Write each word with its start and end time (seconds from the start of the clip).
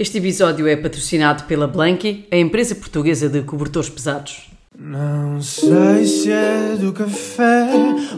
Este 0.00 0.18
episódio 0.18 0.68
é 0.68 0.76
patrocinado 0.76 1.42
pela 1.42 1.66
Blanky, 1.66 2.28
a 2.30 2.36
empresa 2.36 2.72
portuguesa 2.72 3.28
de 3.28 3.42
cobertores 3.42 3.90
pesados. 3.90 4.48
Não 4.78 5.42
sei 5.42 6.06
se 6.06 6.30
é 6.30 6.76
do 6.78 6.92
café 6.92 7.68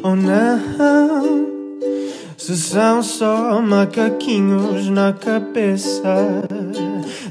ou 0.03 0.15
não. 0.15 1.49
Se 2.37 2.55
são 2.59 3.03
só 3.03 3.63
macaquinhos 3.63 4.91
na 4.91 5.15
cabeça. 5.15 6.45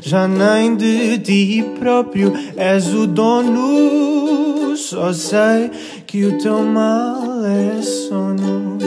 Já 0.02 0.28
nem 0.28 0.76
de 0.76 1.20
ti 1.20 1.64
próprio 1.78 2.34
és 2.58 2.92
o 2.92 3.06
dono. 3.06 4.76
Só 4.76 5.14
sei 5.14 5.70
que 6.08 6.26
o 6.26 6.40
teu 6.40 6.64
mal 6.64 7.46
é 7.46 7.80
sono. 7.84 8.80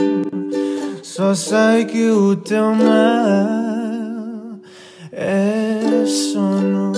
Só 1.01 1.33
sei 1.33 1.85
que 1.85 2.09
o 2.09 2.35
teu 2.35 2.75
mal 2.75 3.62
é 5.15 6.05
sono. 6.07 6.91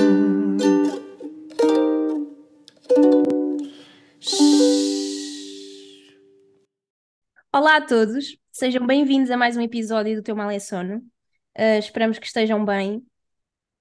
Olá 7.52 7.78
a 7.78 7.82
todos, 7.82 8.38
sejam 8.52 8.86
bem-vindos 8.88 9.30
a 9.30 9.38
mais 9.38 9.58
um 9.58 9.62
episódio 9.62 10.16
do 10.16 10.24
Teu 10.24 10.36
Mal 10.36 10.50
é 10.50 10.60
Sono. 10.60 10.98
Uh, 11.58 11.80
esperamos 11.80 12.18
que 12.18 12.28
estejam 12.28 12.64
bem. 12.64 13.06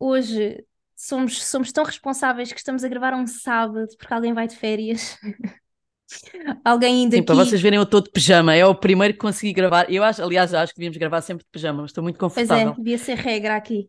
Hoje 0.01 0.65
somos, 0.97 1.43
somos 1.45 1.71
tão 1.71 1.85
responsáveis 1.85 2.53
que 2.53 2.59
estamos 2.59 2.83
a 2.83 2.89
gravar 2.89 3.15
um 3.15 3.27
sábado 3.27 3.87
porque 3.97 4.13
alguém 4.13 4.33
vai 4.33 4.49
de 4.49 4.57
férias. 4.57 5.17
alguém 6.65 7.03
ainda 7.03 7.17
Sim, 7.17 7.21
aqui. 7.21 7.27
para 7.27 7.35
vocês 7.37 7.61
verem, 7.61 7.77
eu 7.77 7.85
estou 7.85 8.01
de 8.01 8.11
pijama. 8.11 8.55
É 8.55 8.67
o 8.67 8.75
primeiro 8.75 9.15
que 9.15 9.21
consegui 9.21 9.53
gravar. 9.53 9.89
Eu 9.89 10.03
acho, 10.03 10.23
aliás, 10.23 10.53
acho 10.53 10.73
que 10.73 10.79
devíamos 10.79 10.99
gravar 10.99 11.21
sempre 11.21 11.45
de 11.45 11.51
pijama, 11.51 11.83
mas 11.83 11.91
estou 11.91 12.03
muito 12.03 12.19
Pois 12.19 12.37
é, 12.37 12.41
confortável. 12.43 12.75
devia 12.75 12.99
ser 12.99 13.17
regra 13.17 13.55
aqui. 13.57 13.89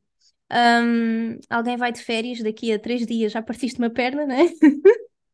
Um, 0.52 1.40
alguém 1.50 1.76
vai 1.78 1.92
de 1.92 2.00
férias 2.02 2.40
daqui 2.42 2.72
a 2.72 2.80
três 2.80 3.06
dias, 3.06 3.32
já 3.32 3.42
partiste 3.42 3.80
uma 3.80 3.90
perna, 3.90 4.26
não 4.26 4.36
é? 4.36 4.48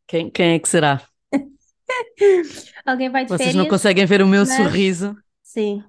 Quem, 0.07 0.29
quem 0.29 0.53
é 0.55 0.59
que 0.59 0.69
será? 0.69 1.01
Alguém 2.85 3.09
vai 3.09 3.23
de 3.23 3.29
Vocês 3.29 3.49
férias. 3.49 3.55
não 3.55 3.67
conseguem 3.67 4.05
ver 4.05 4.21
o 4.21 4.27
meu 4.27 4.45
mas- 4.45 4.55
sorriso, 4.55 5.15
Sim. 5.43 5.83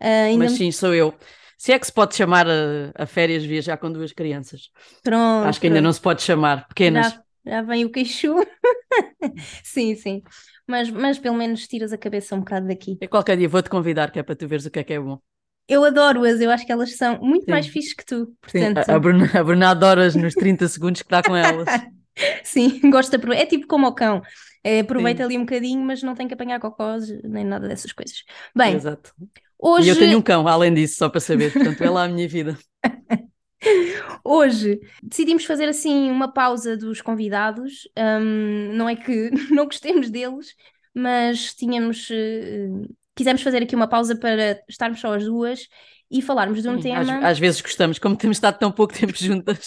Ainda 0.00 0.44
mas 0.44 0.52
me- 0.52 0.58
sim, 0.58 0.72
sou 0.72 0.94
eu. 0.94 1.14
Se 1.58 1.72
é 1.72 1.78
que 1.78 1.86
se 1.86 1.92
pode 1.92 2.14
chamar 2.16 2.46
a, 2.48 2.92
a 2.96 3.06
férias 3.06 3.44
viajar 3.44 3.76
com 3.76 3.90
duas 3.92 4.12
crianças. 4.12 4.70
Pronto, 5.02 5.46
Acho 5.48 5.60
que 5.60 5.68
ainda 5.68 5.80
não 5.80 5.92
se 5.92 6.00
pode 6.00 6.22
chamar. 6.22 6.66
Pequenas. 6.66 7.12
Já, 7.12 7.22
já 7.46 7.62
vem 7.62 7.84
o 7.84 7.90
queixo. 7.90 8.34
Sim, 9.62 9.94
sim. 9.94 10.22
Mas, 10.66 10.90
mas 10.90 11.18
pelo 11.18 11.36
menos 11.36 11.66
tiras 11.68 11.92
a 11.92 11.98
cabeça 11.98 12.34
um 12.34 12.40
bocado 12.40 12.66
daqui. 12.66 12.98
Eu 13.00 13.08
qualquer 13.08 13.36
dia 13.36 13.48
vou-te 13.48 13.70
convidar, 13.70 14.10
que 14.10 14.18
é 14.18 14.22
para 14.22 14.34
tu 14.34 14.46
veres 14.48 14.66
o 14.66 14.70
que 14.70 14.80
é 14.80 14.84
que 14.84 14.92
é 14.92 15.00
bom. 15.00 15.18
Eu 15.68 15.84
adoro-as, 15.84 16.40
eu 16.40 16.50
acho 16.50 16.66
que 16.66 16.72
elas 16.72 16.96
são 16.96 17.18
muito 17.20 17.44
Sim. 17.44 17.50
mais 17.50 17.66
fixes 17.66 17.94
que 17.94 18.04
tu. 18.04 18.26
Sim, 18.46 18.74
Portanto, 18.74 18.88
a, 18.88 18.94
a 18.94 18.98
Bruna, 18.98 19.30
a 19.32 19.44
Bruna 19.44 19.70
adora 19.70 20.10
nos 20.10 20.34
30 20.34 20.68
segundos 20.68 21.02
que 21.02 21.06
está 21.06 21.22
com 21.22 21.36
elas. 21.36 21.66
sim, 22.44 22.80
gosto 22.90 23.10
de 23.10 23.16
aproveitar. 23.16 23.44
É 23.44 23.46
tipo 23.46 23.66
como 23.66 23.86
o 23.86 23.94
cão. 23.94 24.22
É, 24.64 24.80
aproveita 24.80 25.18
Sim. 25.18 25.24
ali 25.24 25.38
um 25.38 25.44
bocadinho, 25.44 25.84
mas 25.84 26.02
não 26.02 26.14
tem 26.14 26.28
que 26.28 26.34
apanhar 26.34 26.60
cocós 26.60 27.08
nem 27.24 27.44
nada 27.44 27.66
dessas 27.66 27.92
coisas. 27.92 28.22
Bem, 28.54 28.76
Exato. 28.76 29.12
hoje, 29.58 29.86
E 29.86 29.90
eu 29.90 29.98
tenho 29.98 30.18
um 30.18 30.22
cão, 30.22 30.46
além 30.46 30.72
disso, 30.72 30.96
só 30.96 31.08
para 31.08 31.20
saber. 31.20 31.52
Portanto, 31.52 31.82
é 31.82 31.90
lá 31.90 32.04
a 32.04 32.08
minha 32.08 32.28
vida. 32.28 32.56
hoje 34.24 34.80
decidimos 35.02 35.44
fazer 35.44 35.68
assim 35.68 36.10
uma 36.10 36.32
pausa 36.32 36.76
dos 36.76 37.00
convidados. 37.00 37.88
Hum, 37.96 38.72
não 38.74 38.88
é 38.88 38.96
que 38.96 39.30
não 39.50 39.64
gostemos 39.64 40.10
deles, 40.10 40.54
mas 40.94 41.54
tínhamos, 41.54 42.08
eh, 42.10 42.68
quisemos 43.14 43.42
fazer 43.42 43.62
aqui 43.62 43.74
uma 43.76 43.88
pausa 43.88 44.16
para 44.16 44.60
estarmos 44.68 45.00
só 45.00 45.14
as 45.14 45.24
duas 45.24 45.68
e 46.10 46.20
falarmos 46.22 46.62
de 46.62 46.68
um 46.68 46.80
Sim, 46.80 46.92
às, 46.92 47.06
tema. 47.06 47.26
às 47.26 47.38
vezes 47.38 47.60
gostamos, 47.60 47.98
como 47.98 48.16
temos 48.16 48.36
estado 48.36 48.58
tão 48.58 48.70
pouco 48.72 48.92
tempo 48.94 49.12
juntas, 49.16 49.66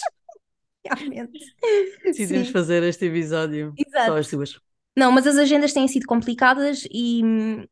Realmente. 0.84 1.38
decidimos 2.04 2.46
Sim. 2.46 2.52
fazer 2.52 2.82
este 2.84 3.06
episódio 3.06 3.74
Exato. 3.76 4.06
só 4.06 4.16
as 4.18 4.28
duas. 4.30 4.60
Não, 4.98 5.12
mas 5.12 5.26
as 5.26 5.36
agendas 5.36 5.74
têm 5.74 5.86
sido 5.88 6.06
complicadas 6.06 6.86
e, 6.90 7.20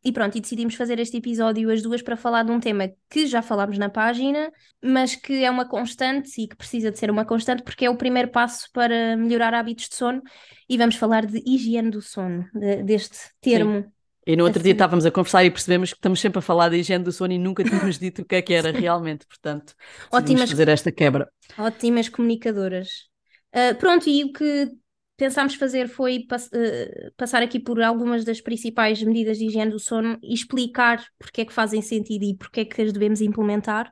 e 0.04 0.12
pronto, 0.12 0.36
e 0.36 0.42
decidimos 0.42 0.74
fazer 0.74 0.98
este 0.98 1.16
episódio 1.16 1.70
as 1.70 1.80
duas 1.80 2.02
para 2.02 2.18
falar 2.18 2.42
de 2.42 2.50
um 2.52 2.60
tema 2.60 2.90
que 3.08 3.26
já 3.26 3.40
falámos 3.40 3.78
na 3.78 3.88
página, 3.88 4.52
mas 4.82 5.14
que 5.16 5.42
é 5.42 5.50
uma 5.50 5.66
constante 5.66 6.38
e 6.42 6.46
que 6.46 6.54
precisa 6.54 6.90
de 6.90 6.98
ser 6.98 7.10
uma 7.10 7.24
constante 7.24 7.62
porque 7.62 7.86
é 7.86 7.90
o 7.90 7.96
primeiro 7.96 8.28
passo 8.30 8.68
para 8.74 9.16
melhorar 9.16 9.54
hábitos 9.54 9.88
de 9.88 9.94
sono 9.94 10.20
e 10.68 10.76
vamos 10.76 10.96
falar 10.96 11.24
de 11.24 11.42
higiene 11.46 11.90
do 11.90 12.02
sono, 12.02 12.44
de- 12.52 12.82
deste 12.82 13.16
termo. 13.40 13.90
E 14.26 14.36
no 14.36 14.44
outro 14.44 14.62
dia 14.62 14.72
Assim. 14.72 14.76
estávamos 14.76 15.06
a 15.06 15.10
conversar 15.10 15.44
e 15.44 15.50
percebemos 15.50 15.92
que 15.92 15.98
estamos 15.98 16.20
sempre 16.20 16.38
a 16.38 16.42
falar 16.42 16.68
da 16.70 16.76
higiene 16.76 17.04
do 17.04 17.12
sono 17.12 17.32
e 17.32 17.38
nunca 17.38 17.64
tínhamos 17.64 17.98
dito 17.98 18.22
o 18.22 18.24
que 18.24 18.36
é 18.36 18.42
que 18.42 18.54
era 18.54 18.70
realmente. 18.72 19.26
Portanto, 19.26 19.74
Ótimas, 20.10 20.50
fazer 20.50 20.68
esta 20.68 20.90
quebra. 20.92 21.28
ótimas 21.58 22.08
comunicadoras. 22.08 23.08
Ah, 23.52 23.74
pronto, 23.78 24.08
e 24.08 24.24
o 24.24 24.32
que 24.32 24.70
pensámos 25.16 25.54
fazer 25.54 25.88
foi 25.88 26.20
pass- 26.26 26.50
ah, 26.52 27.10
passar 27.16 27.42
aqui 27.42 27.60
por 27.60 27.80
algumas 27.82 28.24
das 28.24 28.40
principais 28.40 29.02
medidas 29.02 29.38
de 29.38 29.46
higiene 29.46 29.70
do 29.70 29.78
sono 29.78 30.18
e 30.22 30.34
explicar 30.34 31.04
porque 31.18 31.42
é 31.42 31.44
que 31.44 31.52
fazem 31.52 31.82
sentido 31.82 32.24
e 32.24 32.36
porque 32.36 32.60
é 32.60 32.64
que 32.64 32.82
as 32.82 32.92
devemos 32.92 33.20
implementar. 33.20 33.90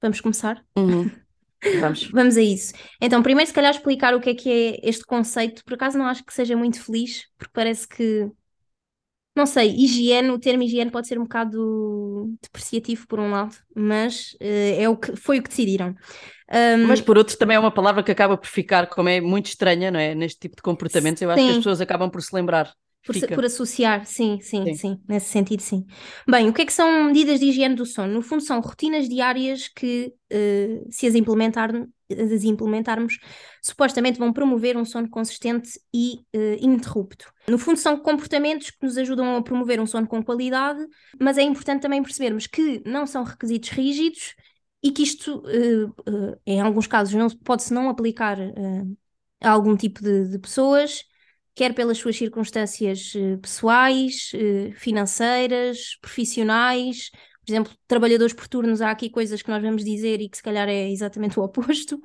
Vamos 0.00 0.20
começar? 0.20 0.64
Uhum. 0.76 1.10
Vamos. 1.80 2.10
Vamos 2.10 2.36
a 2.36 2.42
isso. 2.42 2.72
Então, 3.00 3.22
primeiro, 3.22 3.46
se 3.48 3.54
calhar, 3.54 3.70
explicar 3.72 4.14
o 4.14 4.20
que 4.20 4.30
é 4.30 4.34
que 4.34 4.50
é 4.50 4.80
este 4.88 5.04
conceito. 5.04 5.64
Por 5.64 5.74
acaso, 5.74 5.96
não 5.96 6.06
acho 6.06 6.24
que 6.24 6.34
seja 6.34 6.56
muito 6.56 6.82
feliz, 6.82 7.24
porque 7.38 7.52
parece 7.54 7.86
que, 7.86 8.28
não 9.34 9.46
sei, 9.46 9.70
higiene, 9.70 10.30
o 10.30 10.38
termo 10.38 10.62
higiene 10.62 10.90
pode 10.90 11.08
ser 11.08 11.18
um 11.18 11.22
bocado 11.24 12.34
depreciativo 12.42 13.06
por 13.06 13.18
um 13.20 13.30
lado, 13.30 13.56
mas 13.74 14.36
eh, 14.40 14.82
é 14.82 14.88
o 14.88 14.96
que, 14.96 15.16
foi 15.16 15.38
o 15.38 15.42
que 15.42 15.48
decidiram. 15.48 15.94
Ahm, 16.50 16.86
Mas 16.88 17.00
por 17.00 17.16
outro, 17.16 17.36
também 17.38 17.56
é 17.56 17.60
uma 17.60 17.72
palavra 17.72 18.02
que 18.02 18.10
acaba 18.10 18.36
por 18.36 18.46
ficar, 18.48 18.88
como 18.88 19.08
é 19.08 19.20
muito 19.20 19.46
estranha, 19.46 19.90
não 19.90 20.00
é? 20.00 20.14
Neste 20.14 20.40
tipo 20.40 20.56
de 20.56 20.62
comportamentos, 20.62 21.22
eu 21.22 21.30
acho 21.30 21.44
que 21.44 21.50
as 21.52 21.56
Sim. 21.56 21.58
pessoas 21.58 21.80
acabam 21.80 22.10
por 22.10 22.22
se 22.22 22.34
lembrar. 22.34 22.72
Por, 23.04 23.16
por 23.32 23.44
associar, 23.44 24.06
sim, 24.06 24.40
sim, 24.40 24.70
Sim. 24.70 24.72
sim, 24.72 25.02
nesse 25.08 25.26
sentido, 25.28 25.60
sim. 25.60 25.84
Bem, 26.28 26.48
o 26.48 26.52
que 26.52 26.62
é 26.62 26.66
que 26.66 26.72
são 26.72 27.04
medidas 27.04 27.40
de 27.40 27.46
higiene 27.46 27.74
do 27.74 27.84
sono? 27.84 28.14
No 28.14 28.22
fundo, 28.22 28.42
são 28.44 28.60
rotinas 28.60 29.08
diárias 29.08 29.66
que, 29.66 30.14
eh, 30.30 30.82
se 30.88 31.08
as, 31.08 31.16
implementar, 31.16 31.72
as 32.20 32.44
implementarmos, 32.44 33.18
supostamente 33.62 34.18
vão 34.18 34.32
promover 34.32 34.76
um 34.76 34.84
sono 34.84 35.08
consistente 35.08 35.80
e 35.94 36.20
ininterrupto. 36.60 37.32
No 37.48 37.58
fundo, 37.58 37.78
são 37.78 37.96
comportamentos 37.98 38.70
que 38.70 38.84
nos 38.84 38.96
ajudam 38.96 39.36
a 39.36 39.42
promover 39.42 39.80
um 39.80 39.86
sono 39.86 40.06
com 40.06 40.22
qualidade, 40.22 40.86
mas 41.20 41.38
é 41.38 41.42
importante 41.42 41.82
também 41.82 42.02
percebermos 42.02 42.46
que 42.46 42.82
não 42.86 43.06
são 43.06 43.24
requisitos 43.24 43.70
rígidos 43.70 44.34
e 44.82 44.90
que 44.90 45.02
isto, 45.02 45.42
eh, 45.46 46.10
eh, 46.10 46.38
em 46.46 46.60
alguns 46.60 46.86
casos, 46.86 47.14
não, 47.14 47.28
pode-se 47.28 47.72
não 47.72 47.88
aplicar 47.88 48.38
a 49.40 49.50
algum 49.50 49.76
tipo 49.76 50.02
de, 50.02 50.28
de 50.28 50.38
pessoas 50.38 51.04
quer 51.54 51.74
pelas 51.74 51.98
suas 51.98 52.16
circunstâncias 52.16 53.12
pessoais, 53.42 54.32
financeiras, 54.74 55.98
profissionais. 56.00 57.10
Por 57.44 57.50
exemplo, 57.52 57.72
trabalhadores 57.88 58.32
por 58.34 58.46
turnos, 58.46 58.80
há 58.80 58.90
aqui 58.90 59.10
coisas 59.10 59.42
que 59.42 59.50
nós 59.50 59.62
vamos 59.62 59.84
dizer 59.84 60.20
e 60.20 60.28
que 60.28 60.36
se 60.36 60.42
calhar 60.42 60.68
é 60.68 60.90
exatamente 60.90 61.38
o 61.40 61.42
oposto. 61.42 62.00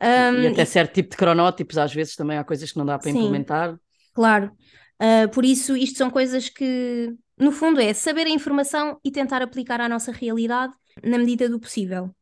Ahm, 0.00 0.52
até 0.52 0.64
certo 0.64 0.94
tipo 0.94 1.10
de 1.10 1.16
cronótipos, 1.16 1.76
às 1.78 1.92
vezes 1.92 2.14
também 2.14 2.38
há 2.38 2.44
coisas 2.44 2.70
que 2.70 2.78
não 2.78 2.86
dá 2.86 2.98
para 2.98 3.10
Sim. 3.10 3.18
implementar. 3.18 3.78
Claro. 4.14 4.52
Ah, 4.98 5.28
por 5.32 5.44
isso, 5.44 5.76
isto 5.76 5.98
são 5.98 6.10
coisas 6.10 6.48
que, 6.48 7.14
no 7.38 7.52
fundo, 7.52 7.80
é 7.80 7.92
saber 7.92 8.26
a 8.26 8.30
informação 8.30 8.98
e 9.04 9.10
tentar 9.10 9.42
aplicar 9.42 9.80
à 9.80 9.88
nossa 9.88 10.12
realidade 10.12 10.72
na 11.02 11.18
medida 11.18 11.48
do 11.48 11.60
possível. 11.60 12.14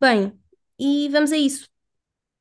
Bem, 0.00 0.32
e 0.78 1.08
vamos 1.10 1.32
a 1.32 1.36
isso. 1.36 1.68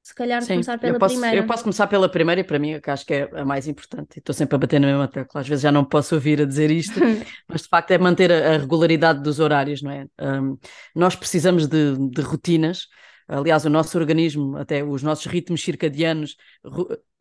Se 0.09 0.15
calhar 0.15 0.41
Sim, 0.41 0.53
começar 0.53 0.79
pela 0.79 0.95
eu 0.95 0.99
posso, 0.99 1.13
primeira. 1.13 1.37
eu 1.37 1.45
posso 1.45 1.63
começar 1.63 1.85
pela 1.85 2.09
primeira 2.09 2.41
e 2.41 2.43
para 2.43 2.57
mim, 2.57 2.81
que 2.81 2.89
acho 2.89 3.05
que 3.05 3.13
é 3.13 3.29
a 3.31 3.45
mais 3.45 3.67
importante. 3.67 4.17
Estou 4.17 4.33
sempre 4.33 4.55
a 4.55 4.57
bater 4.57 4.79
na 4.79 4.87
mesma 4.87 5.07
tecla. 5.07 5.39
Às 5.39 5.47
vezes 5.47 5.61
já 5.61 5.71
não 5.71 5.85
posso 5.85 6.15
ouvir 6.15 6.41
a 6.41 6.45
dizer 6.45 6.71
isto, 6.71 6.99
mas 7.47 7.61
de 7.61 7.67
facto 7.67 7.91
é 7.91 7.97
manter 7.99 8.31
a, 8.31 8.57
regularidade 8.57 9.21
dos 9.21 9.39
horários, 9.39 9.83
não 9.83 9.91
é? 9.91 10.07
Um, 10.19 10.57
nós 10.95 11.15
precisamos 11.15 11.67
de, 11.67 11.95
de 12.09 12.21
rotinas. 12.23 12.87
Aliás, 13.27 13.65
o 13.65 13.69
nosso 13.69 13.99
organismo, 13.99 14.57
até 14.57 14.83
os 14.83 15.03
nossos 15.03 15.27
ritmos 15.27 15.63
circadianos, 15.63 16.35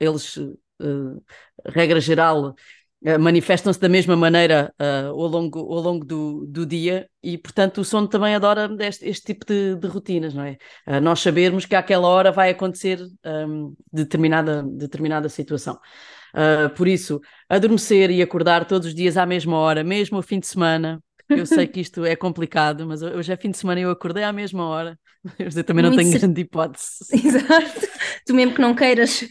eles, 0.00 0.38
eh, 0.80 1.20
regra 1.66 2.00
geral, 2.00 2.54
manifestam-se 3.18 3.78
da 3.80 3.88
mesma 3.88 4.16
maneira 4.16 4.74
eh, 4.78 5.02
ao 5.06 5.26
longo, 5.26 5.58
ao 5.60 5.80
longo 5.80 6.04
do, 6.04 6.44
do 6.46 6.66
dia 6.66 7.08
e, 7.22 7.38
portanto, 7.38 7.78
o 7.78 7.84
sono 7.84 8.08
também 8.08 8.34
adora 8.34 8.68
este, 8.80 9.06
este 9.08 9.26
tipo 9.26 9.46
de, 9.46 9.76
de 9.76 9.86
rotinas, 9.86 10.34
não 10.34 10.42
é? 10.42 10.56
Uh, 10.86 11.00
nós 11.00 11.20
sabermos 11.20 11.64
que 11.64 11.76
àquela 11.76 12.08
hora 12.08 12.32
vai 12.32 12.50
acontecer 12.50 12.98
um, 13.24 13.74
determinada, 13.92 14.62
determinada 14.64 15.28
situação. 15.28 15.78
Uh, 16.34 16.68
por 16.74 16.88
isso, 16.88 17.20
adormecer 17.48 18.10
e 18.10 18.20
acordar 18.20 18.66
todos 18.66 18.88
os 18.88 18.94
dias 18.94 19.16
à 19.16 19.24
mesma 19.24 19.56
hora, 19.56 19.84
mesmo 19.84 20.16
ao 20.16 20.22
fim 20.22 20.40
de 20.40 20.46
semana. 20.46 21.02
Eu 21.28 21.46
sei 21.46 21.66
que 21.66 21.80
isto 21.80 22.04
é 22.04 22.16
complicado, 22.16 22.86
mas 22.86 23.02
hoje 23.02 23.32
é 23.32 23.36
fim 23.36 23.50
de 23.50 23.58
semana 23.58 23.80
e 23.80 23.82
eu 23.82 23.90
acordei 23.90 24.24
à 24.24 24.32
mesma 24.32 24.66
hora. 24.66 24.98
Eu 25.38 25.64
também 25.64 25.82
não 25.82 25.90
Muito 25.90 26.00
tenho 26.00 26.12
cer- 26.12 26.20
grande 26.20 26.40
hipótese. 26.40 27.04
Exato. 27.12 27.86
Tu 28.26 28.34
mesmo 28.34 28.54
que 28.54 28.60
não 28.60 28.74
queiras. 28.74 29.24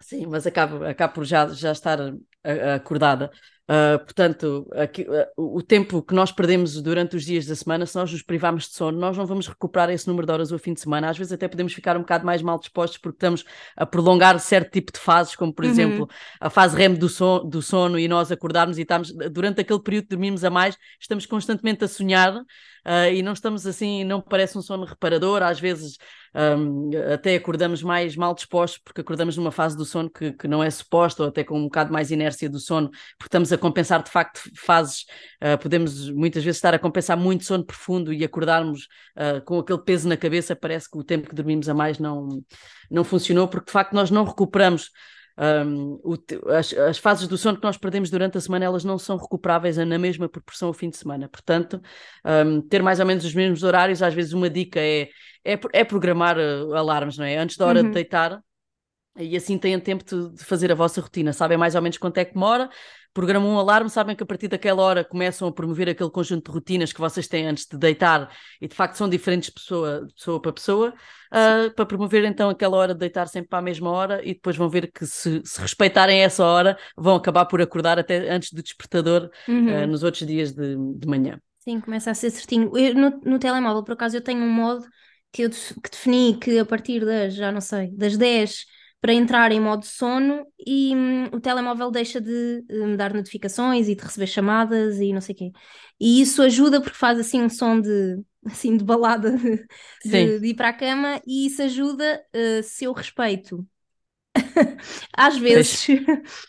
Sim, 0.00 0.26
mas 0.26 0.46
acabo, 0.46 0.84
acabo 0.84 1.14
por 1.14 1.24
já, 1.24 1.46
já 1.48 1.72
estar 1.72 1.98
acordada. 2.74 3.30
Uh, 3.68 3.98
portanto, 3.98 4.68
aqui, 4.76 5.02
uh, 5.02 5.56
o 5.56 5.60
tempo 5.60 6.00
que 6.00 6.14
nós 6.14 6.30
perdemos 6.30 6.80
durante 6.80 7.16
os 7.16 7.24
dias 7.24 7.46
da 7.46 7.56
semana, 7.56 7.84
se 7.84 7.96
nós 7.96 8.12
nos 8.12 8.22
privarmos 8.22 8.68
de 8.68 8.74
sono, 8.76 8.96
nós 8.96 9.16
não 9.16 9.26
vamos 9.26 9.48
recuperar 9.48 9.90
esse 9.90 10.06
número 10.06 10.24
de 10.24 10.32
horas 10.32 10.52
ao 10.52 10.58
fim 10.58 10.72
de 10.72 10.80
semana. 10.80 11.10
Às 11.10 11.18
vezes 11.18 11.32
até 11.32 11.48
podemos 11.48 11.72
ficar 11.72 11.96
um 11.96 12.00
bocado 12.00 12.24
mais 12.24 12.40
mal 12.42 12.60
dispostos 12.60 12.98
porque 12.98 13.16
estamos 13.16 13.44
a 13.76 13.84
prolongar 13.84 14.38
certo 14.38 14.70
tipo 14.70 14.92
de 14.92 15.00
fases, 15.00 15.34
como 15.34 15.52
por 15.52 15.64
uhum. 15.64 15.70
exemplo 15.72 16.08
a 16.40 16.48
fase 16.48 16.76
REM 16.76 16.94
do, 16.94 17.08
so 17.08 17.40
do 17.40 17.60
sono 17.60 17.98
e 17.98 18.06
nós 18.06 18.30
acordarmos 18.30 18.78
e 18.78 18.82
estamos, 18.82 19.12
durante 19.32 19.60
aquele 19.60 19.80
período 19.80 20.06
dormimos 20.10 20.44
a 20.44 20.50
mais, 20.50 20.78
estamos 21.00 21.26
constantemente 21.26 21.82
a 21.82 21.88
sonhar 21.88 22.36
uh, 22.36 22.44
e 23.12 23.20
não 23.20 23.32
estamos 23.32 23.66
assim, 23.66 24.04
não 24.04 24.20
parece 24.20 24.56
um 24.56 24.62
sono 24.62 24.84
reparador, 24.84 25.42
às 25.42 25.58
vezes 25.58 25.98
um, 26.36 26.90
até 27.12 27.34
acordamos 27.34 27.82
mais 27.82 28.14
mal 28.14 28.34
dispostos, 28.34 28.78
porque 28.84 29.00
acordamos 29.00 29.36
numa 29.36 29.50
fase 29.50 29.76
do 29.76 29.84
sono 29.84 30.10
que, 30.10 30.32
que 30.32 30.46
não 30.46 30.62
é 30.62 30.70
suposta, 30.70 31.22
ou 31.22 31.28
até 31.30 31.42
com 31.42 31.58
um 31.58 31.64
bocado 31.64 31.90
mais 31.92 32.10
inércia 32.10 32.48
do 32.50 32.58
sono, 32.58 32.90
porque 32.90 33.28
estamos 33.28 33.52
a 33.52 33.58
compensar 33.58 34.02
de 34.02 34.10
facto 34.10 34.40
fases, 34.54 35.06
uh, 35.42 35.56
podemos 35.58 36.10
muitas 36.10 36.44
vezes 36.44 36.58
estar 36.58 36.74
a 36.74 36.78
compensar 36.78 37.16
muito 37.16 37.44
sono 37.44 37.64
profundo 37.64 38.12
e 38.12 38.22
acordarmos 38.22 38.86
uh, 39.16 39.42
com 39.44 39.58
aquele 39.58 39.78
peso 39.78 40.06
na 40.08 40.16
cabeça, 40.16 40.54
parece 40.54 40.90
que 40.90 40.98
o 40.98 41.04
tempo 41.04 41.28
que 41.28 41.34
dormimos 41.34 41.68
a 41.68 41.74
mais 41.74 41.98
não, 41.98 42.42
não 42.90 43.02
funcionou, 43.02 43.48
porque 43.48 43.66
de 43.66 43.72
facto 43.72 43.94
nós 43.94 44.10
não 44.10 44.24
recuperamos 44.24 44.90
um, 45.38 46.00
o, 46.02 46.16
as, 46.50 46.72
as, 46.72 46.98
fases 46.98 47.28
do 47.28 47.36
sono 47.36 47.58
que 47.58 47.64
nós 47.64 47.76
perdemos 47.76 48.08
durante 48.08 48.38
a 48.38 48.40
semana 48.40 48.64
elas 48.64 48.84
não 48.84 48.98
são 48.98 49.18
recuperáveis 49.18 49.76
na 49.76 49.98
mesma 49.98 50.28
proporção 50.28 50.68
ao 50.68 50.74
fim 50.74 50.88
de 50.88 50.96
semana. 50.96 51.28
Portanto, 51.28 51.80
um, 52.24 52.62
ter 52.62 52.82
mais 52.82 53.00
ou 53.00 53.06
menos 53.06 53.24
os 53.24 53.34
mesmos 53.34 53.62
horários, 53.62 54.02
às 54.02 54.14
vezes 54.14 54.32
uma 54.32 54.48
dica 54.48 54.80
é, 54.80 55.08
é, 55.44 55.60
é 55.72 55.84
programar 55.84 56.38
uh, 56.38 56.74
alarmes, 56.74 57.18
não 57.18 57.24
é? 57.24 57.36
Antes 57.36 57.56
da 57.56 57.66
hora 57.66 57.80
uhum. 57.80 57.88
de 57.88 57.92
deitar, 57.92 58.40
e 59.18 59.36
assim 59.36 59.58
têm 59.58 59.78
tempo 59.78 60.04
de, 60.04 60.36
de, 60.36 60.44
fazer 60.44 60.70
a 60.72 60.74
vossa 60.74 61.00
rotina. 61.00 61.32
Sabem 61.32 61.58
mais 61.58 61.74
ou 61.74 61.82
menos 61.82 61.98
quanto 61.98 62.18
é 62.18 62.24
que 62.24 62.34
demora, 62.34 62.68
programam 63.16 63.48
um 63.48 63.58
alarme, 63.58 63.88
sabem 63.88 64.14
que 64.14 64.22
a 64.22 64.26
partir 64.26 64.46
daquela 64.46 64.82
hora 64.82 65.02
começam 65.02 65.48
a 65.48 65.52
promover 65.52 65.88
aquele 65.88 66.10
conjunto 66.10 66.50
de 66.50 66.54
rotinas 66.54 66.92
que 66.92 67.00
vocês 67.00 67.26
têm 67.26 67.46
antes 67.46 67.64
de 67.64 67.78
deitar 67.78 68.30
e 68.60 68.68
de 68.68 68.74
facto 68.74 68.96
são 68.96 69.08
diferentes 69.08 69.48
de 69.48 69.54
pessoa, 69.54 70.06
pessoa 70.14 70.38
para 70.38 70.52
pessoa, 70.52 70.94
uh, 71.32 71.74
para 71.74 71.86
promover 71.86 72.26
então 72.26 72.50
aquela 72.50 72.76
hora 72.76 72.92
de 72.92 73.00
deitar 73.00 73.26
sempre 73.26 73.48
para 73.48 73.60
a 73.60 73.62
mesma 73.62 73.90
hora 73.90 74.20
e 74.22 74.34
depois 74.34 74.54
vão 74.54 74.68
ver 74.68 74.92
que 74.92 75.06
se, 75.06 75.40
se 75.46 75.58
respeitarem 75.58 76.22
essa 76.22 76.44
hora 76.44 76.78
vão 76.94 77.16
acabar 77.16 77.46
por 77.46 77.62
acordar 77.62 77.98
até 77.98 78.28
antes 78.28 78.52
do 78.52 78.62
despertador 78.62 79.30
uhum. 79.48 79.84
uh, 79.84 79.86
nos 79.86 80.02
outros 80.02 80.26
dias 80.26 80.52
de, 80.52 80.76
de 80.76 81.08
manhã. 81.08 81.40
Sim, 81.60 81.80
começa 81.80 82.10
a 82.10 82.14
ser 82.14 82.28
certinho. 82.28 82.76
Eu, 82.76 82.94
no, 82.94 83.18
no 83.24 83.38
telemóvel, 83.38 83.82
por 83.82 83.92
acaso, 83.94 84.14
eu 84.14 84.22
tenho 84.22 84.42
um 84.42 84.52
modo 84.52 84.84
que 85.32 85.40
eu 85.40 85.48
que 85.50 85.90
defini 85.90 86.38
que 86.38 86.58
a 86.58 86.66
partir 86.66 87.02
das, 87.02 87.34
já 87.34 87.50
não 87.50 87.62
sei, 87.62 87.90
das 87.92 88.14
10 88.18 88.66
para 89.06 89.14
entrar 89.14 89.52
em 89.52 89.60
modo 89.60 89.86
sono 89.86 90.44
e 90.66 90.92
hum, 90.92 91.26
o 91.26 91.40
telemóvel 91.40 91.92
deixa 91.92 92.20
de 92.20 92.64
me 92.68 92.80
hum, 92.86 92.96
dar 92.96 93.14
notificações 93.14 93.86
e 93.86 93.94
de 93.94 94.02
receber 94.02 94.26
chamadas 94.26 94.98
e 94.98 95.12
não 95.12 95.20
sei 95.20 95.32
o 95.32 95.38
quê. 95.38 95.52
E 96.00 96.20
isso 96.20 96.42
ajuda 96.42 96.80
porque 96.80 96.98
faz 96.98 97.16
assim 97.16 97.40
um 97.40 97.48
som 97.48 97.80
de 97.80 98.20
assim 98.44 98.76
de 98.76 98.82
balada 98.82 99.30
de, 100.04 100.34
de, 100.34 100.40
de 100.40 100.46
ir 100.48 100.54
para 100.54 100.70
a 100.70 100.72
cama 100.72 101.22
e 101.24 101.46
isso 101.46 101.62
ajuda 101.62 102.20
uh, 102.34 102.62
se 102.64 102.84
eu 102.84 102.92
respeito 102.92 103.64
Às 105.12 105.36
vezes, 105.38 105.86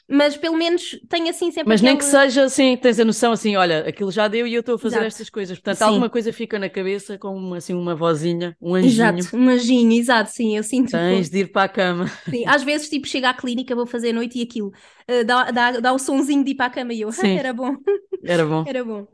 mas 0.08 0.38
pelo 0.38 0.58
menos 0.58 1.00
tenho 1.10 1.30
assim 1.30 1.52
sempre. 1.52 1.70
Mas 1.70 1.82
aquela... 1.82 1.92
nem 1.92 1.98
que 1.98 2.06
seja 2.06 2.44
assim, 2.44 2.78
tens 2.78 3.00
a 3.00 3.06
noção 3.06 3.32
assim, 3.32 3.56
olha, 3.56 3.88
aquilo 3.88 4.12
já 4.12 4.28
deu 4.28 4.48
e 4.48 4.54
eu 4.54 4.62
estou 4.62 4.76
a 4.76 4.80
fazer 4.80 4.96
exato. 4.96 5.08
estas 5.08 5.30
coisas. 5.30 5.58
Portanto, 5.58 5.78
sim. 5.78 5.84
alguma 5.84 6.10
coisa 6.10 6.32
fica 6.32 6.58
na 6.58 6.70
cabeça 6.70 7.18
com 7.18 7.54
assim 7.54 7.74
uma 7.74 7.96
vozinha, 7.96 8.56
um 8.62 8.76
anjinho. 8.76 9.20
Exato, 9.20 9.38
um 9.38 9.50
anjinho, 9.50 9.92
exato, 9.94 10.32
sim, 10.32 10.58
eu 10.58 10.64
sinto. 10.64 10.92
Tens 10.92 11.30
de 11.30 11.40
ir 11.40 11.52
para 11.52 11.64
a 11.64 11.70
cama. 11.70 12.08
Sim, 12.30 12.46
às 12.48 12.64
vezes, 12.64 12.90
tipo, 12.90 13.08
chego 13.08 13.28
à 13.28 13.34
clínica, 13.34 13.76
vou 13.76 13.86
fazer 13.86 14.10
a 14.10 14.14
noite 14.14 14.40
e 14.40 14.44
aquilo 14.44 14.68
uh, 14.70 15.26
dá, 15.26 15.52
dá, 15.52 15.72
dá 15.80 15.94
o 15.94 16.00
sonzinho 16.00 16.44
de 16.44 16.52
ir 16.52 16.56
para 16.56 16.68
a 16.68 16.70
cama 16.70 16.94
e 16.94 17.02
eu, 17.02 17.10
ah, 17.18 17.28
era 17.28 17.54
bom. 17.54 17.76
Era 18.24 18.46
bom. 18.46 18.64
era 18.68 18.84
bom. 18.84 19.08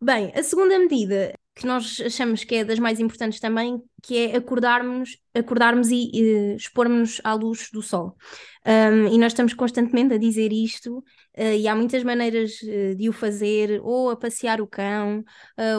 Bem, 0.00 0.32
a 0.34 0.42
segunda 0.44 0.78
medida 0.78 1.34
que 1.58 1.66
nós 1.66 2.00
achamos 2.00 2.44
que 2.44 2.54
é 2.54 2.64
das 2.64 2.78
mais 2.78 3.00
importantes 3.00 3.40
também, 3.40 3.82
que 4.00 4.16
é 4.16 4.36
acordarmos, 4.36 5.18
acordarmos 5.34 5.90
e 5.90 6.10
uh, 6.14 6.56
expormos 6.56 7.20
à 7.24 7.34
luz 7.34 7.68
do 7.72 7.82
sol. 7.82 8.16
Um, 8.64 9.08
e 9.08 9.18
nós 9.18 9.32
estamos 9.32 9.54
constantemente 9.54 10.14
a 10.14 10.18
dizer 10.18 10.52
isto, 10.52 10.98
uh, 10.98 11.42
e 11.58 11.66
há 11.66 11.74
muitas 11.74 12.04
maneiras 12.04 12.60
uh, 12.62 12.94
de 12.94 13.08
o 13.08 13.12
fazer, 13.12 13.80
ou 13.82 14.08
a 14.10 14.16
passear 14.16 14.60
o 14.60 14.68
cão, 14.68 15.24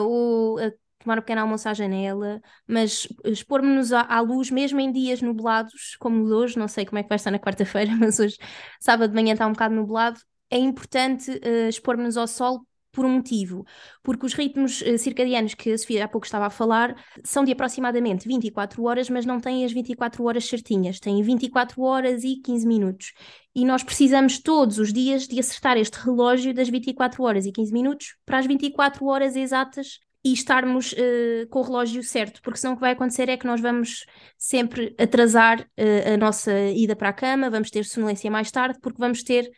ou 0.02 0.58
a 0.58 0.70
tomar 0.98 1.16
um 1.16 1.22
pequeno 1.22 1.40
almoço 1.40 1.66
à 1.66 1.72
janela, 1.72 2.42
mas 2.66 3.08
expormos-nos 3.24 3.90
à, 3.90 4.02
à, 4.02 4.20
luz 4.20 4.50
mesmo 4.50 4.78
em 4.80 4.92
dias 4.92 5.22
nublados, 5.22 5.96
como 5.98 6.26
hoje, 6.26 6.58
não 6.58 6.68
sei 6.68 6.84
como 6.84 6.98
é 6.98 7.02
que 7.02 7.08
vai 7.08 7.16
estar 7.16 7.30
na 7.30 7.38
quarta-feira, 7.38 7.90
mas 7.98 8.20
hoje, 8.20 8.36
sábado 8.78 9.08
de 9.08 9.14
manhã 9.14 9.32
está 9.32 9.46
um 9.46 9.52
bocado 9.52 9.74
nublado, 9.74 10.20
é 10.50 10.58
importante 10.58 11.30
uh, 11.30 11.68
expormos-nos 11.68 12.18
ao 12.18 12.28
sol 12.28 12.66
por 12.92 13.04
um 13.04 13.10
motivo, 13.10 13.64
porque 14.02 14.26
os 14.26 14.34
ritmos 14.34 14.80
uh, 14.80 14.98
circadianos 14.98 15.54
que 15.54 15.72
a 15.72 15.78
Sofia 15.78 16.04
há 16.04 16.08
pouco 16.08 16.26
estava 16.26 16.46
a 16.46 16.50
falar 16.50 16.94
são 17.24 17.44
de 17.44 17.52
aproximadamente 17.52 18.26
24 18.26 18.82
horas, 18.84 19.08
mas 19.08 19.24
não 19.24 19.40
têm 19.40 19.64
as 19.64 19.72
24 19.72 20.24
horas 20.24 20.44
certinhas, 20.46 20.98
têm 20.98 21.22
24 21.22 21.82
horas 21.82 22.24
e 22.24 22.36
15 22.36 22.66
minutos. 22.66 23.12
E 23.54 23.64
nós 23.64 23.82
precisamos 23.82 24.38
todos 24.38 24.78
os 24.78 24.92
dias 24.92 25.26
de 25.26 25.38
acertar 25.38 25.76
este 25.76 25.98
relógio 25.98 26.54
das 26.54 26.68
24 26.68 27.22
horas 27.22 27.46
e 27.46 27.52
15 27.52 27.72
minutos 27.72 28.16
para 28.24 28.38
as 28.38 28.46
24 28.46 29.04
horas 29.06 29.36
exatas 29.36 29.98
e 30.24 30.32
estarmos 30.32 30.92
uh, 30.92 31.48
com 31.48 31.60
o 31.60 31.62
relógio 31.62 32.02
certo, 32.02 32.42
porque 32.42 32.58
senão 32.58 32.74
o 32.74 32.76
que 32.76 32.82
vai 32.82 32.92
acontecer 32.92 33.28
é 33.28 33.36
que 33.36 33.46
nós 33.46 33.60
vamos 33.60 34.04
sempre 34.36 34.94
atrasar 34.98 35.60
uh, 35.60 36.14
a 36.14 36.16
nossa 36.16 36.52
ida 36.70 36.94
para 36.94 37.08
a 37.08 37.12
cama, 37.12 37.48
vamos 37.48 37.70
ter 37.70 37.84
sonolência 37.84 38.30
mais 38.30 38.50
tarde, 38.50 38.78
porque 38.82 38.98
vamos 38.98 39.22
ter 39.22 39.50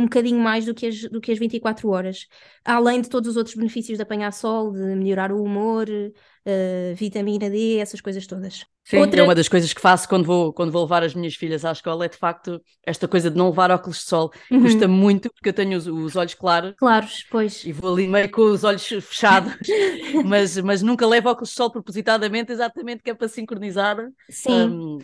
um 0.00 0.04
bocadinho 0.04 0.40
mais 0.40 0.64
do 0.64 0.74
que, 0.74 0.86
as, 0.86 1.00
do 1.02 1.20
que 1.20 1.30
as 1.30 1.38
24 1.38 1.88
horas. 1.88 2.26
Além 2.64 3.00
de 3.00 3.08
todos 3.08 3.30
os 3.30 3.36
outros 3.36 3.54
benefícios 3.54 3.98
de 3.98 4.02
apanhar 4.02 4.32
sol, 4.32 4.72
de 4.72 4.80
melhorar 4.96 5.32
o 5.32 5.42
humor, 5.42 5.86
uh, 5.88 6.94
vitamina 6.94 7.48
D, 7.50 7.76
essas 7.78 8.00
coisas 8.00 8.26
todas. 8.26 8.64
Sim, 8.84 8.98
Outra... 8.98 9.20
é 9.20 9.22
uma 9.22 9.34
das 9.34 9.48
coisas 9.48 9.72
que 9.72 9.80
faço 9.80 10.08
quando 10.08 10.24
vou, 10.24 10.52
quando 10.52 10.72
vou 10.72 10.82
levar 10.82 11.02
as 11.02 11.14
minhas 11.14 11.34
filhas 11.34 11.64
à 11.64 11.72
escola, 11.72 12.06
é 12.06 12.08
de 12.08 12.16
facto 12.16 12.60
esta 12.84 13.06
coisa 13.06 13.30
de 13.30 13.36
não 13.36 13.50
levar 13.50 13.70
óculos 13.70 13.98
de 13.98 14.04
sol. 14.04 14.32
Uhum. 14.50 14.62
Custa 14.62 14.88
muito, 14.88 15.30
porque 15.32 15.50
eu 15.50 15.52
tenho 15.52 15.78
os, 15.78 15.86
os, 15.86 16.16
olhos 16.16 16.34
claros. 16.34 16.74
Claros, 16.76 17.24
pois. 17.30 17.64
E 17.64 17.72
vou 17.72 17.92
ali 17.92 18.08
meio 18.08 18.30
com 18.30 18.42
os 18.42 18.64
olhos 18.64 18.86
fechados, 18.86 19.54
mas, 20.24 20.56
mas 20.58 20.82
nunca 20.82 21.06
levo 21.06 21.28
óculos 21.28 21.50
de 21.50 21.56
sol 21.56 21.70
propositadamente, 21.70 22.52
exatamente 22.52 23.02
que 23.02 23.10
é 23.10 23.14
para 23.14 23.28
sincronizar. 23.28 23.96
Sim. 24.28 24.70
Um, 24.70 24.98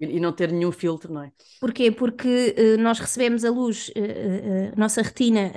e 0.00 0.20
não 0.20 0.32
ter 0.32 0.52
nenhum 0.52 0.72
filtro, 0.72 1.12
não 1.12 1.22
é? 1.22 1.32
Porquê? 1.60 1.90
Porque 1.90 2.54
uh, 2.58 2.80
nós 2.80 2.98
recebemos 2.98 3.44
a 3.44 3.50
luz, 3.50 3.88
uh, 3.88 3.92
uh, 4.00 4.78
nossa 4.78 5.02
retina 5.02 5.52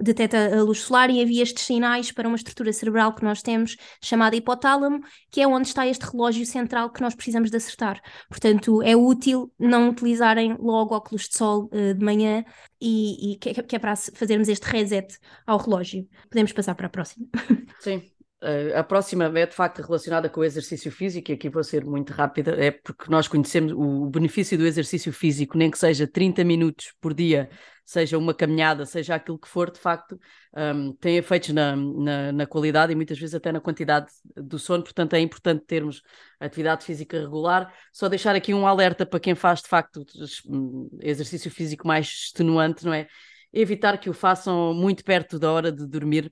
detecta 0.00 0.56
a 0.56 0.62
luz 0.62 0.82
solar 0.82 1.10
e 1.10 1.20
havia 1.20 1.42
estes 1.42 1.64
sinais 1.64 2.12
para 2.12 2.28
uma 2.28 2.36
estrutura 2.36 2.72
cerebral 2.72 3.12
que 3.12 3.24
nós 3.24 3.42
temos 3.42 3.76
chamada 4.00 4.36
hipotálamo, 4.36 5.00
que 5.28 5.40
é 5.40 5.48
onde 5.48 5.66
está 5.66 5.88
este 5.88 6.06
relógio 6.06 6.46
central 6.46 6.90
que 6.90 7.00
nós 7.00 7.16
precisamos 7.16 7.50
de 7.50 7.56
acertar. 7.56 8.00
Portanto, 8.28 8.80
é 8.80 8.94
útil 8.94 9.52
não 9.58 9.88
utilizarem 9.88 10.56
logo 10.60 10.94
óculos 10.94 11.28
de 11.28 11.36
sol 11.36 11.68
de 11.68 12.04
manhã 12.04 12.44
e, 12.80 13.32
e 13.32 13.36
que, 13.38 13.60
que 13.60 13.74
é 13.74 13.78
para 13.80 13.96
fazermos 13.96 14.48
este 14.48 14.62
reset 14.66 15.18
ao 15.44 15.58
relógio. 15.58 16.06
Podemos 16.30 16.52
passar 16.52 16.76
para 16.76 16.86
a 16.86 16.90
próxima. 16.90 17.26
Sim. 17.80 18.00
Uh, 18.40 18.76
a 18.76 18.84
próxima 18.84 19.24
é 19.36 19.46
de 19.46 19.54
facto 19.54 19.82
relacionada 19.82 20.28
com 20.28 20.40
o 20.40 20.44
exercício 20.44 20.92
físico, 20.92 21.30
e 21.30 21.34
aqui 21.34 21.48
vou 21.48 21.64
ser 21.64 21.84
muito 21.84 22.12
rápida, 22.12 22.52
é 22.52 22.70
porque 22.70 23.10
nós 23.10 23.26
conhecemos 23.26 23.72
o 23.72 24.06
benefício 24.06 24.56
do 24.56 24.64
exercício 24.64 25.12
físico, 25.12 25.58
nem 25.58 25.68
que 25.68 25.78
seja 25.78 26.06
30 26.06 26.44
minutos 26.44 26.94
por 27.00 27.12
dia, 27.12 27.50
seja 27.84 28.16
uma 28.16 28.32
caminhada, 28.32 28.84
seja 28.86 29.16
aquilo 29.16 29.38
que 29.38 29.48
for, 29.48 29.72
de 29.72 29.80
facto, 29.80 30.20
um, 30.54 30.92
tem 30.92 31.16
efeitos 31.16 31.48
na, 31.48 31.74
na, 31.74 32.32
na, 32.32 32.46
qualidade 32.46 32.92
e 32.92 32.94
muitas 32.94 33.18
vezes 33.18 33.34
até 33.34 33.50
na 33.50 33.60
quantidade 33.60 34.06
do 34.36 34.58
sono, 34.58 34.84
portanto 34.84 35.14
é 35.14 35.20
importante 35.20 35.64
termos 35.66 36.02
atividade 36.38 36.84
física 36.84 37.18
regular. 37.18 37.74
Só 37.92 38.08
deixar 38.08 38.36
aqui 38.36 38.54
um 38.54 38.66
alerta 38.66 39.06
para 39.06 39.18
quem 39.18 39.34
faz 39.34 39.62
de 39.62 39.68
facto 39.68 40.04
hum, 40.46 40.88
exercício 41.00 41.50
físico 41.50 41.88
mais 41.88 42.06
extenuante, 42.06 42.84
não 42.84 42.92
é? 42.92 43.08
Evitar 43.52 43.98
que 43.98 44.10
o 44.10 44.12
façam 44.12 44.74
muito 44.74 45.02
perto 45.02 45.38
da 45.38 45.50
hora 45.50 45.72
de 45.72 45.86
dormir 45.86 46.30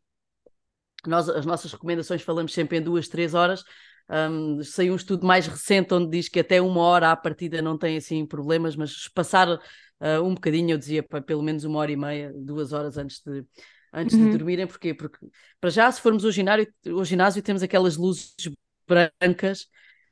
nós, 1.07 1.29
as 1.29 1.45
nossas 1.45 1.73
recomendações 1.73 2.23
falamos 2.23 2.53
sempre 2.53 2.79
em 2.79 2.83
duas, 2.83 3.09
três 3.09 3.35
horas. 3.35 3.63
Um, 4.09 4.63
saiu 4.63 4.93
um 4.93 4.97
estudo 4.97 5.27
mais 5.27 5.47
recente 5.47 5.93
onde 5.93 6.11
diz 6.11 6.29
que 6.29 6.39
até 6.39 6.61
uma 6.61 6.81
hora 6.81 7.11
à 7.11 7.17
partida 7.17 7.61
não 7.61 7.77
tem 7.77 7.97
assim 7.97 8.25
problemas, 8.25 8.77
mas 8.77 9.09
passar 9.09 9.49
uh, 9.49 10.23
um 10.23 10.35
bocadinho, 10.35 10.73
eu 10.73 10.79
dizia 10.79 11.03
para 11.03 11.21
pelo 11.21 11.43
menos 11.43 11.65
uma 11.65 11.79
hora 11.81 11.91
e 11.91 11.97
meia, 11.97 12.33
duas 12.37 12.73
horas 12.73 12.97
antes 12.97 13.21
de, 13.25 13.45
antes 13.93 14.17
uhum. 14.17 14.31
de 14.31 14.39
dormirem, 14.39 14.67
porquê? 14.67 14.95
Porque 14.95 15.19
para 15.61 15.71
já, 15.71 15.91
se 15.91 16.01
formos 16.01 16.25
ao 16.25 16.31
ginásio, 16.31 16.73
ao 16.89 17.05
ginásio 17.05 17.43
temos 17.43 17.63
aquelas 17.63 17.97
luzes 17.97 18.35
brancas 18.87 19.67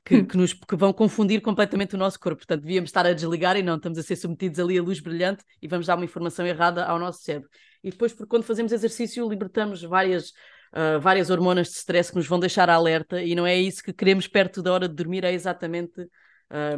que, 0.05 0.17
hum. 0.17 0.27
que, 0.27 0.37
nos, 0.37 0.53
que 0.53 0.77
vão 0.77 0.93
confundir 0.93 1.41
completamente 1.41 1.95
o 1.95 1.99
nosso 1.99 2.19
corpo. 2.19 2.39
Portanto, 2.39 2.63
devíamos 2.63 2.89
estar 2.89 3.07
a 3.07 3.13
desligar 3.13 3.57
e 3.57 3.63
não, 3.63 3.77
estamos 3.77 3.99
a 3.99 4.03
ser 4.03 4.17
submetidos 4.17 4.59
ali 4.61 4.79
a 4.79 4.83
luz 4.83 5.01
brilhante 5.01 5.45
e 5.63 5.69
vamos 5.69 5.87
dar 5.87 5.97
uma 5.97 6.05
informação 6.05 6.47
errada 6.47 6.85
ao 6.85 6.99
nosso 6.99 7.23
cérebro. 7.23 7.49
E 7.83 7.91
depois, 7.91 8.13
porque 8.13 8.29
quando 8.29 8.45
fazemos 8.45 8.73
exercício, 8.73 9.29
libertamos 9.29 9.83
várias 9.83 10.33
uh, 10.75 11.01
várias 11.01 11.31
hormonas 11.31 11.69
de 11.69 11.75
stress 11.75 12.11
que 12.11 12.17
nos 12.17 12.27
vão 12.27 12.39
deixar 12.39 12.69
alerta 12.69 13.23
e 13.23 13.35
não 13.35 13.47
é 13.47 13.57
isso 13.57 13.83
que 13.83 13.93
queremos 13.93 14.27
perto 14.27 14.63
da 14.63 14.73
hora 14.73 14.89
de 14.89 14.95
dormir, 14.95 15.25
é 15.25 15.33
exatamente 15.33 16.07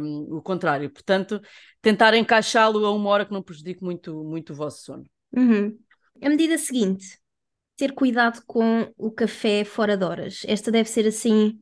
um, 0.01 0.37
o 0.37 0.41
contrário. 0.41 0.89
Portanto, 0.89 1.41
tentar 1.81 2.13
encaixá-lo 2.13 2.85
a 2.85 2.91
uma 2.91 3.09
hora 3.09 3.25
que 3.25 3.33
não 3.33 3.43
prejudique 3.43 3.83
muito, 3.83 4.23
muito 4.23 4.53
o 4.53 4.55
vosso 4.55 4.83
sono. 4.83 5.05
Uhum. 5.35 5.77
A 6.21 6.29
medida 6.29 6.57
seguinte, 6.57 7.19
ter 7.75 7.93
cuidado 7.93 8.41
com 8.45 8.91
o 8.97 9.11
café 9.11 9.63
fora 9.63 9.95
de 9.95 10.03
horas. 10.03 10.41
Esta 10.47 10.71
deve 10.71 10.89
ser 10.89 11.07
assim 11.07 11.59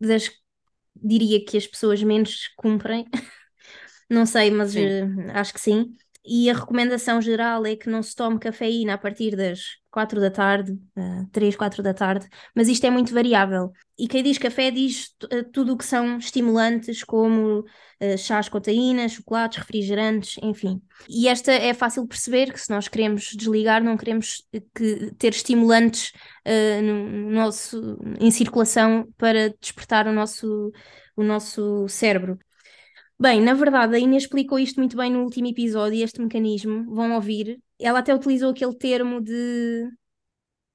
das 0.00 0.28
diria 0.94 1.42
que 1.44 1.56
as 1.56 1.66
pessoas 1.66 2.02
menos 2.02 2.48
cumprem. 2.56 3.06
Não 4.10 4.26
sei, 4.26 4.50
mas 4.50 4.74
uh, 4.74 4.78
acho 5.32 5.54
que 5.54 5.60
sim. 5.60 5.96
E 6.24 6.48
a 6.48 6.54
recomendação 6.54 7.20
geral 7.20 7.66
é 7.66 7.74
que 7.74 7.90
não 7.90 8.02
se 8.02 8.14
tome 8.14 8.38
cafeína 8.38 8.94
a 8.94 8.98
partir 8.98 9.34
das 9.34 9.82
4 9.90 10.20
da 10.20 10.30
tarde, 10.30 10.72
uh, 10.96 11.28
3, 11.32 11.56
4 11.56 11.82
da 11.82 11.92
tarde, 11.92 12.28
mas 12.54 12.68
isto 12.68 12.86
é 12.86 12.90
muito 12.90 13.12
variável. 13.12 13.72
E 13.98 14.06
quem 14.08 14.22
diz 14.22 14.38
café 14.38 14.70
diz 14.70 15.14
uh, 15.24 15.44
tudo 15.52 15.72
o 15.72 15.76
que 15.76 15.84
são 15.84 16.18
estimulantes, 16.18 17.02
como 17.02 17.60
uh, 17.60 18.18
chás 18.18 18.48
com 18.48 18.60
taína, 18.60 19.08
chocolates, 19.08 19.58
refrigerantes, 19.58 20.36
enfim. 20.42 20.80
E 21.08 21.26
esta 21.26 21.52
é 21.52 21.74
fácil 21.74 22.06
perceber 22.06 22.52
que 22.52 22.60
se 22.60 22.70
nós 22.70 22.86
queremos 22.86 23.32
desligar, 23.36 23.82
não 23.82 23.96
queremos 23.96 24.46
que, 24.74 25.12
ter 25.18 25.32
estimulantes 25.32 26.12
uh, 26.46 26.82
no 26.82 27.30
nosso, 27.30 27.98
em 28.20 28.30
circulação 28.30 29.08
para 29.18 29.50
despertar 29.60 30.06
o 30.06 30.12
nosso, 30.12 30.72
o 31.16 31.22
nosso 31.22 31.86
cérebro. 31.88 32.38
Bem, 33.22 33.40
na 33.40 33.54
verdade, 33.54 33.94
a 33.94 34.00
Inês 34.00 34.24
explicou 34.24 34.58
isto 34.58 34.80
muito 34.80 34.96
bem 34.96 35.12
no 35.12 35.22
último 35.22 35.46
episódio, 35.46 36.02
este 36.02 36.20
mecanismo, 36.20 36.92
vão 36.92 37.12
ouvir. 37.12 37.60
Ela 37.78 38.00
até 38.00 38.12
utilizou 38.12 38.50
aquele 38.50 38.74
termo 38.76 39.20
de 39.20 39.88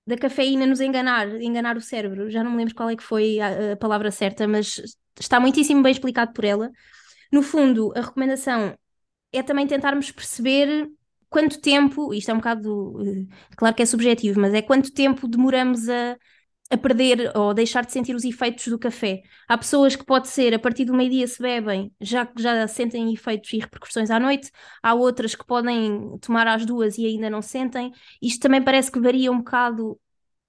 da 0.05 0.15
cafeína 0.17 0.65
nos 0.65 0.79
enganar, 0.79 1.27
enganar 1.41 1.75
o 1.75 1.81
cérebro. 1.81 2.29
Já 2.29 2.41
não 2.45 2.51
me 2.51 2.57
lembro 2.57 2.73
qual 2.73 2.89
é 2.89 2.95
que 2.95 3.03
foi 3.03 3.37
a, 3.41 3.73
a 3.73 3.75
palavra 3.75 4.11
certa, 4.11 4.47
mas 4.47 4.81
está 5.19 5.41
muitíssimo 5.41 5.83
bem 5.83 5.91
explicado 5.91 6.31
por 6.31 6.45
ela. 6.45 6.71
No 7.29 7.41
fundo, 7.43 7.91
a 7.97 7.99
recomendação 7.99 8.77
é 9.33 9.43
também 9.43 9.67
tentarmos 9.67 10.09
perceber 10.09 10.89
quanto 11.29 11.59
tempo, 11.59 12.13
isto 12.13 12.31
é 12.31 12.33
um 12.33 12.37
bocado, 12.37 12.95
eh, 13.05 13.25
claro 13.57 13.75
que 13.75 13.83
é 13.83 13.85
subjetivo, 13.85 14.39
mas 14.39 14.53
é 14.53 14.61
quanto 14.61 14.93
tempo 14.93 15.27
demoramos 15.27 15.89
a 15.89 16.17
a 16.69 16.77
perder 16.77 17.31
ou 17.35 17.53
deixar 17.53 17.85
de 17.85 17.91
sentir 17.91 18.15
os 18.15 18.25
efeitos 18.25 18.67
do 18.67 18.77
café. 18.77 19.21
Há 19.47 19.57
pessoas 19.57 19.95
que 19.95 20.05
pode 20.05 20.27
ser 20.27 20.53
a 20.53 20.59
partir 20.59 20.85
do 20.85 20.93
meio-dia 20.93 21.27
se 21.27 21.41
bebem, 21.41 21.93
já 22.01 22.27
já 22.37 22.67
sentem 22.67 23.13
efeitos 23.13 23.53
e 23.53 23.59
repercussões 23.59 24.09
à 24.11 24.19
noite, 24.19 24.51
há 24.83 24.93
outras 24.93 25.33
que 25.35 25.45
podem 25.45 26.17
tomar 26.19 26.47
às 26.47 26.65
duas 26.65 26.97
e 26.97 27.05
ainda 27.05 27.29
não 27.29 27.41
sentem. 27.41 27.91
Isto 28.21 28.41
também 28.41 28.61
parece 28.61 28.91
que 28.91 28.99
varia 28.99 29.31
um 29.31 29.37
bocado, 29.39 29.91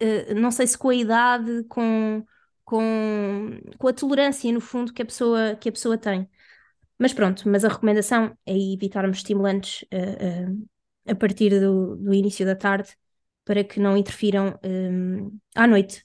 uh, 0.03 0.35
não 0.35 0.51
sei 0.51 0.67
se 0.67 0.77
com 0.77 0.89
a 0.89 0.95
idade, 0.95 1.65
com, 1.69 2.25
com, 2.65 3.61
com 3.79 3.89
a 3.89 3.93
tolerância, 3.93 4.53
no 4.53 4.61
fundo, 4.61 4.93
que 4.93 5.03
a 5.03 5.07
pessoa, 5.07 5.55
que 5.57 5.69
a 5.69 5.73
pessoa 5.73 5.97
tem. 5.97 6.29
Mas 6.99 7.13
pronto, 7.13 7.49
mas 7.49 7.65
a 7.65 7.69
recomendação 7.69 8.37
é 8.45 8.57
evitarmos 8.57 9.19
estimulantes 9.19 9.83
uh, 9.93 10.51
uh, 10.51 10.69
a 11.13 11.15
partir 11.15 11.61
do, 11.61 11.97
do 11.97 12.13
início 12.13 12.45
da 12.45 12.57
tarde 12.57 12.97
para 13.49 13.65
que 13.65 13.81
não 13.81 13.97
interfiram 13.97 14.59
um, 14.63 15.39
à 15.55 15.67
noite. 15.67 16.05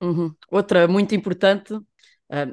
Uhum. 0.00 0.32
Outra 0.50 0.86
muito 0.86 1.14
importante, 1.14 1.74
uh, 1.74 1.84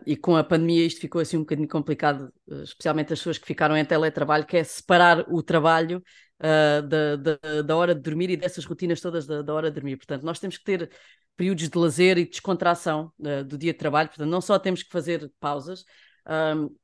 e 0.06 0.16
com 0.16 0.36
a 0.36 0.44
pandemia 0.44 0.86
isto 0.86 1.00
ficou 1.00 1.22
assim 1.22 1.38
um 1.38 1.42
bocadinho 1.42 1.68
complicado, 1.68 2.34
uh, 2.48 2.64
especialmente 2.64 3.14
as 3.14 3.20
pessoas 3.20 3.38
que 3.38 3.46
ficaram 3.46 3.78
em 3.78 3.86
teletrabalho, 3.86 4.46
que 4.46 4.58
é 4.58 4.64
separar 4.64 5.26
o 5.30 5.44
trabalho 5.44 6.04
uh, 6.40 6.82
da, 6.88 7.16
da, 7.16 7.62
da, 7.62 7.76
hora 7.76 7.94
de 7.94 8.02
dormir 8.02 8.30
e 8.30 8.38
dessas 8.38 8.66
rotinas 8.66 9.00
todas 9.00 9.28
da, 9.28 9.42
da, 9.42 9.54
hora 9.54 9.70
de 9.70 9.76
dormir. 9.76 9.98
Portanto, 9.98 10.24
nós 10.24 10.40
temos 10.40 10.58
que 10.58 10.64
ter 10.64 10.90
períodos 11.38 11.70
de 11.70 11.78
lazer 11.78 12.18
e 12.18 12.24
de 12.24 12.32
descontração 12.32 13.12
do 13.46 13.58
dia 13.58 13.74
de 13.74 13.78
trabalho, 13.78 14.08
portanto, 14.08 14.30
não 14.30 14.40
só 14.40 14.58
temos 14.58 14.82
que 14.82 14.90
fazer 14.90 15.30
pausas, 15.38 15.84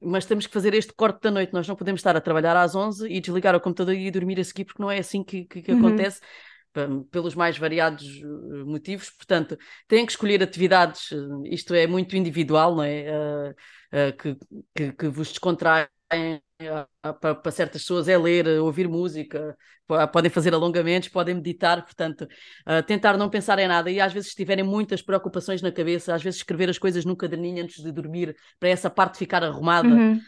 mas 0.02 0.26
temos 0.26 0.46
que 0.46 0.52
fazer 0.52 0.74
este 0.74 0.92
corte 0.92 1.22
da 1.22 1.32
noite. 1.32 1.54
Nós 1.54 1.66
não 1.70 1.76
podemos 1.76 2.00
estar 2.00 2.18
a 2.18 2.20
trabalhar 2.20 2.58
às 2.58 2.76
11 2.76 3.08
e 3.08 3.22
desligar 3.22 3.56
o 3.56 3.62
computador 3.62 3.96
e 3.96 4.12
dormir 4.12 4.38
a 4.42 4.44
seguir, 4.44 4.66
porque 4.66 4.84
não 4.84 4.92
é 4.92 5.00
assim 5.00 5.24
que, 5.24 5.46
que, 5.46 5.62
que 5.62 5.72
uhum. 5.72 5.80
acontece 5.80 6.20
pelos 7.12 7.36
mais 7.36 7.58
variados 7.58 8.06
eh, 8.06 8.64
motivos, 8.64 9.10
portanto, 9.10 9.58
têm 9.88 10.06
que 10.06 10.12
escolher 10.12 10.42
atividades, 10.42 11.12
eh, 11.12 11.16
isto 11.54 11.74
é 11.74 11.88
muito 11.88 12.16
individual, 12.16 12.76
não 12.76 12.84
é? 12.84 13.06
Uh, 13.12 13.52
uh, 13.52 14.18
que, 14.18 14.38
que, 14.76 14.94
que, 14.94 15.08
vos 15.08 15.30
descontraem 15.30 15.88
para, 17.20 17.36
para 17.36 17.52
certas 17.52 17.82
pessoas 17.82 18.08
é 18.08 18.18
ler, 18.18 18.48
ouvir 18.60 18.88
música, 18.88 19.58
podem 20.12 20.32
fazer 20.32 20.54
alongamentos, 20.54 21.10
podem 21.10 21.36
meditar, 21.36 21.84
portanto, 21.84 22.28
tentar 22.88 23.18
não 23.18 23.30
pensar 23.30 23.60
em 23.60 23.68
nada 23.68 23.92
e 23.92 24.00
às 24.00 24.14
vezes 24.14 24.30
se 24.30 24.36
tiverem 24.36 24.64
muitas 24.64 25.02
preocupações 25.02 25.62
na 25.62 25.72
cabeça, 25.72 26.14
às 26.14 26.24
vezes 26.24 26.40
escrever 26.40 26.70
as 26.70 26.78
coisas 26.78 27.04
num 27.04 27.16
caderninho 27.16 27.64
antes 27.64 27.84
de 27.84 27.92
dormir, 27.92 28.36
para 28.60 28.70
essa 28.70 28.90
parte 28.90 29.18
ficar 29.18 29.44
arrumada 29.44 29.88
uhum. 29.90 30.22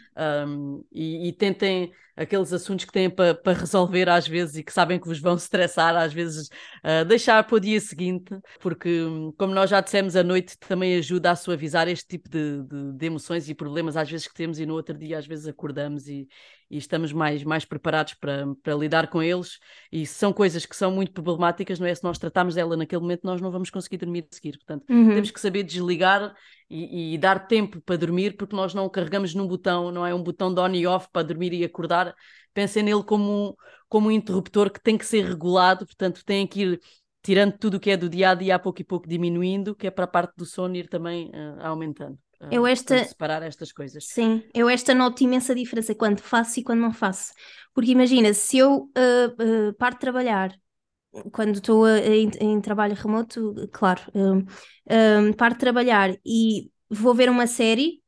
um, 0.46 0.84
e, 0.92 1.28
e, 1.28 1.32
tentem 1.32 1.92
aqueles 2.16 2.52
assuntos 2.52 2.84
que 2.84 2.92
têm 2.92 3.10
para 3.10 3.34
pa 3.34 3.52
resolver 3.52 4.08
às 4.08 4.26
vezes 4.26 4.56
e 4.56 4.62
que 4.62 4.72
sabem 4.72 5.00
que 5.00 5.06
vos 5.06 5.18
vão 5.18 5.34
estressar, 5.36 5.96
às 5.96 6.12
vezes 6.12 6.48
uh, 6.84 7.04
deixar 7.06 7.42
para 7.44 7.56
o 7.56 7.60
dia 7.60 7.80
seguinte, 7.80 8.36
porque 8.60 9.00
como 9.36 9.52
nós 9.52 9.70
já 9.70 9.80
dissemos, 9.80 10.14
a 10.14 10.22
noite 10.22 10.56
também 10.58 10.96
ajuda 10.96 11.32
a 11.32 11.36
suavizar 11.36 11.88
este 11.88 12.06
tipo 12.06 12.28
de, 12.28 12.62
de, 12.62 12.92
de 12.92 13.06
emoções 13.06 13.48
e 13.48 13.54
problemas 13.54 13.96
às 13.96 14.10
vezes 14.10 14.28
que 14.28 14.34
temos 14.34 14.58
e 14.58 14.66
no 14.66 14.74
outro 14.74 14.96
dia 14.96 15.18
às 15.18 15.26
vezes 15.26 15.46
acordamos 15.46 16.08
e, 16.08 16.23
e 16.70 16.78
estamos 16.78 17.12
mais, 17.12 17.44
mais 17.44 17.64
preparados 17.64 18.14
para, 18.14 18.46
para 18.62 18.74
lidar 18.74 19.08
com 19.08 19.22
eles. 19.22 19.58
E 19.92 20.06
são 20.06 20.32
coisas 20.32 20.66
que 20.66 20.74
são 20.74 20.90
muito 20.90 21.12
problemáticas, 21.12 21.78
não 21.78 21.86
é? 21.86 21.94
Se 21.94 22.02
nós 22.02 22.18
tratarmos 22.18 22.54
dela 22.54 22.76
naquele 22.76 23.02
momento, 23.02 23.24
nós 23.24 23.40
não 23.40 23.50
vamos 23.50 23.70
conseguir 23.70 23.98
dormir 23.98 24.26
a 24.30 24.34
seguir. 24.34 24.58
Portanto, 24.58 24.84
uhum. 24.90 25.08
temos 25.14 25.30
que 25.30 25.40
saber 25.40 25.62
desligar 25.62 26.34
e, 26.68 27.14
e, 27.14 27.18
dar 27.18 27.46
tempo 27.46 27.80
para 27.80 27.96
dormir, 27.96 28.36
porque 28.36 28.56
nós 28.56 28.74
não 28.74 28.88
carregamos 28.88 29.34
num 29.34 29.46
botão, 29.46 29.92
não 29.92 30.04
é 30.06 30.14
um 30.14 30.22
botão 30.22 30.52
de 30.52 30.60
on 30.60 30.74
e 30.74 30.86
off 30.86 31.08
para 31.12 31.26
dormir 31.26 31.52
e 31.52 31.64
acordar. 31.64 32.14
Pensem 32.52 32.82
nele 32.82 33.02
como 33.02 33.48
um, 33.48 33.54
como 33.88 34.08
um 34.08 34.10
interruptor 34.10 34.70
que 34.70 34.82
tem 34.82 34.98
que 34.98 35.06
ser 35.06 35.24
regulado, 35.24 35.86
portanto, 35.86 36.24
tem 36.24 36.46
que 36.46 36.62
ir 36.62 36.80
tirando 37.22 37.56
tudo 37.56 37.78
o 37.78 37.80
que 37.80 37.90
é 37.90 37.96
do 37.96 38.08
dia 38.08 38.30
a 38.30 38.34
dia, 38.34 38.54
a 38.54 38.58
pouco 38.58 38.80
e 38.82 38.84
pouco 38.84 39.08
diminuindo, 39.08 39.74
que 39.74 39.86
é 39.86 39.90
para 39.90 40.04
a 40.04 40.08
parte 40.08 40.34
do 40.36 40.44
sono 40.44 40.76
ir 40.76 40.88
também 40.88 41.30
uh, 41.30 41.60
aumentando. 41.60 42.18
Eu 42.50 42.66
esta... 42.66 43.04
separar 43.04 43.42
estas 43.42 43.72
coisas. 43.72 44.06
Sim, 44.06 44.42
eu 44.54 44.68
esta 44.68 44.94
noto 44.94 45.22
imensa 45.22 45.54
diferença 45.54 45.94
quando 45.94 46.20
faço 46.20 46.60
e 46.60 46.64
quando 46.64 46.80
não 46.80 46.92
faço. 46.92 47.32
Porque 47.72 47.90
imagina, 47.90 48.32
se 48.32 48.58
eu 48.58 48.90
uh, 48.96 49.68
uh, 49.68 49.74
paro 49.74 49.94
de 49.94 50.00
trabalhar, 50.00 50.54
quando 51.32 51.54
estou 51.56 51.88
em, 51.88 52.30
em, 52.40 52.60
trabalho 52.60 52.94
remoto, 52.94 53.54
claro, 53.72 54.02
uh, 54.14 55.36
paro 55.36 55.54
de 55.54 55.60
trabalhar 55.60 56.14
e 56.24 56.70
vou 56.88 57.14
ver 57.14 57.28
uma 57.28 57.46
série, 57.46 58.02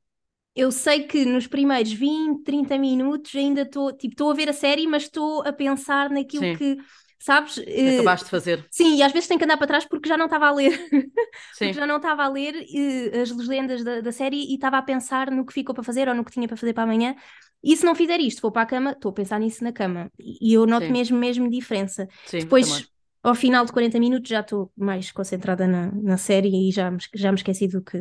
eu 0.54 0.72
sei 0.72 1.02
que 1.02 1.24
nos 1.26 1.46
primeiros 1.46 1.92
20, 1.92 2.42
30 2.42 2.78
minutos 2.78 3.34
ainda 3.34 3.62
estou, 3.62 3.92
tipo, 3.92 4.14
estou 4.14 4.30
a 4.30 4.34
ver 4.34 4.48
a 4.48 4.54
série, 4.54 4.86
mas 4.86 5.02
estou 5.04 5.46
a 5.46 5.52
pensar 5.52 6.08
naquilo 6.08 6.44
Sim. 6.44 6.56
que 6.56 6.78
sabes? 7.18 7.58
Acabaste 7.58 8.25
de 8.25 8.30
fazer. 8.30 8.66
Sim, 8.70 8.96
e 8.96 9.02
às 9.02 9.12
vezes 9.12 9.28
tenho 9.28 9.38
que 9.38 9.44
andar 9.44 9.56
para 9.56 9.66
trás 9.66 9.85
porque 9.85 10.08
já 10.08 10.16
não 10.16 10.26
estava 10.26 10.46
a 10.46 10.52
ler. 10.52 10.78
porque 11.58 11.73
já 11.73 11.87
não 11.87 11.96
estava 11.96 12.25
a 12.25 12.28
ler 12.28 12.54
uh, 12.54 13.20
as 13.20 13.30
legendas 13.30 13.82
da, 13.82 14.00
da 14.00 14.12
série 14.12 14.37
e 14.37 14.54
estava 14.54 14.78
a 14.78 14.82
pensar 14.82 15.30
no 15.30 15.44
que 15.44 15.52
ficou 15.52 15.75
para 15.75 15.85
fazer 15.85 16.08
ou 16.08 16.14
no 16.14 16.25
que 16.25 16.30
tinha 16.30 16.46
para 16.46 16.56
fazer 16.56 16.73
para 16.73 16.85
amanhã. 16.85 17.14
E 17.62 17.76
se 17.76 17.85
não 17.85 17.94
fizer 17.94 18.20
isto, 18.20 18.40
vou 18.42 18.52
para 18.52 18.62
a 18.62 18.66
cama, 18.66 18.92
estou 18.92 19.11
a 19.11 19.14
pensar 19.14 19.40
nisso 19.40 19.64
na 19.64 19.73
cama. 19.73 20.11
E 20.18 20.54
eu 20.54 20.66
noto 20.66 20.87
Sim. 20.87 20.92
mesmo, 20.92 21.18
mesmo 21.18 21.50
diferença. 21.50 22.06
Sim, 22.26 22.40
Depois, 22.40 22.68
também. 22.68 22.87
ao 23.23 23.35
final 23.35 23.64
de 23.64 23.73
40 23.73 23.99
minutos, 23.99 24.28
já 24.28 24.40
estou 24.40 24.70
mais 24.76 25.11
concentrada 25.11 25.66
na, 25.66 25.90
na 25.92 26.16
série 26.16 26.68
e 26.68 26.70
já 26.70 26.90
me, 26.90 26.99
já 27.14 27.32
me 27.32 27.38
esqueci 27.38 27.66
do 27.66 27.82
que, 27.82 27.99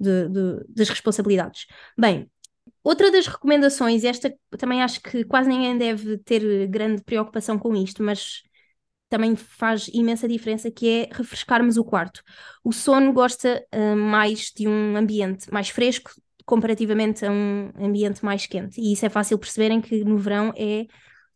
de, 0.00 0.28
de, 0.28 0.64
das 0.68 0.88
responsabilidades. 0.88 1.66
Bem, 1.96 2.28
Outra 2.82 3.10
das 3.10 3.26
recomendações, 3.26 4.04
esta 4.04 4.34
também 4.58 4.82
acho 4.82 5.00
que 5.02 5.24
quase 5.24 5.48
ninguém 5.48 5.76
deve 5.76 6.18
ter 6.18 6.66
grande 6.68 7.02
preocupação 7.02 7.58
com 7.58 7.76
isto, 7.76 8.02
mas 8.02 8.42
também 9.10 9.36
faz 9.36 9.88
imensa 9.92 10.28
diferença, 10.28 10.70
que 10.70 10.88
é 10.88 11.08
refrescarmos 11.12 11.76
o 11.76 11.84
quarto. 11.84 12.22
O 12.64 12.72
sono 12.72 13.12
gosta 13.12 13.62
uh, 13.74 13.96
mais 13.96 14.52
de 14.56 14.68
um 14.68 14.96
ambiente 14.96 15.52
mais 15.52 15.68
fresco 15.68 16.10
comparativamente 16.46 17.26
a 17.26 17.30
um 17.30 17.70
ambiente 17.78 18.24
mais 18.24 18.46
quente. 18.46 18.80
E 18.80 18.92
isso 18.92 19.04
é 19.04 19.08
fácil 19.10 19.38
perceberem 19.38 19.80
que 19.80 20.04
no 20.04 20.16
verão 20.16 20.52
é 20.56 20.86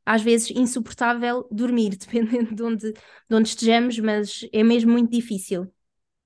às 0.07 0.23
vezes 0.23 0.51
insuportável 0.51 1.47
dormir, 1.51 1.91
dependendo 1.99 2.55
de 2.55 2.63
onde, 2.63 2.93
de 2.93 3.35
onde 3.35 3.49
estejamos, 3.49 3.99
mas 3.99 4.47
é 4.53 4.63
mesmo 4.63 4.93
muito 4.93 5.11
difícil. 5.11 5.73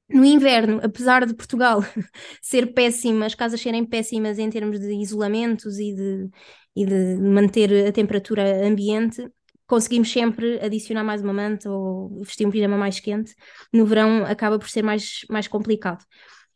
No 0.08 0.24
inverno, 0.24 0.80
apesar 0.82 1.26
de 1.26 1.34
Portugal 1.34 1.82
ser 2.40 2.72
péssima, 2.72 3.26
as 3.26 3.34
casas 3.34 3.60
serem 3.60 3.84
péssimas 3.84 4.38
em 4.38 4.48
termos 4.48 4.80
de 4.80 4.92
isolamentos 4.94 5.78
e 5.78 5.94
de, 5.94 6.30
e 6.74 6.86
de 6.86 7.16
manter 7.16 7.88
a 7.88 7.92
temperatura 7.92 8.66
ambiente, 8.66 9.28
conseguimos 9.66 10.10
sempre 10.10 10.58
adicionar 10.60 11.04
mais 11.04 11.22
uma 11.22 11.32
manta 11.32 11.70
ou 11.70 12.22
vestir 12.22 12.46
um 12.46 12.50
pijama 12.50 12.78
mais 12.78 12.98
quente. 12.98 13.34
No 13.72 13.84
verão 13.84 14.24
acaba 14.24 14.58
por 14.58 14.70
ser 14.70 14.82
mais, 14.82 15.26
mais 15.28 15.46
complicado. 15.46 16.02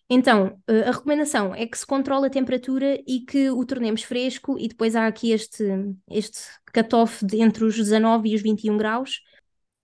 Então, 0.09 0.59
eh, 0.66 0.88
a 0.88 0.90
recomendação 0.90 1.54
é 1.54 1.66
que 1.66 1.78
se 1.78 1.87
controle 1.87 2.26
a 2.26 2.30
temperatura 2.30 2.99
e 3.06 3.21
que 3.21 3.50
o 3.50 3.64
tornemos 3.64 4.02
fresco, 4.02 4.59
e 4.59 4.68
depois 4.68 4.97
há 4.97 5.06
aqui 5.06 5.30
este, 5.30 5.64
este 6.11 6.40
cut-off 6.73 7.25
entre 7.35 7.64
os 7.64 7.76
19 7.76 8.30
e 8.30 8.35
os 8.35 8.42
21 8.42 8.76
graus, 8.76 9.21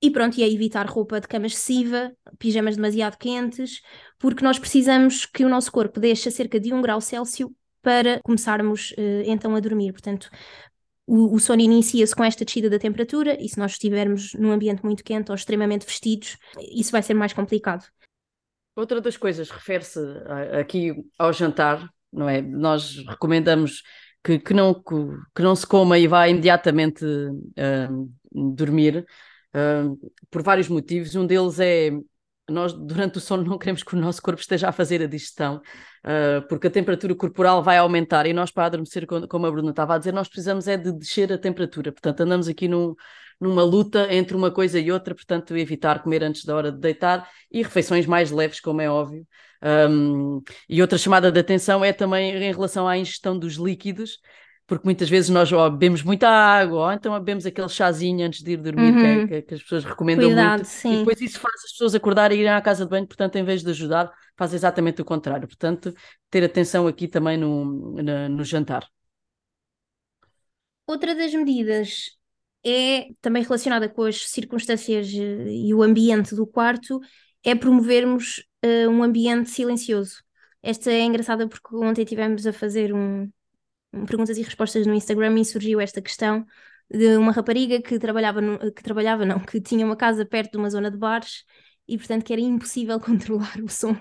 e 0.01 0.11
pronto, 0.11 0.39
e 0.39 0.43
é 0.43 0.49
evitar 0.51 0.87
roupa 0.87 1.21
de 1.21 1.27
cama 1.27 1.47
excessiva, 1.47 2.13
pijamas 2.39 2.77
demasiado 2.77 3.17
quentes, 3.17 3.81
porque 4.19 4.45
nós 4.45 4.59
precisamos 4.59 5.27
que 5.27 5.45
o 5.45 5.49
nosso 5.49 5.73
corpo 5.73 5.99
deixe 5.99 6.31
cerca 6.31 6.61
de 6.61 6.73
1 6.73 6.81
grau 6.81 7.01
Celsius 7.01 7.51
para 7.83 8.21
começarmos 8.23 8.93
uh, 8.93 9.23
então 9.27 9.55
a 9.57 9.61
dormir. 9.61 9.93
Portanto, 9.93 10.31
o, 11.07 11.35
o 11.35 11.41
sono 11.41 11.63
inicia-se 11.63 12.15
com 12.15 12.23
esta 12.23 12.45
descida 12.45 12.71
da 12.71 12.79
temperatura 12.79 13.37
e 13.41 13.49
se 13.49 13.59
nós 13.59 13.73
estivermos 13.73 14.35
num 14.35 14.53
ambiente 14.53 14.85
muito 14.85 15.03
quente 15.03 15.31
ou 15.31 15.35
extremamente 15.35 15.87
vestidos, 15.87 16.37
isso 16.71 16.93
vai 16.93 17.03
ser 17.03 17.15
mais 17.15 17.33
complicado. 17.33 17.85
Outra 18.77 19.01
das 19.01 19.17
coisas 19.17 19.51
refere-se 19.51 19.99
aqui 20.61 20.95
ao 21.19 21.33
jantar, 21.33 21.89
não 22.13 22.29
é? 22.29 22.41
Nós 22.41 22.99
recomendamos 23.09 23.83
que, 24.23 24.39
que, 24.39 24.55
não, 24.55 24.75
que, 24.75 24.95
que 25.35 25.43
não 25.43 25.57
se 25.57 25.67
coma 25.67 25.99
e 25.99 26.07
vá 26.07 26.29
imediatamente 26.29 27.05
uh, 27.05 28.55
dormir, 28.55 29.05
uh, 29.55 30.13
por 30.31 30.43
vários 30.43 30.69
motivos. 30.69 31.15
Um 31.15 31.27
deles 31.27 31.61
é 31.61 31.91
nós 32.49 32.73
durante 32.73 33.19
o 33.19 33.21
sono 33.21 33.45
não 33.45 33.59
queremos 33.59 33.83
que 33.83 33.95
o 33.95 33.99
nosso 33.99 34.23
corpo 34.23 34.41
esteja 34.41 34.69
a 34.69 34.73
fazer 34.73 35.03
a 35.03 35.07
digestão, 35.07 35.57
uh, 36.05 36.47
porque 36.49 36.67
a 36.67 36.71
temperatura 36.71 37.15
corporal 37.15 37.63
vai 37.63 37.77
aumentar 37.77 38.27
e 38.27 38.33
nós 38.33 38.51
para 38.51 38.67
adormecer, 38.67 39.07
como 39.07 39.47
a 39.47 39.51
Bruna 39.51 39.71
estava 39.71 39.95
a 39.95 39.99
dizer, 39.99 40.13
nós 40.13 40.29
precisamos 40.29 40.67
é 40.67 40.77
de 40.77 40.93
descer 40.93 41.33
a 41.33 41.39
temperatura, 41.39 41.93
portanto 41.93 42.23
andamos 42.23 42.49
aqui 42.49 42.67
num, 42.67 42.95
numa 43.41 43.63
luta 43.63 44.13
entre 44.13 44.37
uma 44.37 44.51
coisa 44.51 44.81
e 44.81 44.91
outra, 44.91 45.15
portanto 45.15 45.57
evitar 45.57 46.03
comer 46.03 46.25
antes 46.25 46.45
da 46.45 46.57
hora 46.57 46.73
de 46.73 46.79
deitar 46.79 47.29
e 47.51 47.63
refeições 47.63 48.07
mais 48.07 48.31
leves, 48.31 48.61
como 48.61 48.81
é 48.81 48.91
óbvio. 48.91 49.27
Um, 49.63 50.41
e 50.69 50.81
outra 50.81 50.97
chamada 50.97 51.33
de 51.33 51.41
atenção 51.41 51.85
é 51.85 51.93
também 51.93 52.31
em 52.31 52.53
relação 52.53 52.87
à 52.87 52.97
ingestão 52.97 53.39
dos 53.39 53.55
líquidos, 53.55 54.19
porque 54.69 54.85
muitas 54.85 55.09
vezes 55.09 55.31
nós 55.31 55.51
bebemos 55.51 56.03
muita 56.03 56.29
água, 56.29 56.81
ou 56.81 56.93
então 56.93 57.15
bebemos 57.15 57.47
aquele 57.47 57.71
chazinho 57.71 58.27
antes 58.27 58.43
de 58.43 58.53
ir 58.53 58.59
dormir, 58.59 58.93
uhum. 58.93 59.27
que, 59.27 59.35
é, 59.35 59.43
que, 59.43 59.55
as 59.55 59.63
pessoas 59.63 59.83
recomendam 59.83 60.27
Cuidado, 60.27 60.59
muito, 60.59 60.69
sim. 60.69 60.95
e 60.95 60.99
depois 60.99 61.21
isso 61.23 61.41
faz 61.41 61.55
as 61.65 61.73
pessoas 61.73 61.95
acordarem 61.95 62.37
e 62.37 62.43
irem 62.43 62.53
à 62.53 62.61
casa 62.61 62.85
de 62.85 62.91
banho, 62.91 63.07
portanto, 63.07 63.37
em 63.37 63.43
vez 63.43 63.63
de 63.63 63.71
ajudar, 63.71 64.13
faz 64.37 64.53
exatamente 64.53 65.01
o 65.01 65.07
contrário. 65.07 65.49
Portanto, 65.49 65.95
ter 66.31 66.45
atenção 66.45 66.87
aqui 66.87 67.09
também 67.09 67.39
no, 67.39 67.65
no, 67.65 68.29
no 68.29 68.45
jantar. 68.45 68.87
Outra 70.87 71.15
das 71.15 71.33
medidas 71.33 72.11
é 72.63 73.09
também 73.23 73.43
relacionada 73.43 73.89
com 73.89 74.03
as 74.03 74.29
circunstâncias 74.29 75.09
eh, 75.15 75.51
e 75.51 75.73
o 75.73 75.83
ambiente 75.83 76.35
do 76.35 76.47
quarto, 76.47 77.01
é 77.43 77.55
promovermos 77.55 78.45
uh, 78.63 78.91
um 78.91 79.03
ambiente 79.03 79.49
silencioso. 79.49 80.23
Esta 80.63 80.91
é 80.91 81.01
engraçada 81.01 81.49
porque 81.49 81.75
ontem 81.75 82.05
tivemos 82.05 82.47
a 82.47 82.53
fazer 82.53 82.93
um, 82.93 83.31
perguntas 83.91 84.37
e 84.39 84.43
respostas 84.43 84.87
no 84.87 84.95
Instagram 84.95 85.39
e 85.39 85.45
surgiu 85.45 85.81
esta 85.81 86.01
questão 86.01 86.47
de 86.91 87.17
uma 87.17 87.33
rapariga 87.33 87.81
que 87.83 87.99
trabalhava, 87.99 88.41
no, 88.41 88.59
que 88.73 88.83
trabalhava 88.83 89.25
não, 89.25 89.41
que 89.41 89.61
tinha 89.61 89.85
uma 89.85 89.97
casa 89.97 90.25
perto 90.25 90.53
de 90.53 90.59
uma 90.59 90.71
zona 90.71 90.91
de 90.91 90.97
bares 90.97 91.45
e 91.87 91.97
portanto 91.97 92.25
que 92.25 92.33
era 92.33 92.43
impossível 92.43 92.99
controlar 93.01 93.59
o 93.63 93.69
som 93.69 93.95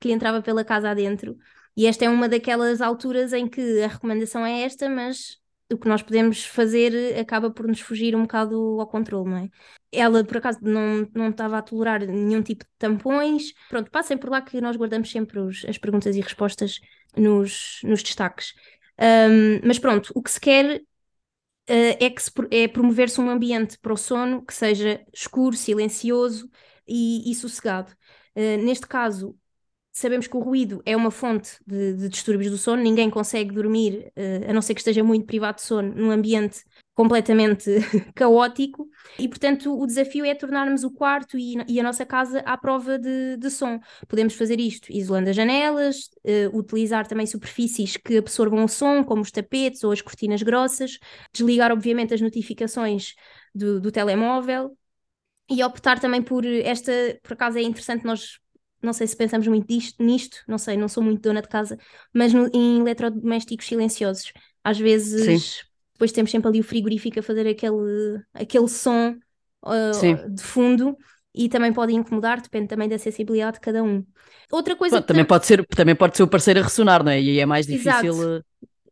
que 0.00 0.08
lhe 0.08 0.14
entrava 0.14 0.42
pela 0.42 0.64
casa 0.64 0.90
adentro. 0.90 1.36
E 1.76 1.86
esta 1.86 2.04
é 2.04 2.08
uma 2.08 2.28
daquelas 2.28 2.80
alturas 2.80 3.32
em 3.32 3.48
que 3.48 3.82
a 3.82 3.88
recomendação 3.88 4.46
é 4.46 4.62
esta, 4.62 4.88
mas 4.88 5.38
o 5.72 5.78
que 5.78 5.88
nós 5.88 6.02
podemos 6.02 6.44
fazer 6.44 7.18
acaba 7.18 7.50
por 7.50 7.66
nos 7.66 7.80
fugir 7.80 8.14
um 8.14 8.22
bocado 8.22 8.80
ao 8.80 8.86
controle, 8.86 9.28
não 9.28 9.36
é? 9.38 9.48
Ela, 9.90 10.24
por 10.24 10.36
acaso, 10.36 10.58
não, 10.62 11.08
não 11.14 11.30
estava 11.30 11.58
a 11.58 11.62
tolerar 11.62 12.06
nenhum 12.06 12.42
tipo 12.42 12.64
de 12.64 12.70
tampões. 12.78 13.52
Pronto, 13.68 13.90
passem 13.90 14.16
por 14.16 14.30
lá 14.30 14.40
que 14.42 14.60
nós 14.60 14.76
guardamos 14.76 15.10
sempre 15.10 15.40
os, 15.40 15.64
as 15.64 15.78
perguntas 15.78 16.14
e 16.16 16.20
respostas 16.20 16.80
nos, 17.16 17.80
nos 17.82 18.02
destaques. 18.02 18.54
Um, 19.00 19.60
mas 19.66 19.78
pronto, 19.78 20.12
o 20.14 20.22
que 20.22 20.30
se 20.30 20.40
quer 20.40 20.80
uh, 20.80 20.84
é, 21.68 22.10
que 22.10 22.22
se, 22.22 22.30
é 22.50 22.68
promover-se 22.68 23.20
um 23.20 23.30
ambiente 23.30 23.78
para 23.78 23.92
o 23.92 23.96
sono 23.96 24.44
que 24.44 24.54
seja 24.54 25.04
escuro, 25.12 25.56
silencioso 25.56 26.50
e, 26.86 27.30
e 27.30 27.34
sossegado. 27.34 27.92
Uh, 28.36 28.58
neste 28.64 28.86
caso, 28.86 29.36
sabemos 29.94 30.26
que 30.26 30.36
o 30.36 30.40
ruído 30.40 30.82
é 30.84 30.96
uma 30.96 31.10
fonte 31.10 31.56
de, 31.64 31.94
de 31.94 32.08
distúrbios 32.08 32.50
do 32.50 32.58
sono, 32.58 32.82
ninguém 32.82 33.08
consegue 33.08 33.54
dormir, 33.54 34.12
uh, 34.16 34.50
a 34.50 34.52
não 34.52 34.60
ser 34.60 34.74
que 34.74 34.80
esteja 34.80 35.04
muito 35.04 35.24
privado 35.24 35.56
de 35.56 35.62
sono, 35.62 35.94
num 35.94 36.10
ambiente 36.10 36.64
completamente 36.94 37.70
caótico 38.14 38.88
e, 39.18 39.28
portanto, 39.28 39.80
o 39.80 39.86
desafio 39.86 40.24
é 40.24 40.34
tornarmos 40.34 40.82
o 40.82 40.90
quarto 40.90 41.38
e, 41.38 41.54
e 41.68 41.78
a 41.78 41.82
nossa 41.82 42.04
casa 42.04 42.40
à 42.40 42.58
prova 42.58 42.98
de, 42.98 43.36
de, 43.36 43.50
som. 43.50 43.78
Podemos 44.08 44.34
fazer 44.34 44.58
isto 44.58 44.92
isolando 44.92 45.30
as 45.30 45.36
janelas, 45.36 46.10
uh, 46.24 46.58
utilizar 46.58 47.06
também 47.06 47.26
superfícies 47.26 47.96
que 47.96 48.18
absorvam 48.18 48.64
o 48.64 48.68
som, 48.68 49.04
como 49.04 49.22
os 49.22 49.30
tapetes 49.30 49.84
ou 49.84 49.92
as 49.92 50.02
cortinas 50.02 50.42
grossas, 50.42 50.98
desligar, 51.32 51.70
obviamente, 51.70 52.12
as 52.12 52.20
notificações 52.20 53.14
do, 53.54 53.80
do 53.80 53.92
telemóvel 53.92 54.76
e 55.48 55.62
optar 55.62 56.00
também 56.00 56.22
por 56.22 56.44
esta, 56.44 56.92
por 57.22 57.34
acaso 57.34 57.58
é 57.58 57.62
interessante 57.62 58.04
nós 58.04 58.40
não 58.84 58.92
sei 58.92 59.06
se 59.06 59.16
pensamos 59.16 59.46
muito 59.46 59.66
disto, 59.66 60.02
nisto, 60.02 60.38
não 60.46 60.58
sei, 60.58 60.76
não 60.76 60.88
sou 60.88 61.02
muito 61.02 61.22
dona 61.22 61.42
de 61.42 61.48
casa, 61.48 61.78
mas 62.12 62.32
no, 62.32 62.48
em 62.52 62.80
eletrodomésticos 62.80 63.66
silenciosos. 63.66 64.32
Às 64.62 64.78
vezes 64.78 65.24
Sim 65.24 65.64
depois 65.94 66.12
temos 66.12 66.30
sempre 66.30 66.48
ali 66.48 66.60
o 66.60 66.64
frigorífico 66.64 67.20
a 67.20 67.22
fazer 67.22 67.46
aquele, 67.46 68.20
aquele 68.34 68.68
som 68.68 69.16
uh, 69.64 70.30
de 70.30 70.42
fundo 70.42 70.96
e 71.34 71.48
também 71.48 71.72
pode 71.72 71.92
incomodar, 71.92 72.40
depende 72.40 72.68
também 72.68 72.88
da 72.88 72.98
sensibilidade 72.98 73.54
de 73.54 73.60
cada 73.60 73.82
um. 73.82 74.04
Outra 74.50 74.76
coisa 74.76 75.00
também, 75.00 75.24
pode 75.24 75.46
ser, 75.46 75.66
também 75.66 75.94
pode 75.94 76.16
ser 76.16 76.22
o 76.22 76.28
parceiro 76.28 76.60
a 76.60 76.62
ressonar, 76.62 77.02
não 77.02 77.10
é? 77.10 77.20
E 77.20 77.30
aí 77.30 77.40
é 77.40 77.46
mais 77.46 77.66
difícil. 77.66 78.12
Exato. 78.12 78.44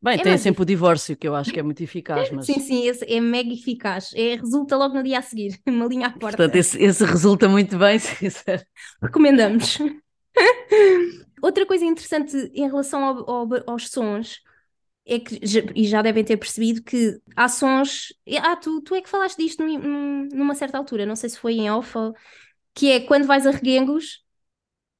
Bem, 0.02 0.18
é 0.18 0.22
tem 0.22 0.36
sempre 0.36 0.62
o 0.62 0.66
divórcio, 0.66 1.16
que 1.16 1.28
eu 1.28 1.34
acho 1.36 1.52
que 1.52 1.60
é 1.60 1.62
muito 1.62 1.80
eficaz. 1.82 2.28
Mas... 2.30 2.46
Sim, 2.46 2.58
sim, 2.58 2.86
esse 2.88 3.04
é 3.04 3.20
mega 3.20 3.52
eficaz. 3.52 4.10
É, 4.14 4.34
resulta 4.34 4.76
logo 4.76 4.94
no 4.94 5.02
dia 5.02 5.20
a 5.20 5.22
seguir, 5.22 5.60
uma 5.66 5.86
linha 5.86 6.08
à 6.08 6.10
porta. 6.10 6.36
Portanto, 6.36 6.56
esse, 6.56 6.82
esse 6.82 7.04
resulta 7.04 7.48
muito 7.48 7.78
bem, 7.78 7.98
se 8.00 8.20
Recomendamos. 9.00 9.78
Outra 11.40 11.64
coisa 11.66 11.84
interessante 11.84 12.36
em 12.54 12.66
relação 12.66 13.04
ao, 13.04 13.30
ao, 13.30 13.48
aos 13.66 13.88
sons 13.90 14.40
é 15.06 15.18
que, 15.18 15.40
e 15.74 15.86
já 15.86 16.02
devem 16.02 16.24
ter 16.24 16.36
percebido 16.36 16.82
que 16.82 17.20
há 17.36 17.48
sons. 17.48 18.12
Ah, 18.40 18.56
tu, 18.56 18.80
tu 18.80 18.94
é 18.94 19.00
que 19.02 19.08
falaste 19.08 19.38
disto 19.38 19.64
num, 19.64 20.28
numa 20.32 20.54
certa 20.54 20.78
altura, 20.78 21.06
não 21.06 21.16
sei 21.16 21.30
se 21.30 21.38
foi 21.38 21.54
em 21.54 21.70
off, 21.70 21.92
que 22.74 22.90
é 22.90 23.00
quando 23.00 23.26
vais 23.26 23.46
a 23.46 23.50
reguengos 23.50 24.24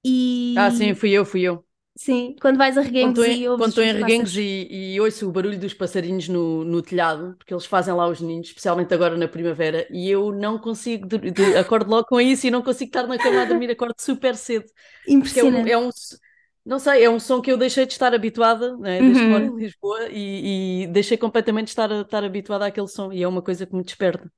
e. 0.05 0.55
Ah, 0.59 0.71
sim, 0.71 0.95
fui 0.95 1.11
eu, 1.11 1.25
fui 1.25 1.43
eu. 1.43 1.65
Sim, 1.95 2.35
quando 2.41 2.57
vais 2.57 2.79
a 2.79 2.81
reguengos 2.81 3.19
quando 3.19 3.31
e 3.31 3.49
ouves. 3.49 3.63
Quando 3.63 3.69
estou 3.69 3.85
em 3.85 3.93
reguengos 3.93 4.37
e, 4.37 4.67
e, 4.71 5.01
ouço 5.01 5.29
o 5.29 5.33
barulho 5.33 5.59
dos 5.59 5.75
passarinhos 5.75 6.27
no, 6.27 6.65
no 6.65 6.81
telhado, 6.81 7.35
porque 7.37 7.53
eles 7.53 7.67
fazem 7.67 7.93
lá 7.93 8.09
os 8.09 8.21
ninhos, 8.21 8.49
especialmente 8.49 8.95
agora 8.95 9.17
na 9.17 9.29
primavera, 9.29 9.87
e 9.91 10.11
eu 10.11 10.33
não 10.33 10.59
consigo, 10.59 11.07
de, 11.07 11.31
de, 11.31 11.57
acordo 11.57 11.91
logo 11.91 12.07
com 12.07 12.19
isso 12.19 12.47
e 12.47 12.51
não 12.51 12.63
consigo 12.63 12.89
estar 12.89 13.07
na 13.07 13.19
cama 13.19 13.43
a 13.43 13.45
dormir, 13.45 13.71
acordo 13.71 13.95
super 13.99 14.35
cedo. 14.37 14.65
Impressionante. 15.07 15.71
É 15.71 15.77
um, 15.77 15.85
é 15.85 15.87
um 15.87 15.91
não 16.65 16.79
sei, 16.79 17.05
é 17.05 17.11
um 17.11 17.19
som 17.19 17.43
que 17.43 17.51
eu 17.51 17.59
deixei 17.59 17.85
de 17.85 17.93
estar 17.93 18.15
habituada, 18.15 18.77
né? 18.79 19.01
desde 19.01 19.21
que 19.21 19.27
moro 19.27 19.45
em 19.45 19.51
uhum. 19.51 19.59
Lisboa, 19.59 20.09
e, 20.11 20.85
e, 20.85 20.87
deixei 20.87 21.19
completamente 21.19 21.67
de 21.67 21.71
estar, 21.73 21.91
estar 21.91 22.25
habituada 22.25 22.67
àquele 22.67 22.89
som, 22.89 23.13
e 23.13 23.23
é 23.23 23.29
uma 23.29 23.43
coisa 23.43 23.67
que 23.67 23.75
me 23.75 23.83
desperta. 23.83 24.33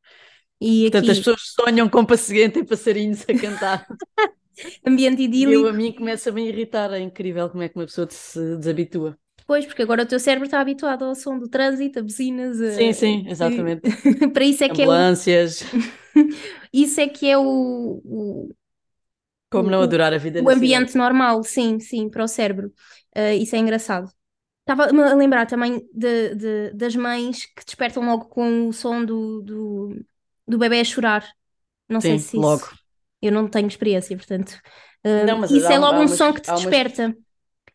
E 0.61 0.83
Portanto, 0.85 1.03
aqui... 1.03 1.11
as 1.13 1.19
pessoas 1.19 1.41
sonham 1.61 1.89
com 1.89 2.05
paciente 2.05 2.59
e 2.59 2.65
passarinhos 2.65 3.25
a 3.29 3.39
cantar. 3.39 3.87
Ambiente 4.87 5.23
idílico. 5.23 5.63
Eu 5.63 5.69
a 5.69 5.73
mim 5.73 5.93
começa 5.93 6.31
a 6.31 6.33
me 6.33 6.49
irritar, 6.49 6.93
é 6.93 7.01
incrível 7.01 7.49
como 7.51 7.63
é 7.63 7.69
que 7.69 7.77
uma 7.77 7.87
pessoa 7.87 8.09
se 8.11 8.57
deshabitua. 8.57 9.19
Pois, 9.47 9.67
porque 9.67 9.83
agora 9.83 10.03
o 10.05 10.07
teu 10.07 10.19
cérebro 10.21 10.47
está 10.47 10.61
habituado 10.61 11.05
ao 11.05 11.15
som 11.15 11.39
do 11.39 11.49
trânsito, 11.49 11.99
a 11.99 12.03
buzinas. 12.03 12.61
A... 12.61 12.71
Sim, 12.71 12.93
sim, 12.93 13.25
exatamente. 13.29 13.83
Para 14.33 14.45
isso 14.45 14.65
é 14.65 14.69
que 14.69 14.83
Ambulâncias. 14.83 15.63
é. 15.63 15.77
O... 15.77 15.95
isso 16.73 17.01
é 17.01 17.09
que 17.09 17.29
é 17.29 17.39
o, 17.39 17.43
o 18.05 18.55
como 19.51 19.71
não 19.71 19.83
adorar 19.83 20.13
a 20.13 20.19
vida 20.19 20.43
O 20.43 20.51
ambiente 20.51 20.97
cidade. 20.97 20.99
normal, 20.99 21.43
sim, 21.45 21.79
sim, 21.81 22.09
para 22.11 22.25
o 22.25 22.29
cérebro. 22.29 22.73
Uh, 23.17 23.33
isso 23.41 23.55
é 23.55 23.59
engraçado. 23.59 24.11
Estava-me 24.61 25.03
a 25.03 25.15
lembrar 25.15 25.47
também 25.47 25.89
de, 25.93 26.35
de, 26.35 26.71
das 26.75 26.97
mães 26.97 27.47
que 27.47 27.65
despertam 27.65 28.05
logo 28.05 28.27
com 28.27 28.69
o 28.69 28.73
som 28.73 29.05
do, 29.05 29.43
do, 29.43 30.07
do 30.47 30.59
bebê 30.59 30.81
a 30.81 30.85
chorar. 30.85 31.29
Não 31.89 32.01
sim, 32.01 32.19
sei 32.19 32.19
se 32.19 32.37
logo. 32.37 32.69
Eu 33.25 33.33
não 33.33 33.49
tenho 33.49 33.67
experiência, 33.67 34.17
portanto. 34.17 34.61
Uh, 35.05 35.27
não, 35.27 35.45
isso 35.45 35.67
é 35.67 35.79
logo 35.79 35.99
um 36.01 36.09
som 36.09 36.33
que 36.33 36.43
te 36.43 36.53
desperta. 36.53 37.17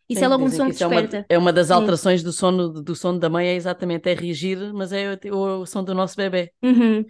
Isso 0.07 0.19
sim, 0.19 0.25
é 0.25 0.27
logo 0.27 0.43
um 0.43 0.49
som 0.49 0.65
que 0.65 0.71
desperta. 0.71 1.17
É 1.17 1.19
uma, 1.19 1.25
é 1.29 1.37
uma 1.37 1.53
das 1.53 1.71
alterações 1.71 2.21
do 2.21 2.31
sono, 2.31 2.69
do 2.69 2.95
sono 2.95 3.19
da 3.19 3.29
mãe, 3.29 3.47
é 3.47 3.55
exatamente 3.55 4.09
é 4.09 4.13
reagir, 4.13 4.73
mas 4.73 4.91
é 4.91 5.19
o, 5.25 5.35
o, 5.35 5.61
o 5.61 5.65
som 5.65 5.83
do 5.83 5.93
nosso 5.93 6.15
bebê. 6.15 6.51
Uhum. 6.63 7.03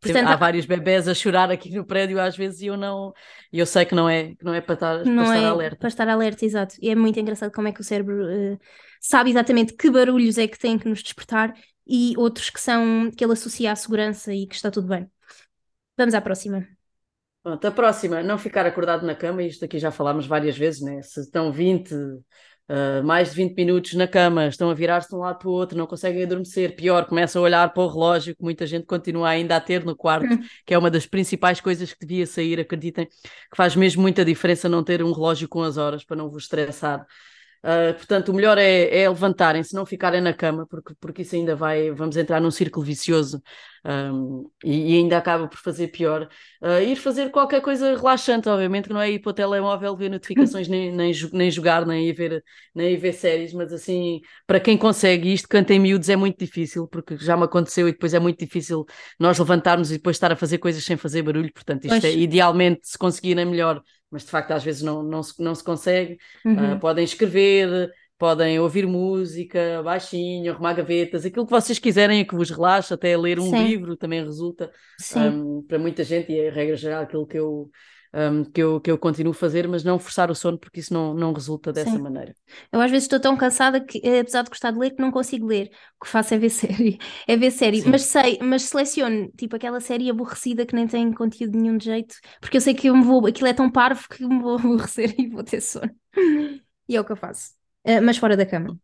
Portanto, 0.00 0.28
há 0.28 0.36
vários 0.36 0.64
bebés 0.64 1.06
a 1.06 1.14
chorar 1.14 1.50
aqui 1.50 1.70
no 1.70 1.84
prédio 1.84 2.18
às 2.20 2.36
vezes 2.36 2.62
e 2.62 2.66
eu 2.66 2.76
não 2.76 3.12
eu 3.52 3.66
sei 3.66 3.84
que 3.84 3.94
não 3.94 4.08
é 4.08 4.34
que 4.34 4.44
não 4.44 4.54
é 4.54 4.60
para 4.60 4.74
estar, 4.74 5.04
não 5.04 5.24
para 5.24 5.34
estar 5.34 5.36
é 5.36 5.44
alerta 5.44 5.76
para 5.76 5.88
estar 5.88 6.08
alerta 6.08 6.44
exato 6.46 6.76
e 6.80 6.88
é 6.88 6.94
muito 6.94 7.20
engraçado 7.20 7.52
como 7.52 7.68
é 7.68 7.72
que 7.72 7.80
o 7.80 7.84
cérebro 7.84 8.24
uh, 8.24 8.58
sabe 9.00 9.30
exatamente 9.30 9.74
que 9.74 9.90
barulhos 9.90 10.38
é 10.38 10.48
que 10.48 10.58
tem 10.58 10.78
que 10.78 10.88
nos 10.88 11.02
despertar 11.02 11.54
e 11.86 12.14
outros 12.16 12.48
que 12.48 12.60
são 12.60 13.10
que 13.10 13.22
ele 13.22 13.34
associa 13.34 13.70
à 13.70 13.76
segurança 13.76 14.32
e 14.32 14.46
que 14.46 14.54
está 14.54 14.70
tudo 14.70 14.88
bem 14.88 15.06
vamos 15.98 16.14
à 16.14 16.22
próxima 16.22 16.66
Pronto, 17.42 17.64
a 17.66 17.70
próxima, 17.72 18.22
não 18.22 18.38
ficar 18.38 18.64
acordado 18.66 19.04
na 19.04 19.16
cama, 19.16 19.42
isto 19.42 19.64
aqui 19.64 19.76
já 19.76 19.90
falámos 19.90 20.26
várias 20.26 20.56
vezes, 20.56 20.80
né? 20.80 21.02
Se 21.02 21.20
estão 21.20 21.50
20, 21.50 21.92
uh, 21.92 23.02
mais 23.02 23.30
de 23.30 23.36
20 23.36 23.56
minutos 23.56 23.94
na 23.94 24.06
cama, 24.06 24.46
estão 24.46 24.70
a 24.70 24.74
virar-se 24.74 25.08
de 25.08 25.16
um 25.16 25.18
lado 25.18 25.38
para 25.40 25.48
o 25.48 25.52
outro, 25.52 25.76
não 25.76 25.86
conseguem 25.86 26.22
adormecer, 26.22 26.76
pior, 26.76 27.04
começam 27.04 27.42
a 27.42 27.44
olhar 27.44 27.72
para 27.72 27.82
o 27.82 27.88
relógio 27.88 28.36
que 28.36 28.44
muita 28.44 28.64
gente 28.64 28.86
continua 28.86 29.28
ainda 29.28 29.56
a 29.56 29.60
ter 29.60 29.84
no 29.84 29.96
quarto, 29.96 30.32
hum. 30.32 30.38
que 30.64 30.72
é 30.72 30.78
uma 30.78 30.88
das 30.88 31.04
principais 31.04 31.60
coisas 31.60 31.92
que 31.92 32.06
devia 32.06 32.26
sair, 32.28 32.60
acreditem, 32.60 33.06
que 33.06 33.56
faz 33.56 33.74
mesmo 33.74 34.02
muita 34.02 34.24
diferença 34.24 34.68
não 34.68 34.84
ter 34.84 35.02
um 35.02 35.10
relógio 35.10 35.48
com 35.48 35.62
as 35.62 35.76
horas 35.76 36.04
para 36.04 36.16
não 36.16 36.30
vos 36.30 36.44
estressar. 36.44 37.04
Uh, 37.62 37.94
portanto, 37.94 38.30
o 38.30 38.34
melhor 38.34 38.58
é, 38.58 39.02
é 39.02 39.08
levantarem-se, 39.08 39.72
não 39.72 39.86
ficarem 39.86 40.20
na 40.20 40.34
cama, 40.34 40.66
porque, 40.66 40.94
porque 41.00 41.22
isso 41.22 41.36
ainda 41.36 41.54
vai, 41.54 41.92
vamos 41.92 42.16
entrar 42.16 42.40
num 42.40 42.50
círculo 42.50 42.84
vicioso 42.84 43.40
um, 43.84 44.50
e, 44.64 44.94
e, 44.94 44.96
ainda 44.96 45.16
acaba 45.18 45.46
por 45.46 45.58
fazer 45.58 45.88
pior. 45.88 46.28
Uh, 46.60 46.80
ir 46.80 46.96
fazer 46.96 47.30
qualquer 47.30 47.60
coisa 47.60 47.96
relaxante, 47.96 48.48
obviamente, 48.48 48.88
que 48.88 48.92
não 48.92 49.00
é 49.00 49.10
ir 49.10 49.20
para 49.20 49.30
o 49.30 49.32
telemóvel 49.32 49.96
ver 49.96 50.08
notificações, 50.08 50.66
nem, 50.66 50.92
nem, 50.92 51.12
nem 51.32 51.50
jogar, 51.50 51.86
nem 51.86 52.08
ir, 52.08 52.12
ver, 52.12 52.44
nem 52.74 52.92
ir 52.94 52.96
ver 52.96 53.12
séries, 53.12 53.52
mas 53.52 53.72
assim, 53.72 54.20
para 54.46 54.58
quem 54.58 54.76
consegue 54.76 55.32
isto, 55.32 55.48
canta 55.48 55.72
em 55.72 55.78
miúdos 55.78 56.08
é 56.08 56.16
muito 56.16 56.38
difícil, 56.38 56.88
porque 56.88 57.16
já 57.18 57.36
me 57.36 57.44
aconteceu 57.44 57.88
e 57.88 57.92
depois 57.92 58.12
é 58.12 58.18
muito 58.18 58.38
difícil 58.38 58.84
nós 59.18 59.38
levantarmos 59.38 59.90
e 59.90 59.98
depois 59.98 60.16
estar 60.16 60.32
a 60.32 60.36
fazer 60.36 60.58
coisas 60.58 60.84
sem 60.84 60.96
fazer 60.96 61.22
barulho, 61.22 61.52
portanto, 61.52 61.84
isto 61.84 62.06
é 62.06 62.12
idealmente, 62.12 62.80
se 62.82 62.98
conseguirem 62.98 63.44
melhor 63.44 63.82
mas 64.12 64.22
de 64.24 64.30
facto 64.30 64.52
às 64.52 64.62
vezes 64.62 64.82
não, 64.82 65.02
não, 65.02 65.22
se, 65.22 65.42
não 65.42 65.54
se 65.54 65.64
consegue. 65.64 66.18
Uhum. 66.44 66.74
Uh, 66.74 66.78
podem 66.78 67.04
escrever, 67.04 67.90
podem 68.18 68.60
ouvir 68.60 68.86
música 68.86 69.82
baixinho, 69.82 70.52
arrumar 70.52 70.74
gavetas, 70.74 71.24
aquilo 71.24 71.44
que 71.44 71.50
vocês 71.50 71.78
quiserem 71.78 72.20
e 72.20 72.24
que 72.24 72.36
vos 72.36 72.50
relaxa, 72.50 72.94
até 72.94 73.16
ler 73.16 73.40
um 73.40 73.50
Sim. 73.50 73.64
livro 73.64 73.96
também 73.96 74.22
resulta 74.22 74.70
um, 75.16 75.62
para 75.66 75.78
muita 75.78 76.04
gente 76.04 76.30
e 76.30 76.38
é 76.38 76.50
regra 76.50 76.76
geral 76.76 77.02
aquilo 77.02 77.26
que 77.26 77.38
eu 77.38 77.68
um, 78.14 78.44
que, 78.44 78.62
eu, 78.62 78.80
que 78.80 78.90
eu 78.90 78.98
continuo 78.98 79.32
a 79.32 79.34
fazer, 79.34 79.66
mas 79.66 79.82
não 79.82 79.98
forçar 79.98 80.30
o 80.30 80.34
sono 80.34 80.58
porque 80.58 80.80
isso 80.80 80.92
não, 80.92 81.14
não 81.14 81.32
resulta 81.32 81.72
dessa 81.72 81.90
Sim. 81.90 81.98
maneira. 81.98 82.34
Eu 82.70 82.80
às 82.80 82.90
vezes 82.90 83.04
estou 83.04 83.18
tão 83.18 83.36
cansada 83.36 83.80
que, 83.80 84.00
eh, 84.04 84.20
apesar 84.20 84.42
de 84.42 84.50
gostar 84.50 84.70
de 84.70 84.78
ler, 84.78 84.90
que 84.90 85.00
não 85.00 85.10
consigo 85.10 85.46
ler. 85.46 85.70
O 86.00 86.04
que 86.04 86.10
faço 86.10 86.34
é 86.34 86.38
ver 86.38 86.50
série. 86.50 86.98
É 87.26 87.36
ver 87.36 87.50
série. 87.50 87.80
Sim. 87.80 87.90
Mas 87.90 88.02
sei, 88.02 88.38
mas 88.42 88.62
seleciono 88.62 89.30
tipo 89.36 89.56
aquela 89.56 89.80
série 89.80 90.10
aborrecida 90.10 90.66
que 90.66 90.74
nem 90.74 90.86
tem 90.86 91.12
conteúdo 91.12 91.58
nenhum 91.58 91.76
de 91.76 91.86
jeito, 91.86 92.16
porque 92.40 92.56
eu 92.56 92.60
sei 92.60 92.74
que 92.74 92.88
eu 92.88 92.96
me 92.96 93.04
vou, 93.04 93.26
aquilo 93.26 93.48
é 93.48 93.52
tão 93.52 93.70
parvo 93.70 94.06
que 94.08 94.24
me 94.24 94.40
vou 94.40 94.56
aborrecer 94.58 95.14
e 95.18 95.28
vou 95.28 95.42
ter 95.42 95.60
sono. 95.60 95.90
E 96.88 96.96
é 96.96 97.00
o 97.00 97.04
que 97.04 97.12
eu 97.12 97.16
faço. 97.16 97.52
Uh, 97.86 98.02
mas 98.02 98.18
fora 98.18 98.36
da 98.36 98.44
cama. 98.44 98.76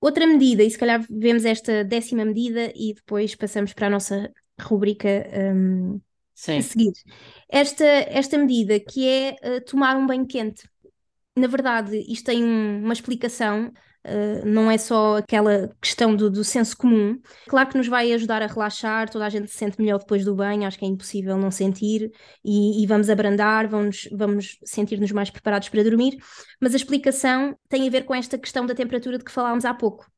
Outra 0.00 0.26
medida, 0.26 0.62
e 0.62 0.70
se 0.70 0.78
calhar 0.78 1.04
vemos 1.10 1.44
esta 1.44 1.84
décima 1.84 2.24
medida 2.24 2.72
e 2.74 2.94
depois 2.94 3.34
passamos 3.34 3.74
para 3.74 3.88
a 3.88 3.90
nossa 3.90 4.32
rubrica 4.58 5.08
um, 5.54 6.00
Sim. 6.40 6.56
a 6.56 6.62
seguir. 6.62 6.92
Esta, 7.50 7.84
esta 7.84 8.38
medida 8.38 8.80
que 8.80 9.06
é 9.06 9.36
uh, 9.44 9.60
tomar 9.62 9.94
um 9.94 10.06
banho 10.06 10.26
quente. 10.26 10.66
Na 11.36 11.46
verdade, 11.46 11.98
isto 12.10 12.24
tem 12.24 12.42
um, 12.42 12.82
uma 12.82 12.94
explicação, 12.94 13.70
uh, 14.06 14.46
não 14.46 14.70
é 14.70 14.78
só 14.78 15.18
aquela 15.18 15.68
questão 15.82 16.16
do, 16.16 16.30
do, 16.30 16.42
senso 16.42 16.74
comum. 16.78 17.20
Claro 17.46 17.68
que 17.68 17.76
nos 17.76 17.88
vai 17.88 18.10
ajudar 18.14 18.40
a 18.40 18.46
relaxar, 18.46 19.10
toda 19.10 19.26
a 19.26 19.28
gente 19.28 19.50
se 19.50 19.58
sente 19.58 19.78
melhor 19.78 19.98
depois 19.98 20.24
do 20.24 20.34
banho, 20.34 20.66
acho 20.66 20.78
que 20.78 20.84
é 20.86 20.88
impossível 20.88 21.36
não 21.36 21.50
sentir, 21.50 22.10
e, 22.42 22.82
e 22.82 22.86
vamos 22.86 23.10
abrandar, 23.10 23.68
vamos, 23.68 24.08
vamos 24.10 24.58
sentir-nos 24.64 25.12
mais 25.12 25.28
preparados 25.28 25.68
para 25.68 25.84
dormir. 25.84 26.16
Mas 26.58 26.72
a 26.72 26.76
explicação 26.76 27.54
tem 27.68 27.86
a 27.86 27.90
ver 27.90 28.06
com 28.06 28.14
esta 28.14 28.38
questão 28.38 28.64
da 28.64 28.74
temperatura 28.74 29.18
de 29.18 29.24
que 29.24 29.30
falámos 29.30 29.66
há 29.66 29.74
pouco 29.74 30.10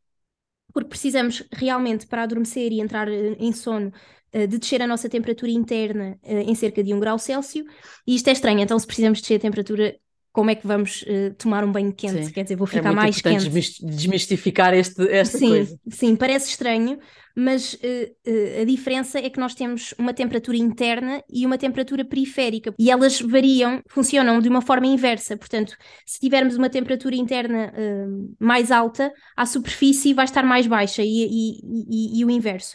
porque 0.73 0.89
precisamos 0.89 1.45
realmente 1.53 2.07
para 2.07 2.23
adormecer 2.23 2.73
e 2.73 2.81
entrar 2.81 3.07
eh, 3.09 3.37
em 3.39 3.53
sono 3.53 3.93
de 4.33 4.59
descer 4.59 4.81
a 4.83 4.87
nossa 4.87 5.09
temperatura 5.09 5.51
interna 5.51 6.19
eh, 6.23 6.43
em 6.43 6.55
cerca 6.55 6.83
de 6.83 6.95
1 6.95 7.01
grau 7.01 7.19
Celsius, 7.19 7.67
e 8.07 8.15
isto 8.15 8.29
é 8.29 8.33
estranho, 8.33 8.61
então 8.61 8.79
se 8.79 8.87
precisamos 8.87 9.21
descer 9.21 9.37
a 9.37 9.41
temperatura, 9.41 9.95
como 10.33 10.51
é 10.51 10.55
que 10.55 10.67
vamos 10.67 11.03
uh, 11.03 11.35
tomar 11.37 11.63
um 11.63 11.71
banho 11.71 11.93
quente? 11.93 12.25
Sim. 12.25 12.33
Quer 12.33 12.45
dizer, 12.45 12.57
vou 12.57 12.67
é 12.67 12.71
ficar 12.71 12.91
é 12.91 12.95
mais 12.95 13.21
quente. 13.21 13.51
desmistificar 13.51 14.73
este, 14.73 15.07
esta 15.11 15.37
sim, 15.37 15.49
coisa. 15.49 15.79
Sim, 15.91 16.17
parece 16.17 16.49
estranho, 16.49 16.99
mas 17.37 17.75
uh, 17.75 17.79
uh, 17.79 18.63
a 18.63 18.65
diferença 18.65 19.19
é 19.19 19.29
que 19.29 19.39
nós 19.39 19.55
temos 19.55 19.95
uma 19.99 20.15
temperatura 20.15 20.57
interna 20.57 21.23
e 21.31 21.45
uma 21.45 21.59
temperatura 21.59 22.03
periférica, 22.03 22.75
e 22.79 22.91
elas 22.91 23.21
variam, 23.21 23.83
funcionam 23.87 24.41
de 24.41 24.49
uma 24.49 24.63
forma 24.63 24.87
inversa. 24.87 25.37
Portanto, 25.37 25.77
se 26.07 26.19
tivermos 26.19 26.57
uma 26.57 26.71
temperatura 26.71 27.15
interna 27.15 27.71
mais 28.41 28.71
alta, 28.71 29.13
a 29.37 29.45
superfície 29.45 30.15
vai 30.15 30.25
estar 30.25 30.45
mais 30.45 30.67
baixa 30.67 31.03
e, 31.03 31.27
e, 31.27 31.61
e, 31.91 32.21
e 32.21 32.25
o 32.25 32.31
inverso. 32.31 32.75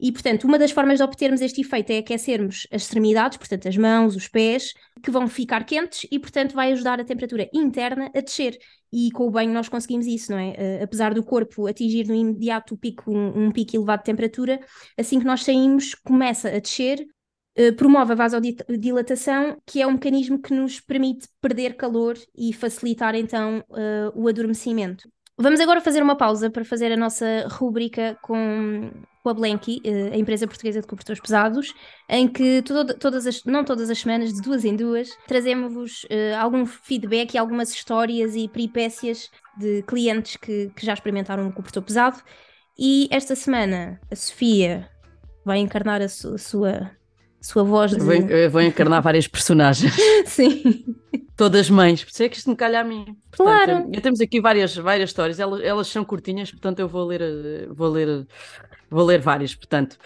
E, 0.00 0.12
portanto, 0.12 0.44
uma 0.44 0.58
das 0.58 0.70
formas 0.70 0.98
de 0.98 1.04
obtermos 1.04 1.40
este 1.40 1.60
efeito 1.60 1.90
é 1.90 1.98
aquecermos 1.98 2.68
as 2.70 2.82
extremidades, 2.82 3.36
portanto, 3.36 3.66
as 3.66 3.76
mãos, 3.76 4.14
os 4.14 4.28
pés, 4.28 4.72
que 5.02 5.10
vão 5.10 5.26
ficar 5.26 5.64
quentes 5.64 6.06
e, 6.10 6.18
portanto, 6.18 6.54
vai 6.54 6.72
ajudar 6.72 7.00
a 7.00 7.04
temperatura 7.04 7.48
interna 7.52 8.10
a 8.14 8.20
descer. 8.20 8.56
E 8.92 9.10
com 9.10 9.26
o 9.26 9.30
banho 9.30 9.52
nós 9.52 9.68
conseguimos 9.68 10.06
isso, 10.06 10.30
não 10.30 10.38
é? 10.38 10.50
Uh, 10.50 10.84
apesar 10.84 11.12
do 11.12 11.22
corpo 11.24 11.66
atingir 11.66 12.06
no 12.06 12.14
imediato 12.14 12.76
pico, 12.76 13.10
um, 13.10 13.46
um, 13.46 13.50
pico 13.50 13.76
elevado 13.76 14.00
de 14.00 14.06
temperatura, 14.06 14.60
assim 14.96 15.18
que 15.18 15.26
nós 15.26 15.42
saímos, 15.42 15.94
começa 15.94 16.48
a 16.48 16.58
descer, 16.60 17.04
uh, 17.58 17.74
promove 17.74 18.12
a 18.12 18.14
vasodilatação, 18.14 19.60
que 19.66 19.82
é 19.82 19.86
um 19.86 19.92
mecanismo 19.92 20.40
que 20.40 20.54
nos 20.54 20.80
permite 20.80 21.28
perder 21.40 21.76
calor 21.76 22.16
e 22.36 22.52
facilitar 22.52 23.16
então 23.16 23.64
uh, 23.68 24.12
o 24.14 24.28
adormecimento. 24.28 25.08
Vamos 25.40 25.60
agora 25.60 25.80
fazer 25.80 26.02
uma 26.02 26.16
pausa 26.16 26.50
para 26.50 26.64
fazer 26.64 26.90
a 26.90 26.96
nossa 26.96 27.46
rúbrica 27.48 28.18
com, 28.20 28.90
com 29.22 29.28
a 29.28 29.34
Blanky, 29.34 29.80
eh, 29.84 30.10
a 30.12 30.16
empresa 30.16 30.48
portuguesa 30.48 30.80
de 30.80 30.86
cobertores 30.88 31.22
pesados, 31.22 31.72
em 32.08 32.26
que 32.26 32.60
todo, 32.62 32.92
todas 32.94 33.24
as, 33.24 33.44
não 33.44 33.64
todas 33.64 33.88
as 33.88 34.00
semanas, 34.00 34.34
de 34.34 34.40
duas 34.40 34.64
em 34.64 34.74
duas, 34.74 35.16
trazemos-vos 35.28 36.02
uh, 36.04 36.36
algum 36.40 36.66
feedback 36.66 37.34
e 37.34 37.38
algumas 37.38 37.70
histórias 37.70 38.34
e 38.34 38.48
peripécias 38.48 39.30
de 39.56 39.82
clientes 39.82 40.36
que, 40.36 40.72
que 40.74 40.84
já 40.84 40.92
experimentaram 40.92 41.46
um 41.46 41.52
cobertor 41.52 41.84
pesado. 41.84 42.20
E 42.76 43.06
esta 43.08 43.36
semana 43.36 44.00
a 44.10 44.16
Sofia 44.16 44.90
vai 45.44 45.58
encarnar 45.58 46.02
a, 46.02 46.08
su, 46.08 46.34
a 46.34 46.38
sua 46.38 46.97
sua 47.40 47.62
voz 47.62 47.92
de... 47.92 47.98
vou, 47.98 48.14
eu 48.14 48.50
vou 48.50 48.60
encarnar 48.60 49.02
várias 49.02 49.26
personagens. 49.26 49.92
Sim. 50.26 50.96
Todas 51.36 51.70
mães, 51.70 52.02
por 52.02 52.10
isso 52.10 52.22
é 52.22 52.28
que 52.28 52.36
isto 52.36 52.50
me 52.50 52.56
calha 52.56 52.80
a 52.80 52.84
mim. 52.84 53.04
Portanto, 53.30 53.64
claro. 53.66 53.90
Eu, 53.92 54.00
temos 54.00 54.20
aqui 54.20 54.40
várias, 54.40 54.74
várias 54.76 55.10
histórias, 55.10 55.38
elas, 55.38 55.60
elas 55.62 55.86
são 55.86 56.04
curtinhas, 56.04 56.50
portanto 56.50 56.80
eu 56.80 56.88
vou 56.88 57.06
ler, 57.06 57.68
vou 57.70 57.88
ler, 57.88 58.26
vou 58.90 59.04
ler 59.04 59.20
várias, 59.20 59.54
portanto. 59.54 59.96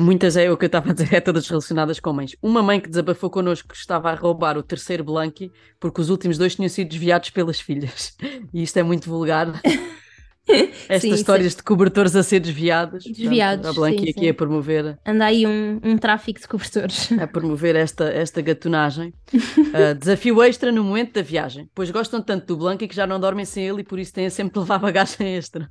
Muitas 0.00 0.34
é 0.36 0.50
o 0.50 0.56
que 0.56 0.64
eu 0.64 0.68
estava 0.68 0.90
a 0.90 0.92
dizer, 0.94 1.14
é 1.14 1.20
todas 1.20 1.46
relacionadas 1.46 2.00
com 2.00 2.12
mães. 2.12 2.34
Uma 2.42 2.62
mãe 2.62 2.80
que 2.80 2.88
desabafou 2.88 3.28
connosco 3.28 3.68
que 3.68 3.76
estava 3.76 4.10
a 4.10 4.14
roubar 4.14 4.56
o 4.56 4.62
terceiro 4.62 5.04
Blanqui 5.04 5.52
porque 5.78 6.00
os 6.00 6.08
últimos 6.08 6.38
dois 6.38 6.54
tinham 6.54 6.68
sido 6.70 6.88
desviados 6.88 7.30
pelas 7.30 7.60
filhas. 7.60 8.16
E 8.52 8.62
isto 8.62 8.76
é 8.78 8.82
muito 8.82 9.08
vulgar. 9.08 9.60
Estas 10.88 11.02
sim, 11.02 11.14
histórias 11.14 11.52
sim. 11.52 11.58
de 11.58 11.62
cobertores 11.62 12.14
a 12.14 12.22
ser 12.22 12.40
desviados. 12.40 13.04
Desviados. 13.04 13.66
Portanto, 13.66 13.84
a 13.84 13.90
Blanqui 13.90 14.10
aqui 14.10 14.28
a 14.28 14.34
promover. 14.34 14.98
Anda 15.06 15.26
aí 15.26 15.46
um, 15.46 15.80
um 15.82 15.96
tráfico 15.96 16.40
de 16.40 16.48
cobertores. 16.48 17.10
A 17.18 17.26
promover 17.26 17.76
esta, 17.76 18.04
esta 18.04 18.42
gatunagem. 18.42 19.14
uh, 19.32 19.94
desafio 19.98 20.42
extra 20.42 20.70
no 20.70 20.84
momento 20.84 21.14
da 21.14 21.22
viagem, 21.22 21.68
pois 21.74 21.90
gostam 21.90 22.20
tanto 22.20 22.46
do 22.46 22.56
Blanqui 22.56 22.86
que 22.86 22.94
já 22.94 23.06
não 23.06 23.18
dormem 23.18 23.44
sem 23.44 23.66
ele 23.66 23.80
e 23.80 23.84
por 23.84 23.98
isso 23.98 24.12
têm 24.12 24.28
sempre 24.28 24.54
de 24.54 24.58
levar 24.60 24.78
bagagem 24.78 25.36
extra. 25.36 25.70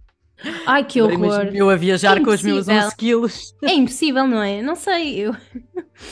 Ai 0.65 0.83
que 0.83 1.01
horror! 1.01 1.51
Eu 1.53 1.69
a 1.69 1.75
viajar 1.75 2.17
é 2.17 2.19
com 2.23 2.31
os 2.31 2.41
meus 2.41 2.67
11 2.67 2.95
quilos. 2.95 3.55
É 3.61 3.73
impossível, 3.73 4.27
não 4.27 4.41
é? 4.41 4.61
Não 4.61 4.75
sei, 4.75 5.19
eu. 5.19 5.35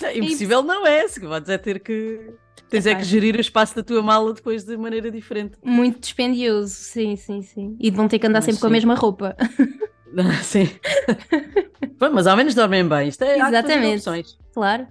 É 0.04 0.18
impossível, 0.18 0.60
é 0.60 0.64
não 0.64 0.88
é. 0.88 1.08
Se 1.08 1.20
podes 1.20 1.50
é 1.50 1.58
ter 1.58 1.80
que 1.80 2.32
Tens 2.72 2.86
é, 2.86 2.96
que 2.96 3.04
gerir 3.04 3.36
o 3.36 3.42
espaço 3.42 3.76
da 3.76 3.84
tua 3.84 4.02
mala 4.02 4.34
depois 4.34 4.64
de 4.64 4.78
maneira 4.78 5.12
diferente. 5.12 5.58
Muito 5.62 6.00
dispendioso, 6.00 6.74
sim, 6.74 7.18
sim, 7.18 7.42
sim. 7.42 7.76
E 7.78 7.92
vão 7.92 8.08
ter 8.08 8.18
que 8.18 8.26
andar 8.26 8.38
Mas 8.38 8.46
sempre 8.46 8.56
sim. 8.56 8.62
com 8.62 8.68
a 8.68 8.70
mesma 8.70 8.96
roupa. 8.96 9.36
sim. 10.42 10.70
Mas 12.00 12.28
ao 12.28 12.38
menos 12.38 12.56
dormem 12.56 12.88
bem. 12.88 13.10
Isto 13.10 13.26
é 13.26 13.36
Exatamente. 13.38 14.06
Claro. 14.54 14.88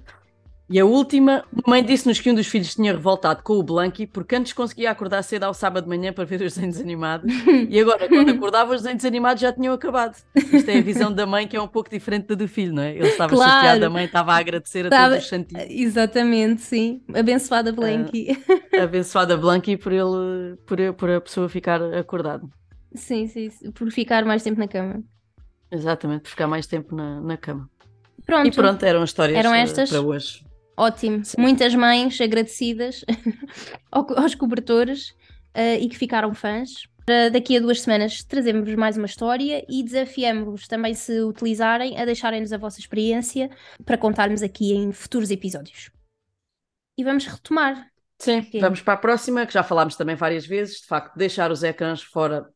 E 0.72 0.78
a 0.78 0.84
última, 0.84 1.44
a 1.64 1.68
mãe 1.68 1.82
disse-nos 1.82 2.20
que 2.20 2.30
um 2.30 2.34
dos 2.34 2.46
filhos 2.46 2.76
tinha 2.76 2.92
revoltado 2.92 3.42
com 3.42 3.54
o 3.54 3.62
Blanqui 3.62 4.06
porque 4.06 4.36
antes 4.36 4.52
conseguia 4.52 4.92
acordar 4.92 5.20
cedo 5.24 5.42
ao 5.42 5.52
sábado 5.52 5.82
de 5.82 5.88
manhã 5.88 6.12
para 6.12 6.24
ver 6.24 6.40
os 6.42 6.54
desenhos 6.54 6.78
animados 6.78 7.28
e 7.68 7.80
agora, 7.80 8.08
quando 8.08 8.30
acordava, 8.30 8.72
os 8.72 8.82
desenhos 8.82 9.04
animados 9.04 9.42
já 9.42 9.52
tinham 9.52 9.74
acabado. 9.74 10.16
Isto 10.36 10.70
é 10.70 10.78
a 10.78 10.80
visão 10.80 11.12
da 11.12 11.26
mãe 11.26 11.48
que 11.48 11.56
é 11.56 11.60
um 11.60 11.66
pouco 11.66 11.90
diferente 11.90 12.28
da 12.28 12.36
do 12.36 12.46
filho, 12.46 12.72
não 12.72 12.84
é? 12.84 12.94
Ele 12.94 13.08
estava 13.08 13.34
claro. 13.34 13.50
chateado, 13.50 13.84
a 13.84 13.90
mãe 13.90 14.04
estava 14.04 14.32
a 14.32 14.36
agradecer 14.36 14.86
a 14.86 14.90
todos 14.90 15.24
os 15.24 15.28
santinhos. 15.28 15.66
Exatamente, 15.68 16.62
sim. 16.62 17.02
Abençoada 17.12 17.72
Blanqui. 17.72 18.38
Uh, 18.48 18.82
abençoada 18.82 19.36
Blanqui 19.36 19.76
por, 19.76 19.90
ele, 19.90 20.56
por, 20.66 20.78
por 20.94 21.10
a 21.10 21.20
pessoa 21.20 21.48
ficar 21.48 21.82
acordada. 21.82 22.46
Sim, 22.94 23.26
sim, 23.26 23.50
por 23.72 23.90
ficar 23.90 24.24
mais 24.24 24.44
tempo 24.44 24.60
na 24.60 24.68
cama. 24.68 25.02
Exatamente, 25.68 26.22
por 26.22 26.28
ficar 26.28 26.46
mais 26.46 26.68
tempo 26.68 26.94
na, 26.94 27.20
na 27.20 27.36
cama. 27.36 27.68
Pronto. 28.24 28.46
E 28.46 28.52
pronto, 28.52 28.84
eram 28.84 29.02
histórias 29.02 29.36
eram 29.36 29.52
estas? 29.52 29.90
para 29.90 30.00
hoje. 30.00 30.48
Ótimo. 30.80 31.22
Sim. 31.22 31.38
Muitas 31.38 31.74
mães 31.74 32.18
agradecidas 32.18 33.04
aos 33.92 34.34
cobertores 34.34 35.10
uh, 35.54 35.76
e 35.78 35.86
que 35.86 35.98
ficaram 35.98 36.32
fãs. 36.32 36.88
Para 37.04 37.28
daqui 37.28 37.54
a 37.54 37.60
duas 37.60 37.82
semanas 37.82 38.24
trazemos 38.24 38.74
mais 38.76 38.96
uma 38.96 39.04
história 39.04 39.62
e 39.68 39.82
desafiamos-vos 39.82 40.66
também, 40.66 40.94
se 40.94 41.20
utilizarem, 41.20 42.00
a 42.00 42.06
deixarem-nos 42.06 42.50
a 42.50 42.56
vossa 42.56 42.80
experiência 42.80 43.50
para 43.84 43.98
contarmos 43.98 44.42
aqui 44.42 44.72
em 44.72 44.90
futuros 44.90 45.30
episódios. 45.30 45.90
E 46.96 47.04
vamos 47.04 47.26
retomar. 47.26 47.90
Sim, 48.18 48.46
vamos 48.58 48.80
para 48.80 48.94
a 48.94 48.98
próxima, 48.98 49.44
que 49.44 49.52
já 49.52 49.62
falámos 49.62 49.96
também 49.96 50.16
várias 50.16 50.46
vezes, 50.46 50.80
de 50.80 50.86
facto, 50.86 51.14
deixar 51.14 51.50
os 51.50 51.62
ecrãs 51.62 52.02
fora 52.02 52.48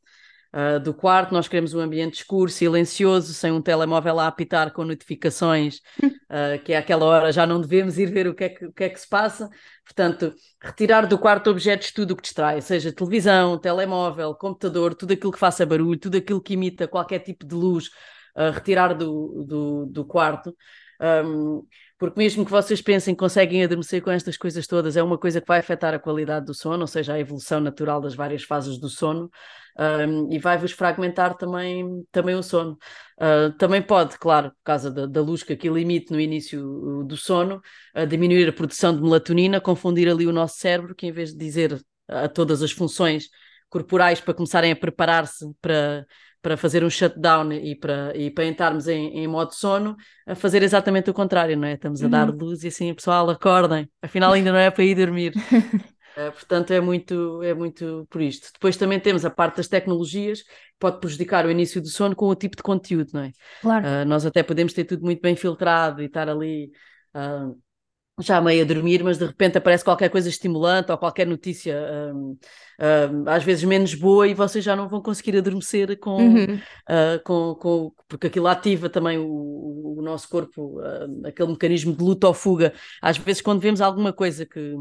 uh, 0.54 0.78
do 0.78 0.94
quarto, 0.94 1.34
nós 1.34 1.48
queremos 1.48 1.74
um 1.74 1.80
ambiente 1.80 2.14
escuro, 2.14 2.48
silencioso, 2.50 3.34
sem 3.34 3.50
um 3.50 3.60
telemóvel 3.60 4.20
a 4.20 4.28
apitar 4.28 4.72
com 4.72 4.84
notificações, 4.84 5.80
uh, 6.02 6.58
que 6.64 6.72
é 6.72 6.76
aquela 6.76 7.04
hora 7.04 7.32
já 7.32 7.46
não 7.46 7.60
devemos 7.60 7.98
ir 7.98 8.06
ver 8.06 8.28
o 8.28 8.34
que, 8.34 8.44
é 8.44 8.48
que, 8.48 8.66
o 8.66 8.72
que 8.72 8.84
é 8.84 8.88
que 8.88 9.00
se 9.00 9.08
passa. 9.08 9.50
Portanto, 9.84 10.32
retirar 10.62 11.06
do 11.06 11.18
quarto 11.18 11.50
objetos 11.50 11.92
tudo 11.92 12.12
o 12.12 12.16
que 12.16 12.22
distrai, 12.22 12.60
seja 12.60 12.92
televisão, 12.92 13.58
telemóvel, 13.58 14.34
computador, 14.34 14.94
tudo 14.94 15.12
aquilo 15.12 15.32
que 15.32 15.38
faça 15.38 15.66
barulho, 15.66 15.98
tudo 15.98 16.16
aquilo 16.16 16.40
que 16.40 16.54
imita 16.54 16.86
qualquer 16.86 17.18
tipo 17.18 17.44
de 17.44 17.54
luz, 17.54 17.88
uh, 18.36 18.50
retirar 18.52 18.94
do, 18.94 19.44
do, 19.44 19.86
do 19.86 20.04
quarto. 20.04 20.56
Um, 21.00 21.66
porque 21.98 22.18
mesmo 22.18 22.44
que 22.44 22.50
vocês 22.50 22.82
pensem 22.82 23.14
que 23.14 23.18
conseguem 23.18 23.62
adormecer 23.62 24.02
com 24.02 24.10
estas 24.10 24.36
coisas 24.36 24.66
todas, 24.66 24.96
é 24.96 25.02
uma 25.02 25.16
coisa 25.16 25.40
que 25.40 25.46
vai 25.46 25.60
afetar 25.60 25.94
a 25.94 25.98
qualidade 25.98 26.46
do 26.46 26.54
sono, 26.54 26.82
ou 26.82 26.86
seja, 26.86 27.14
a 27.14 27.20
evolução 27.20 27.60
natural 27.60 28.00
das 28.00 28.14
várias 28.14 28.42
fases 28.42 28.78
do 28.78 28.88
sono, 28.88 29.30
um, 29.78 30.32
e 30.32 30.38
vai-vos 30.38 30.72
fragmentar 30.72 31.36
também, 31.36 32.04
também 32.10 32.34
o 32.34 32.42
sono. 32.42 32.78
Uh, 33.18 33.56
também 33.58 33.82
pode, 33.82 34.18
claro, 34.18 34.50
por 34.50 34.62
causa 34.64 34.90
da, 34.90 35.06
da, 35.06 35.20
luz 35.20 35.42
que 35.42 35.52
aquilo 35.52 35.78
emite 35.78 36.12
no 36.12 36.20
início 36.20 37.04
do 37.04 37.16
sono, 37.16 37.60
uh, 37.96 38.06
diminuir 38.06 38.48
a 38.48 38.52
produção 38.52 38.94
de 38.94 39.02
melatonina, 39.02 39.60
confundir 39.60 40.08
ali 40.08 40.26
o 40.26 40.32
nosso 40.32 40.58
cérebro, 40.58 40.94
que 40.94 41.06
em 41.06 41.12
vez 41.12 41.30
de 41.30 41.38
dizer 41.38 41.80
a 42.08 42.28
todas 42.28 42.62
as 42.62 42.72
funções 42.72 43.28
corporais 43.68 44.20
para 44.20 44.34
começarem 44.34 44.70
a 44.72 44.76
preparar-se 44.76 45.44
para 45.60 46.06
para 46.44 46.58
fazer 46.58 46.84
um 46.84 46.90
shutdown 46.90 47.54
e 47.54 47.74
para, 47.74 48.14
e 48.14 48.30
para 48.30 48.44
entrarmos 48.44 48.86
em, 48.86 49.18
em 49.18 49.26
modo 49.26 49.54
sono, 49.54 49.96
a 50.26 50.34
fazer 50.34 50.62
exatamente 50.62 51.08
o 51.08 51.14
contrário, 51.14 51.56
não 51.56 51.66
é? 51.66 51.72
Estamos 51.72 52.02
a 52.02 52.04
uhum. 52.04 52.10
dar 52.10 52.28
luz 52.28 52.62
e 52.64 52.68
assim, 52.68 52.92
pessoal, 52.92 53.30
acordem, 53.30 53.88
afinal 54.02 54.30
ainda 54.30 54.52
não 54.52 54.58
é 54.58 54.70
para 54.70 54.84
ir 54.84 54.94
dormir. 54.94 55.32
uh, 55.34 56.32
portanto, 56.36 56.70
é 56.70 56.82
muito, 56.82 57.42
é 57.42 57.54
muito 57.54 58.06
por 58.10 58.20
isto. 58.20 58.50
Depois 58.52 58.76
também 58.76 59.00
temos 59.00 59.24
a 59.24 59.30
parte 59.30 59.56
das 59.56 59.68
tecnologias, 59.68 60.42
que 60.42 60.50
pode 60.78 61.00
prejudicar 61.00 61.46
o 61.46 61.50
início 61.50 61.80
do 61.80 61.88
sono 61.88 62.14
com 62.14 62.26
o 62.26 62.34
tipo 62.34 62.58
de 62.58 62.62
conteúdo, 62.62 63.08
não 63.14 63.22
é? 63.22 63.30
Claro. 63.62 63.86
Uh, 63.86 64.04
nós 64.04 64.26
até 64.26 64.42
podemos 64.42 64.74
ter 64.74 64.84
tudo 64.84 65.02
muito 65.02 65.22
bem 65.22 65.34
filtrado 65.34 66.02
e 66.02 66.04
estar 66.04 66.28
ali. 66.28 66.70
Uh, 67.14 67.58
já 68.20 68.40
meio 68.40 68.62
a 68.62 68.66
dormir, 68.66 69.02
mas 69.02 69.18
de 69.18 69.26
repente 69.26 69.58
aparece 69.58 69.84
qualquer 69.84 70.08
coisa 70.08 70.28
estimulante 70.28 70.92
ou 70.92 70.98
qualquer 70.98 71.26
notícia 71.26 71.76
um, 72.14 72.36
um, 72.80 73.28
às 73.28 73.42
vezes 73.42 73.64
menos 73.64 73.94
boa 73.94 74.28
e 74.28 74.34
vocês 74.34 74.64
já 74.64 74.76
não 74.76 74.88
vão 74.88 75.02
conseguir 75.02 75.36
adormecer 75.36 75.98
com, 75.98 76.16
uhum. 76.16 76.54
uh, 76.54 77.22
com, 77.24 77.54
com, 77.56 77.92
porque 78.06 78.28
aquilo 78.28 78.46
ativa 78.46 78.88
também 78.88 79.18
o, 79.18 79.96
o 79.98 80.02
nosso 80.02 80.28
corpo, 80.28 80.80
uh, 80.80 81.26
aquele 81.26 81.50
mecanismo 81.50 81.94
de 81.94 82.04
luta 82.04 82.28
ou 82.28 82.34
fuga. 82.34 82.72
Às 83.02 83.18
vezes 83.18 83.42
quando 83.42 83.60
vemos 83.60 83.80
alguma 83.80 84.12
coisa 84.12 84.46
que 84.46 84.74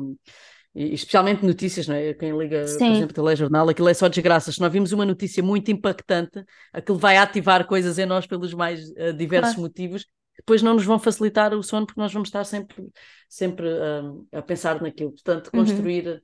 especialmente 0.75 1.45
notícias, 1.45 1.87
não 1.87 1.95
é? 1.95 2.13
Quem 2.15 2.35
liga, 2.35 2.67
Sim. 2.67 2.77
por 2.77 2.87
exemplo, 2.87 3.11
o 3.11 3.13
telejornal, 3.13 3.69
aquilo 3.69 3.89
é 3.89 3.93
só 3.93 4.07
desgraças. 4.07 4.55
Se 4.55 4.61
nós 4.61 4.71
vimos 4.71 4.91
uma 4.91 5.05
notícia 5.05 5.43
muito 5.43 5.69
impactante, 5.71 6.43
aquilo 6.71 6.97
vai 6.97 7.17
ativar 7.17 7.65
coisas 7.67 7.99
em 7.99 8.05
nós 8.05 8.25
pelos 8.25 8.53
mais 8.53 8.89
uh, 8.89 9.13
diversos 9.13 9.53
claro. 9.53 9.61
motivos 9.61 10.07
depois 10.37 10.61
não 10.61 10.73
nos 10.73 10.85
vão 10.85 10.99
facilitar 10.99 11.53
o 11.53 11.63
sono 11.63 11.85
porque 11.85 11.99
nós 11.99 12.11
vamos 12.11 12.27
estar 12.27 12.43
sempre, 12.43 12.87
sempre 13.29 13.67
um, 13.67 14.27
a 14.31 14.41
pensar 14.41 14.81
naquilo. 14.81 15.11
Portanto, 15.11 15.49
uhum. 15.53 15.59
construir, 15.59 16.07
uhum. 16.07 16.19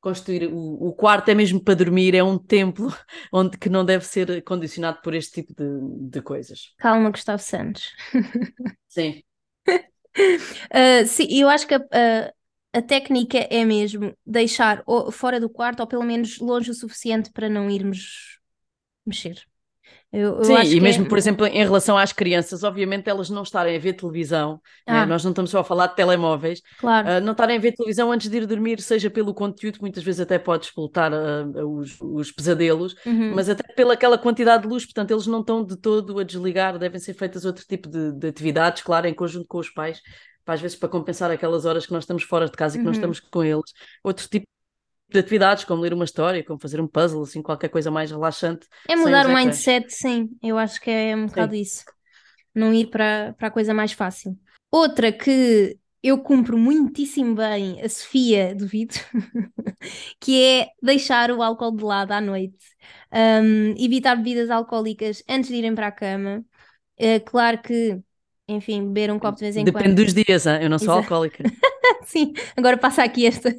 construir 0.00 0.46
o, 0.46 0.88
o, 0.88 0.92
quarto 0.92 1.28
é 1.28 1.34
mesmo 1.34 1.62
para 1.62 1.74
dormir, 1.74 2.14
é 2.14 2.22
um 2.22 2.38
templo 2.38 2.88
onde 3.32 3.58
que 3.58 3.68
não 3.68 3.84
deve 3.84 4.04
ser 4.04 4.42
condicionado 4.42 5.00
por 5.02 5.14
este 5.14 5.42
tipo 5.42 5.54
de, 5.54 6.10
de 6.10 6.22
coisas. 6.22 6.72
Calma, 6.78 7.10
Gustavo 7.10 7.42
Santos. 7.42 7.92
Sim. 8.88 9.22
uh, 9.68 11.06
sim, 11.06 11.26
eu 11.30 11.48
acho 11.48 11.66
que 11.66 11.74
a, 11.74 11.78
a, 11.78 12.32
a, 12.78 12.82
técnica 12.82 13.38
é 13.50 13.64
mesmo 13.64 14.16
deixar 14.24 14.82
fora 15.12 15.38
do 15.38 15.50
quarto 15.50 15.80
ou 15.80 15.86
pelo 15.86 16.04
menos 16.04 16.38
longe 16.38 16.70
o 16.70 16.74
suficiente 16.74 17.30
para 17.30 17.48
não 17.48 17.70
irmos 17.70 18.38
mexer. 19.04 19.47
Eu, 20.10 20.38
eu 20.38 20.44
Sim, 20.44 20.62
e 20.62 20.80
mesmo, 20.80 21.04
é... 21.04 21.08
por 21.08 21.18
exemplo, 21.18 21.46
em 21.46 21.62
relação 21.62 21.98
às 21.98 22.12
crianças, 22.12 22.64
obviamente 22.64 23.10
elas 23.10 23.28
não 23.28 23.42
estarem 23.42 23.76
a 23.76 23.78
ver 23.78 23.92
televisão, 23.92 24.52
né? 24.86 25.00
ah. 25.00 25.00
né? 25.00 25.06
nós 25.06 25.22
não 25.22 25.32
estamos 25.32 25.50
só 25.50 25.60
a 25.60 25.64
falar 25.64 25.88
de 25.88 25.96
telemóveis, 25.96 26.62
claro. 26.78 27.08
uh, 27.08 27.20
não 27.20 27.32
estarem 27.32 27.58
a 27.58 27.60
ver 27.60 27.72
televisão 27.72 28.10
antes 28.10 28.30
de 28.30 28.38
ir 28.38 28.46
dormir, 28.46 28.80
seja 28.80 29.10
pelo 29.10 29.34
conteúdo, 29.34 29.78
muitas 29.82 30.02
vezes 30.02 30.20
até 30.22 30.38
pode 30.38 30.64
explotar 30.64 31.12
uh, 31.12 31.78
os, 31.78 32.00
os, 32.00 32.32
pesadelos, 32.32 32.94
uhum. 33.04 33.34
mas 33.34 33.50
até 33.50 33.70
pela 33.74 33.92
aquela 33.92 34.16
quantidade 34.16 34.62
de 34.62 34.68
luz, 34.68 34.86
portanto, 34.86 35.10
eles 35.10 35.26
não 35.26 35.40
estão 35.40 35.62
de 35.62 35.76
todo 35.76 36.18
a 36.18 36.24
desligar, 36.24 36.78
devem 36.78 36.98
ser 36.98 37.12
feitas 37.12 37.44
outro 37.44 37.66
tipo 37.66 37.86
de, 37.86 38.12
de 38.12 38.28
atividades, 38.28 38.82
claro, 38.82 39.06
em 39.06 39.14
conjunto 39.14 39.46
com 39.46 39.58
os 39.58 39.68
pais, 39.68 40.00
às 40.46 40.60
vezes 40.62 40.78
para 40.78 40.88
compensar 40.88 41.30
aquelas 41.30 41.66
horas 41.66 41.84
que 41.84 41.92
nós 41.92 42.04
estamos 42.04 42.22
fora 42.22 42.46
de 42.46 42.52
casa 42.52 42.76
e 42.76 42.78
que 42.78 42.80
uhum. 42.80 42.86
nós 42.86 42.96
estamos 42.96 43.20
com 43.20 43.44
eles, 43.44 43.74
outro 44.02 44.26
tipo 44.26 44.46
de 45.10 45.18
atividades, 45.18 45.64
como 45.64 45.82
ler 45.82 45.94
uma 45.94 46.04
história, 46.04 46.44
como 46.44 46.60
fazer 46.60 46.80
um 46.80 46.86
puzzle, 46.86 47.22
assim, 47.22 47.42
qualquer 47.42 47.68
coisa 47.68 47.90
mais 47.90 48.10
relaxante. 48.10 48.66
É 48.88 48.94
mudar 48.94 49.26
o 49.26 49.34
mindset, 49.34 49.92
sim. 49.92 50.28
Eu 50.42 50.58
acho 50.58 50.80
que 50.80 50.90
é 50.90 51.16
um 51.16 51.26
bocado 51.26 51.54
sim. 51.54 51.60
isso. 51.60 51.84
Não 52.54 52.74
ir 52.74 52.86
para, 52.86 53.34
para 53.38 53.48
a 53.48 53.50
coisa 53.50 53.72
mais 53.72 53.92
fácil. 53.92 54.38
Outra 54.70 55.10
que 55.10 55.78
eu 56.02 56.18
cumpro 56.18 56.56
muitíssimo 56.56 57.34
bem, 57.34 57.80
a 57.80 57.88
Sofia 57.88 58.54
do 58.54 58.66
vidro, 58.66 59.00
que 60.20 60.42
é 60.42 60.68
deixar 60.82 61.30
o 61.30 61.42
álcool 61.42 61.76
de 61.76 61.84
lado 61.84 62.12
à 62.12 62.20
noite, 62.20 62.64
um, 63.12 63.74
evitar 63.82 64.16
bebidas 64.16 64.50
alcoólicas 64.50 65.22
antes 65.28 65.48
de 65.48 65.56
irem 65.56 65.74
para 65.74 65.88
a 65.88 65.92
cama. 65.92 66.44
É 66.96 67.18
claro 67.18 67.60
que, 67.62 67.98
enfim, 68.48 68.86
beber 68.86 69.10
um 69.10 69.18
copo 69.18 69.36
de 69.36 69.42
vez 69.42 69.56
em 69.56 69.64
Depende 69.64 69.84
quando. 69.84 69.96
Depende 69.96 70.14
dos 70.14 70.24
dias, 70.24 70.46
hein? 70.46 70.58
eu 70.62 70.70
não 70.70 70.78
sou 70.78 70.86
Exato. 70.86 71.00
alcoólica. 71.00 71.44
Sim, 72.06 72.32
agora 72.56 72.78
passa 72.78 73.02
aqui 73.02 73.26
esta, 73.26 73.54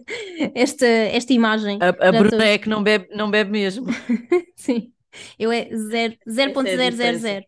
esta, 0.55 0.85
esta 0.87 1.31
imagem. 1.31 1.77
A, 1.79 2.07
a 2.07 2.11
Bruna 2.11 2.43
é 2.43 2.57
que 2.57 2.67
não 2.67 2.81
bebe, 2.81 3.07
não 3.15 3.29
bebe 3.29 3.51
mesmo. 3.51 3.85
Sim, 4.55 4.91
eu 5.37 5.51
é 5.51 5.69
0.000. 5.69 7.25
É 7.27 7.43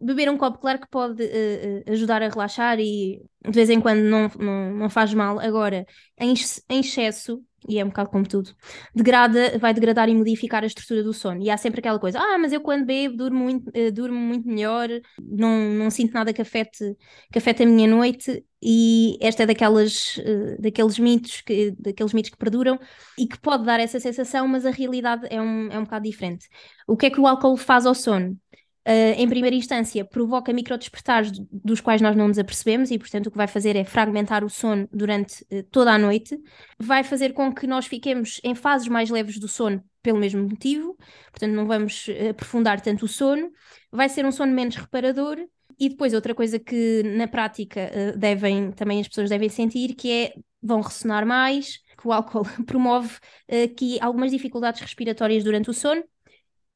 Beber 0.00 0.28
um 0.28 0.36
copo, 0.36 0.58
claro 0.58 0.80
que 0.80 0.88
pode 0.90 1.22
uh, 1.22 1.92
ajudar 1.92 2.22
a 2.22 2.28
relaxar 2.28 2.80
e 2.80 3.22
de 3.44 3.52
vez 3.52 3.70
em 3.70 3.80
quando 3.80 4.00
não, 4.00 4.28
não, 4.36 4.74
não 4.74 4.90
faz 4.90 5.14
mal. 5.14 5.38
Agora, 5.38 5.86
em, 6.18 6.34
em 6.68 6.80
excesso, 6.80 7.40
e 7.68 7.78
é 7.78 7.84
um 7.84 7.88
bocado 7.88 8.10
como 8.10 8.26
tudo, 8.26 8.50
degrada, 8.94 9.58
vai 9.58 9.72
degradar 9.74 10.08
e 10.08 10.14
modificar 10.14 10.62
a 10.62 10.66
estrutura 10.66 11.02
do 11.02 11.12
sono. 11.12 11.42
E 11.42 11.50
há 11.50 11.56
sempre 11.56 11.80
aquela 11.80 11.98
coisa, 11.98 12.18
ah, 12.20 12.38
mas 12.38 12.52
eu 12.52 12.60
quando 12.60 12.84
bebo 12.84 13.16
durmo 13.16 13.38
muito, 13.38 13.68
uh, 13.68 13.92
durmo 13.92 14.18
muito 14.18 14.48
melhor, 14.48 14.88
não, 15.20 15.70
não 15.70 15.90
sinto 15.90 16.12
nada 16.12 16.32
que 16.32 16.42
afete, 16.42 16.96
que 17.30 17.38
afete 17.38 17.62
a 17.62 17.66
minha 17.66 17.88
noite, 17.88 18.44
e 18.62 19.18
esta 19.20 19.42
é 19.42 19.46
daquelas, 19.46 20.16
uh, 20.18 20.60
daqueles 20.60 20.98
mitos 20.98 21.40
que, 21.40 21.72
daqueles 21.78 22.12
mitos 22.12 22.30
que 22.30 22.36
perduram 22.36 22.78
e 23.18 23.26
que 23.26 23.38
pode 23.40 23.64
dar 23.64 23.80
essa 23.80 24.00
sensação, 24.00 24.46
mas 24.48 24.66
a 24.66 24.70
realidade 24.70 25.26
é 25.30 25.40
um, 25.40 25.68
é 25.70 25.78
um 25.78 25.84
bocado 25.84 26.04
diferente. 26.04 26.48
O 26.86 26.96
que 26.96 27.06
é 27.06 27.10
que 27.10 27.20
o 27.20 27.26
álcool 27.26 27.56
faz 27.56 27.86
ao 27.86 27.94
sono? 27.94 28.38
Uh, 28.84 29.14
em 29.16 29.28
primeira 29.28 29.54
instância, 29.54 30.04
provoca 30.04 30.52
microdespertares 30.52 31.30
dos 31.52 31.80
quais 31.80 32.00
nós 32.00 32.16
não 32.16 32.26
nos 32.26 32.38
apercebemos 32.38 32.90
e, 32.90 32.98
portanto, 32.98 33.28
o 33.28 33.30
que 33.30 33.36
vai 33.36 33.46
fazer 33.46 33.76
é 33.76 33.84
fragmentar 33.84 34.44
o 34.44 34.50
sono 34.50 34.88
durante 34.92 35.44
uh, 35.52 35.62
toda 35.70 35.92
a 35.92 35.98
noite. 35.98 36.36
Vai 36.80 37.04
fazer 37.04 37.32
com 37.32 37.54
que 37.54 37.64
nós 37.64 37.86
fiquemos 37.86 38.40
em 38.42 38.56
fases 38.56 38.88
mais 38.88 39.08
leves 39.08 39.38
do 39.38 39.46
sono 39.46 39.84
pelo 40.02 40.18
mesmo 40.18 40.42
motivo, 40.42 40.96
portanto, 41.30 41.52
não 41.52 41.64
vamos 41.64 42.08
uh, 42.08 42.30
aprofundar 42.30 42.80
tanto 42.80 43.04
o 43.04 43.08
sono. 43.08 43.52
Vai 43.92 44.08
ser 44.08 44.26
um 44.26 44.32
sono 44.32 44.52
menos 44.52 44.74
reparador. 44.74 45.38
E 45.78 45.88
depois, 45.88 46.12
outra 46.12 46.34
coisa 46.34 46.58
que 46.58 47.02
na 47.04 47.26
prática 47.26 48.14
devem, 48.16 48.70
também 48.72 49.00
as 49.00 49.08
pessoas 49.08 49.30
devem 49.30 49.48
sentir, 49.48 49.94
que 49.94 50.12
é 50.12 50.34
vão 50.62 50.80
ressonar 50.80 51.26
mais, 51.26 51.78
que 51.98 52.06
o 52.06 52.12
álcool 52.12 52.44
promove 52.66 53.16
aqui 53.64 53.98
algumas 54.00 54.30
dificuldades 54.30 54.80
respiratórias 54.80 55.42
durante 55.42 55.70
o 55.70 55.74
sono 55.74 56.04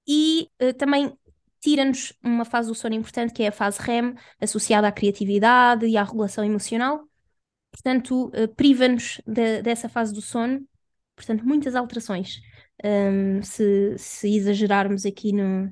e 0.08 0.48
também 0.78 1.12
tira-nos 1.66 2.12
uma 2.22 2.44
fase 2.44 2.68
do 2.68 2.76
sono 2.76 2.94
importante, 2.94 3.32
que 3.32 3.42
é 3.42 3.48
a 3.48 3.52
fase 3.52 3.82
REM, 3.82 4.14
associada 4.40 4.86
à 4.86 4.92
criatividade 4.92 5.84
e 5.84 5.96
à 5.96 6.04
regulação 6.04 6.44
emocional. 6.44 7.02
Portanto, 7.72 8.26
uh, 8.28 8.46
priva-nos 8.54 9.20
de, 9.26 9.62
dessa 9.62 9.88
fase 9.88 10.14
do 10.14 10.22
sono. 10.22 10.64
Portanto, 11.16 11.44
muitas 11.44 11.74
alterações. 11.74 12.40
Um, 12.84 13.42
se, 13.42 13.96
se, 13.98 14.36
exagerarmos 14.36 15.04
aqui 15.04 15.32
no, 15.32 15.68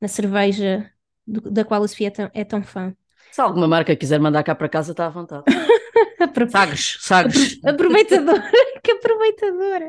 na 0.00 0.06
cerveja 0.06 0.88
do, 1.26 1.40
da 1.50 1.64
qual 1.64 1.82
a 1.82 1.88
Sofia 1.88 2.06
é 2.06 2.10
tão, 2.10 2.30
é 2.32 2.44
tão 2.44 2.62
fã. 2.62 2.94
Se 3.32 3.40
alguma 3.40 3.66
marca 3.66 3.96
quiser 3.96 4.20
mandar 4.20 4.44
cá 4.44 4.54
para 4.54 4.68
casa, 4.68 4.92
está 4.92 5.06
à 5.06 5.10
vontade. 5.10 5.46
sagres, 6.48 6.98
sagres. 7.00 7.58
Aproveitadora, 7.64 8.48
que 8.84 8.92
aproveitadora. 8.92 9.88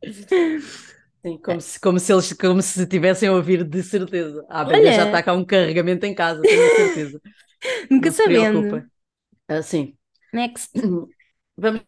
Sim, 1.22 1.38
como 1.38 1.60
se, 1.60 1.80
como 1.80 2.00
se 2.00 2.12
eles 2.12 2.32
como 2.32 2.62
se 2.62 2.86
tivessem 2.86 3.28
a 3.28 3.32
ouvir 3.32 3.62
de 3.62 3.82
certeza. 3.82 4.44
Ah, 4.48 4.64
bem, 4.64 4.84
já 4.84 5.06
está 5.06 5.22
cá 5.22 5.34
um 5.34 5.44
carregamento 5.44 6.06
em 6.06 6.14
casa, 6.14 6.40
tenho 6.40 6.76
certeza. 6.76 7.20
Nunca 7.90 8.10
sabendo. 8.10 8.76
Uh, 9.50 9.62
sim. 9.62 9.94
Next. 10.32 10.70
Vamos 11.56 11.82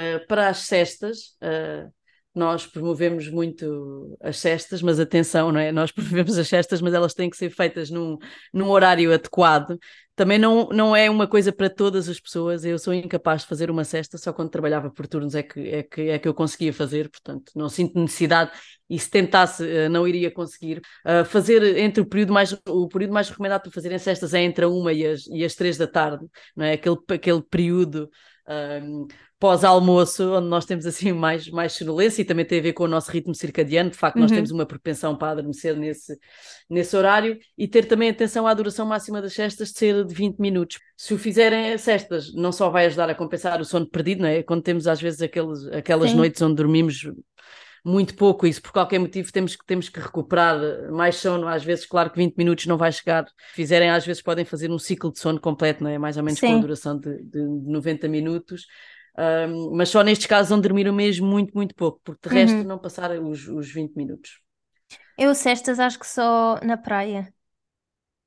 uh, 0.00 0.26
para 0.26 0.48
as 0.48 0.58
cestas. 0.58 1.36
Uh, 1.42 1.92
nós 2.34 2.66
promovemos 2.66 3.28
muito 3.28 4.16
as 4.22 4.38
cestas, 4.38 4.80
mas 4.80 5.00
atenção, 5.00 5.52
não 5.52 5.60
é? 5.60 5.72
Nós 5.72 5.90
promovemos 5.92 6.38
as 6.38 6.48
cestas, 6.48 6.80
mas 6.80 6.94
elas 6.94 7.12
têm 7.12 7.28
que 7.28 7.36
ser 7.36 7.50
feitas 7.50 7.90
num, 7.90 8.16
num 8.52 8.70
horário 8.70 9.12
adequado, 9.12 9.78
também 10.20 10.38
não, 10.38 10.68
não 10.68 10.94
é 10.94 11.08
uma 11.08 11.26
coisa 11.26 11.50
para 11.50 11.70
todas 11.70 12.06
as 12.06 12.20
pessoas. 12.20 12.62
Eu 12.62 12.78
sou 12.78 12.92
incapaz 12.92 13.40
de 13.40 13.48
fazer 13.48 13.70
uma 13.70 13.84
cesta, 13.84 14.18
só 14.18 14.34
quando 14.34 14.50
trabalhava 14.50 14.90
por 14.90 15.06
turnos 15.06 15.34
é 15.34 15.42
que, 15.42 15.60
é 15.60 15.82
que, 15.82 16.10
é 16.10 16.18
que 16.18 16.28
eu 16.28 16.34
conseguia 16.34 16.74
fazer, 16.74 17.08
portanto, 17.08 17.50
não 17.56 17.70
sinto 17.70 17.98
necessidade 17.98 18.50
e 18.90 18.98
se 18.98 19.08
tentasse 19.08 19.66
eh, 19.66 19.88
não 19.88 20.06
iria 20.06 20.30
conseguir. 20.30 20.82
Uh, 21.06 21.24
fazer 21.24 21.62
entre 21.78 22.02
o 22.02 22.06
período 22.06 22.34
mais 22.34 22.52
o 22.68 22.86
período 22.86 23.14
mais 23.14 23.30
recomendado 23.30 23.62
para 23.62 23.70
fazerem 23.70 23.98
cestas 23.98 24.34
é 24.34 24.42
entre 24.42 24.62
a 24.62 24.68
uma 24.68 24.92
e 24.92 25.06
as, 25.06 25.26
e 25.28 25.42
as 25.42 25.54
três 25.54 25.78
da 25.78 25.86
tarde, 25.86 26.26
não 26.54 26.66
é? 26.66 26.72
Aquele, 26.74 26.98
aquele 27.08 27.42
período 27.42 28.10
um, 28.46 29.06
pós-almoço, 29.40 30.34
onde 30.34 30.48
nós 30.48 30.66
temos 30.66 30.84
assim 30.84 31.12
mais, 31.12 31.48
mais 31.48 31.72
sonolência 31.72 32.20
e 32.20 32.24
também 32.26 32.44
tem 32.44 32.58
a 32.58 32.62
ver 32.62 32.74
com 32.74 32.84
o 32.84 32.88
nosso 32.88 33.10
ritmo 33.10 33.34
circadiano. 33.34 33.88
De 33.88 33.96
facto, 33.96 34.18
nós 34.18 34.30
uhum. 34.30 34.36
temos 34.36 34.50
uma 34.50 34.66
propensão 34.66 35.16
para 35.16 35.32
adormecer 35.32 35.74
nesse, 35.74 36.16
nesse 36.68 36.94
horário 36.94 37.38
e 37.56 37.66
ter 37.66 37.86
também 37.86 38.10
atenção 38.10 38.46
à 38.46 38.52
duração 38.52 38.84
máxima 38.84 39.22
das 39.22 39.32
cestas 39.32 39.72
de 39.72 39.78
ser 39.78 40.04
de 40.04 40.14
20 40.14 40.38
minutos. 40.38 40.78
Se 40.94 41.14
o 41.14 41.18
fizerem 41.18 41.76
cestas, 41.78 42.34
não 42.34 42.52
só 42.52 42.68
vai 42.68 42.84
ajudar 42.84 43.08
a 43.08 43.14
compensar 43.14 43.58
o 43.62 43.64
sono 43.64 43.88
perdido, 43.88 44.20
não 44.20 44.28
é? 44.28 44.42
Quando 44.42 44.62
temos 44.62 44.86
às 44.86 45.00
vezes 45.00 45.22
aqueles, 45.22 45.66
aquelas 45.68 46.10
Sim. 46.10 46.16
noites 46.18 46.42
onde 46.42 46.56
dormimos 46.56 47.10
muito 47.82 48.14
pouco, 48.14 48.46
isso 48.46 48.60
por 48.60 48.72
qualquer 48.72 48.98
motivo 48.98 49.32
temos 49.32 49.56
que, 49.56 49.64
temos 49.64 49.88
que 49.88 49.98
recuperar 49.98 50.92
mais 50.92 51.16
sono, 51.16 51.48
às 51.48 51.64
vezes 51.64 51.86
claro 51.86 52.10
que 52.10 52.18
20 52.18 52.36
minutos 52.36 52.66
não 52.66 52.76
vai 52.76 52.92
chegar, 52.92 53.24
fizerem 53.54 53.88
às 53.88 54.04
vezes 54.04 54.20
podem 54.20 54.44
fazer 54.44 54.70
um 54.70 54.78
ciclo 54.78 55.10
de 55.10 55.18
sono 55.18 55.40
completo, 55.40 55.82
não 55.82 55.90
é? 55.90 55.96
mais 55.96 56.18
ou 56.18 56.22
menos 56.22 56.38
Sim. 56.38 56.48
com 56.48 56.58
a 56.58 56.60
duração 56.60 56.98
de, 56.98 57.22
de 57.22 57.40
90 57.40 58.06
minutos, 58.06 58.66
um, 59.20 59.76
mas 59.76 59.90
só 59.90 60.02
nestes 60.02 60.26
casos 60.26 60.50
onde 60.50 60.62
dormiram 60.62 60.94
mesmo 60.94 61.26
muito, 61.26 61.52
muito 61.54 61.74
pouco, 61.74 62.00
porque 62.02 62.28
de 62.28 62.34
resto 62.34 62.56
uhum. 62.56 62.64
não 62.64 62.78
passar 62.78 63.10
os, 63.20 63.46
os 63.48 63.70
20 63.70 63.94
minutos. 63.94 64.40
Eu 65.18 65.34
cestas 65.34 65.78
acho 65.78 65.98
que 65.98 66.06
só 66.06 66.58
na 66.62 66.78
praia. 66.78 67.28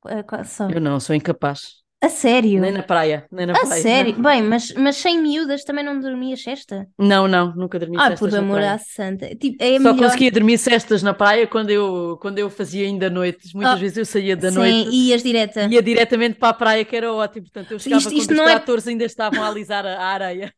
É, 0.05 0.43
só. 0.43 0.69
Eu 0.69 0.79
não, 0.79 0.99
sou 0.99 1.15
incapaz. 1.15 1.83
A 2.03 2.09
sério? 2.09 2.59
Nem 2.59 2.73
na 2.73 2.83
praia, 2.83 3.25
nem 3.31 3.45
na 3.45 3.53
a 3.53 3.59
praia. 3.61 3.81
sério? 3.81 4.13
Não. 4.13 4.21
Bem, 4.29 4.41
mas, 4.43 4.73
mas 4.73 4.97
sem 4.97 5.21
miúdas 5.21 5.63
também 5.63 5.85
não 5.85 5.97
dormias 5.99 6.43
cesta? 6.43 6.85
Não, 6.99 7.29
não, 7.29 7.55
nunca 7.55 7.79
dormi 7.79 7.95
ah, 7.97 8.09
cestas 8.09 8.19
por 8.19 8.37
amor 8.37 8.59
à 8.59 8.77
santa. 8.77 9.33
Tipo, 9.33 9.63
é 9.63 9.77
Só 9.77 9.93
melhor... 9.93 9.97
conseguia 9.97 10.29
dormir 10.29 10.57
cestas 10.57 11.01
na 11.01 11.13
praia 11.13 11.47
quando 11.47 11.69
eu, 11.69 12.17
quando 12.21 12.39
eu 12.39 12.49
fazia 12.49 12.85
ainda 12.85 13.09
noites. 13.09 13.53
Muitas 13.53 13.75
oh, 13.75 13.79
vezes 13.79 13.97
eu 13.97 14.05
saía 14.05 14.35
da 14.35 14.51
sim, 14.51 14.57
noite. 14.57 14.89
e 14.89 15.09
ias 15.09 15.23
direta. 15.23 15.65
Ia 15.71 15.81
diretamente 15.81 16.37
para 16.37 16.49
a 16.49 16.53
praia, 16.53 16.83
que 16.83 16.93
era 16.93 17.11
ótimo. 17.11 17.45
Portanto, 17.45 17.71
eu 17.71 17.79
chegava 17.79 18.01
isto, 18.01 18.13
isto 18.13 18.27
quando 18.27 18.39
os 18.39 18.49
é... 18.49 18.55
tratores 18.55 18.87
ainda 18.87 19.05
estavam 19.05 19.41
a 19.41 19.47
alisar 19.47 19.85
a, 19.85 19.95
a 19.95 20.05
areia. 20.07 20.53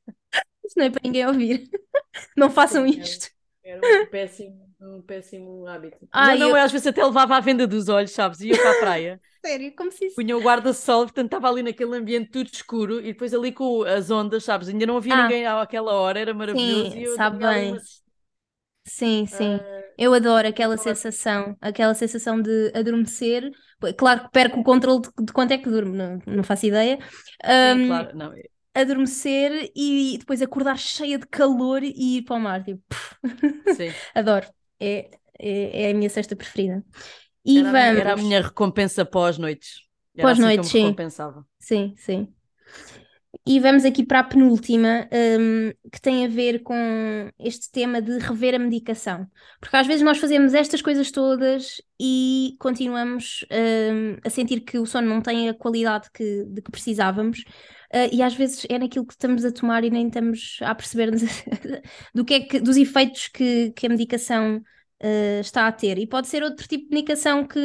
Isto 0.65 0.77
não 0.77 0.85
é 0.85 0.89
para 0.89 1.01
ninguém 1.03 1.27
ouvir. 1.27 1.69
Não 2.35 2.49
façam 2.49 2.85
isto. 2.85 3.29
Era, 3.61 3.81
um 3.81 4.05
péssimo 4.07 4.65
um 4.85 5.01
péssimo 5.01 5.67
hábito. 5.67 5.97
Ah, 6.11 6.35
não, 6.35 6.49
eu... 6.49 6.55
às 6.55 6.71
vezes 6.71 6.87
até 6.87 7.03
levava 7.03 7.35
à 7.35 7.39
venda 7.39 7.67
dos 7.67 7.89
olhos, 7.89 8.11
sabes? 8.11 8.39
Ia 8.41 8.57
para 8.57 8.71
a 8.71 8.79
praia. 8.79 9.21
Sério, 9.45 9.73
como 9.75 9.91
se 9.91 10.05
isso... 10.05 10.15
Punha 10.15 10.35
o 10.35 10.41
guarda-sol, 10.41 11.03
portanto 11.03 11.25
estava 11.25 11.49
ali 11.49 11.61
naquele 11.61 11.95
ambiente 11.95 12.31
tudo 12.31 12.49
escuro 12.51 12.99
e 12.99 13.13
depois 13.13 13.33
ali 13.33 13.51
com 13.51 13.83
as 13.83 14.09
ondas, 14.09 14.43
sabes? 14.43 14.69
Ainda 14.69 14.85
não 14.85 14.97
havia 14.97 15.13
ah. 15.13 15.23
ninguém 15.23 15.45
àquela 15.45 15.93
hora, 15.93 16.19
era 16.19 16.33
maravilhoso. 16.33 16.91
Sim, 16.91 17.15
sabe 17.15 17.37
bem. 17.37 17.71
Uma... 17.73 17.81
Sim, 18.87 19.25
sim. 19.27 19.55
Uh... 19.55 19.85
Eu 19.97 20.13
adoro 20.13 20.47
aquela 20.47 20.77
sensação, 20.77 21.55
aquela 21.61 21.93
sensação 21.93 22.41
de 22.41 22.71
adormecer. 22.75 23.49
Claro 23.97 24.23
que 24.23 24.31
perco 24.31 24.59
o 24.59 24.63
controle 24.63 25.01
de, 25.01 25.25
de 25.25 25.31
quanto 25.31 25.51
é 25.51 25.57
que 25.57 25.69
durmo, 25.69 25.93
não, 25.93 26.19
não 26.25 26.43
faço 26.43 26.65
ideia. 26.65 26.97
Um, 27.43 27.77
sim, 27.77 27.87
claro, 27.87 28.17
não. 28.17 28.33
Adormecer 28.75 29.71
e 29.75 30.17
depois 30.19 30.41
acordar 30.41 30.77
cheia 30.77 31.17
de 31.17 31.25
calor 31.25 31.81
e 31.81 32.17
ir 32.17 32.23
para 32.23 32.35
o 32.35 32.39
mar. 32.39 32.63
Tipo, 32.63 32.83
adoro 34.13 34.47
é, 34.79 35.09
é, 35.39 35.83
é 35.83 35.91
a 35.91 35.93
minha 35.93 36.09
cesta 36.09 36.35
preferida. 36.35 36.83
E 37.45 37.59
era, 37.59 37.71
vamos... 37.71 37.99
era 37.99 38.13
a 38.13 38.17
minha 38.17 38.41
recompensa 38.41 39.05
pós-noites. 39.05 39.81
Pós-noites, 40.19 40.69
assim 40.69 40.79
sim. 40.79 40.85
Sim, 41.59 41.93
sim. 41.97 42.33
E 43.45 43.59
vamos 43.59 43.85
aqui 43.85 44.03
para 44.03 44.21
a 44.21 44.23
penúltima, 44.23 45.07
um, 45.39 45.71
que 45.91 46.01
tem 46.01 46.25
a 46.25 46.27
ver 46.27 46.63
com 46.63 47.29
este 47.37 47.71
tema 47.71 48.01
de 48.01 48.17
rever 48.17 48.55
a 48.55 48.59
medicação. 48.59 49.27
Porque 49.59 49.75
às 49.75 49.85
vezes 49.85 50.01
nós 50.01 50.17
fazemos 50.17 50.53
estas 50.55 50.81
coisas 50.81 51.11
todas 51.11 51.81
e 51.99 52.55
continuamos 52.59 53.45
um, 53.51 54.17
a 54.25 54.29
sentir 54.31 54.61
que 54.61 54.79
o 54.79 54.85
sono 54.85 55.07
não 55.07 55.21
tem 55.21 55.47
a 55.47 55.53
qualidade 55.53 56.09
que, 56.11 56.43
de 56.45 56.61
que 56.61 56.71
precisávamos. 56.71 57.43
Uh, 57.93 58.09
e 58.11 58.21
às 58.21 58.33
vezes 58.33 58.65
é 58.69 58.77
naquilo 58.79 59.05
que 59.05 59.13
estamos 59.13 59.45
a 59.45 59.51
tomar 59.51 59.83
e 59.83 59.89
nem 59.89 60.07
estamos 60.07 60.57
a 60.61 60.73
perceber-nos 60.73 61.21
do 62.13 62.25
que 62.25 62.33
é 62.33 62.39
que, 62.41 62.59
dos 62.59 62.77
efeitos 62.77 63.27
que, 63.27 63.71
que 63.71 63.85
a 63.85 63.89
medicação 63.89 64.57
uh, 64.57 65.39
está 65.39 65.67
a 65.67 65.71
ter. 65.71 65.97
E 65.97 66.07
pode 66.07 66.27
ser 66.27 66.43
outro 66.43 66.67
tipo 66.67 66.85
de 66.85 66.95
medicação 66.95 67.45
que, 67.45 67.59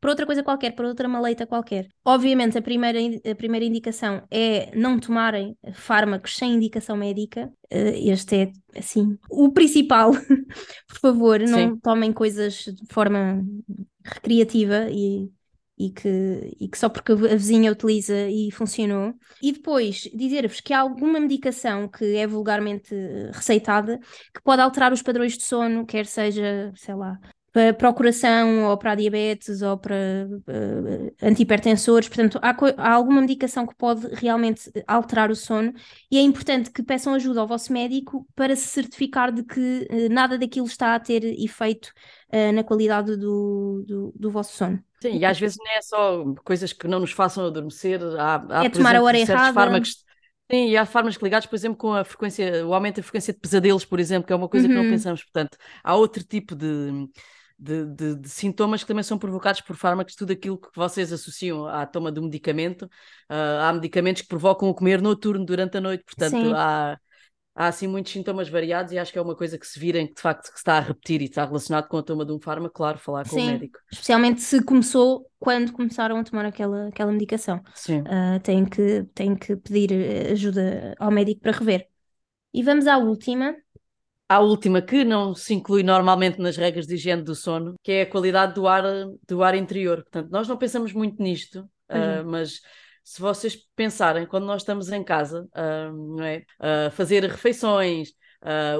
para 0.00 0.10
outra 0.10 0.26
coisa 0.26 0.42
qualquer, 0.42 0.72
para 0.72 0.86
outra 0.86 1.08
maleita 1.08 1.46
qualquer. 1.46 1.88
Obviamente, 2.04 2.58
a 2.58 2.62
primeira, 2.62 2.98
a 3.30 3.34
primeira 3.34 3.64
indicação 3.64 4.22
é 4.30 4.70
não 4.76 4.98
tomarem 4.98 5.56
fármacos 5.72 6.36
sem 6.36 6.54
indicação 6.54 6.96
médica. 6.96 7.50
Uh, 7.72 8.10
este 8.10 8.36
é, 8.36 8.78
assim, 8.78 9.18
o 9.30 9.52
principal. 9.52 10.12
por 10.88 10.98
favor, 11.00 11.40
não 11.40 11.74
Sim. 11.74 11.80
tomem 11.82 12.12
coisas 12.12 12.64
de 12.64 12.86
forma 12.92 13.42
recreativa 14.04 14.88
e 14.90 15.30
e 15.78 15.90
que, 15.90 16.56
e 16.60 16.68
que 16.68 16.78
só 16.78 16.88
porque 16.88 17.12
a 17.12 17.16
vizinha 17.16 17.72
utiliza 17.72 18.28
e 18.28 18.50
funcionou. 18.50 19.14
E 19.42 19.52
depois 19.52 20.08
dizer-vos 20.14 20.60
que 20.60 20.72
há 20.72 20.80
alguma 20.80 21.18
medicação 21.18 21.88
que 21.88 22.16
é 22.16 22.26
vulgarmente 22.26 22.94
receitada 23.32 23.98
que 24.32 24.42
pode 24.42 24.62
alterar 24.62 24.92
os 24.92 25.02
padrões 25.02 25.36
de 25.36 25.44
sono, 25.44 25.84
quer 25.84 26.06
seja, 26.06 26.72
sei 26.76 26.94
lá, 26.94 27.18
para 27.78 27.88
o 27.88 27.94
coração, 27.94 28.64
ou 28.64 28.76
para 28.76 28.96
diabetes, 28.96 29.62
ou 29.62 29.78
para 29.78 30.26
uh. 30.28 31.14
Portanto, 32.08 32.38
há, 32.42 32.56
há, 32.76 32.92
alguma 32.92 33.20
medicação 33.20 33.64
que 33.64 33.76
pode 33.76 34.08
realmente 34.14 34.70
alterar 34.88 35.30
o 35.30 35.36
sono 35.36 35.72
e 36.10 36.18
é 36.18 36.20
importante 36.20 36.70
que 36.70 36.82
peçam 36.82 37.14
ajuda 37.14 37.40
ao 37.40 37.46
vosso 37.46 37.72
médico 37.72 38.26
para 38.34 38.56
se 38.56 38.66
certificar 38.66 39.32
de 39.32 39.44
que 39.44 39.86
uh, 39.88 40.12
nada 40.12 40.36
daquilo 40.36 40.66
está 40.66 40.96
a 40.96 41.00
ter 41.00 41.22
efeito 41.24 41.92
uh, 42.32 42.52
na 42.52 42.64
qualidade 42.64 43.16
do, 43.16 43.84
do, 43.86 44.12
do, 44.16 44.30
vosso 44.32 44.56
sono. 44.56 44.82
Sim, 45.04 45.18
e 45.18 45.24
às 45.24 45.38
vezes 45.38 45.58
não 45.58 45.70
é 45.70 45.82
só 45.82 46.24
coisas 46.44 46.72
que 46.72 46.88
não 46.88 47.00
nos 47.00 47.12
façam 47.12 47.46
adormecer. 47.46 48.00
Há, 48.18 48.60
há 48.60 48.64
é 48.64 48.68
tomar 48.70 48.90
exemplo, 48.90 48.96
a 48.96 49.02
hora 49.02 49.18
errada. 49.18 49.52
Fármacos 49.52 50.04
Sim, 50.50 50.68
e 50.68 50.76
há 50.76 50.84
fármacos 50.84 51.18
ligados, 51.22 51.46
por 51.46 51.56
exemplo, 51.56 51.76
com 51.76 51.92
a 51.94 52.04
frequência, 52.04 52.66
o 52.66 52.74
aumento 52.74 52.96
da 52.96 53.02
frequência 53.02 53.32
de 53.32 53.40
pesadelos, 53.40 53.84
por 53.84 53.98
exemplo, 53.98 54.26
que 54.26 54.32
é 54.32 54.36
uma 54.36 54.48
coisa 54.48 54.66
uhum. 54.66 54.72
que 54.72 54.76
não 54.76 54.84
uhum. 54.84 54.90
pensamos. 54.90 55.22
Portanto, 55.22 55.56
há 55.82 55.94
outro 55.94 56.22
tipo 56.22 56.54
de, 56.54 57.08
de, 57.58 57.86
de, 57.86 58.14
de, 58.16 58.28
sintomas 58.28 58.82
que 58.82 58.88
também 58.88 59.02
são 59.02 59.18
provocados 59.18 59.62
por 59.62 59.74
fármacos, 59.74 60.14
tudo 60.14 60.32
aquilo 60.32 60.58
que 60.58 60.68
vocês 60.74 61.12
associam 61.12 61.66
à 61.66 61.86
toma 61.86 62.12
do 62.12 62.22
medicamento. 62.22 62.84
Uh, 63.30 63.60
há 63.62 63.72
medicamentos 63.72 64.22
que 64.22 64.28
provocam 64.28 64.68
o 64.68 64.74
comer 64.74 65.00
noturno 65.00 65.46
durante 65.46 65.78
a 65.78 65.80
noite, 65.80 66.04
portanto, 66.04 66.54
há, 66.54 66.98
há 67.54 67.68
assim 67.68 67.86
muitos 67.86 68.12
sintomas 68.12 68.48
variados 68.48 68.92
e 68.92 68.98
acho 68.98 69.12
que 69.12 69.18
é 69.18 69.22
uma 69.22 69.36
coisa 69.36 69.56
que 69.56 69.66
se 69.66 69.78
virem 69.78 70.06
que 70.06 70.14
de 70.14 70.20
facto 70.20 70.50
que 70.50 70.58
está 70.58 70.76
a 70.76 70.80
repetir 70.80 71.22
e 71.22 71.26
está 71.26 71.44
relacionado 71.44 71.86
com 71.86 71.98
a 71.98 72.02
toma 72.02 72.24
de 72.24 72.32
um 72.32 72.40
fármaco, 72.40 72.74
claro, 72.74 72.98
falar 72.98 73.22
com 73.24 73.36
Sim, 73.36 73.48
o 73.48 73.52
médico. 73.52 73.78
Especialmente 73.90 74.40
se 74.40 74.62
começou 74.64 75.30
quando 75.38 75.72
começaram 75.72 76.16
a 76.16 76.24
tomar 76.24 76.44
aquela, 76.46 76.88
aquela 76.88 77.12
medicação. 77.12 77.62
Sim. 77.74 78.00
Uh, 78.00 78.40
tem, 78.42 78.64
que, 78.64 79.04
tem 79.14 79.36
que 79.36 79.56
pedir 79.56 79.92
ajuda 80.32 80.94
ao 80.98 81.10
médico 81.10 81.40
para 81.40 81.52
rever. 81.52 81.86
E 82.52 82.62
vamos 82.62 82.86
à 82.86 82.96
última, 82.96 83.54
a 84.28 84.40
última, 84.40 84.80
que 84.80 85.04
não 85.04 85.34
se 85.34 85.54
inclui 85.54 85.82
normalmente 85.82 86.40
nas 86.40 86.56
regras 86.56 86.86
de 86.86 86.94
higiene 86.94 87.22
do 87.22 87.34
sono, 87.34 87.74
que 87.82 87.92
é 87.92 88.02
a 88.02 88.10
qualidade 88.10 88.54
do 88.54 88.66
ar, 88.66 88.84
do 89.28 89.42
ar 89.42 89.54
interior. 89.54 90.02
Portanto, 90.02 90.30
nós 90.30 90.48
não 90.48 90.56
pensamos 90.56 90.92
muito 90.92 91.22
nisto, 91.22 91.68
uhum. 91.90 92.22
uh, 92.22 92.24
mas 92.24 92.60
se 93.04 93.20
vocês 93.20 93.56
pensarem, 93.76 94.26
quando 94.26 94.46
nós 94.46 94.62
estamos 94.62 94.90
em 94.90 95.04
casa, 95.04 95.46
uh, 95.54 96.16
não 96.16 96.24
é? 96.24 96.44
Uh, 96.58 96.90
fazer 96.90 97.22
refeições, 97.24 98.12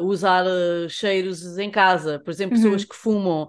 usar 0.02 0.44
cheiros 0.90 1.56
em 1.56 1.70
casa, 1.70 2.20
por 2.22 2.30
exemplo, 2.30 2.54
uhum. 2.54 2.62
pessoas 2.62 2.84
que 2.84 2.94
fumam, 2.94 3.48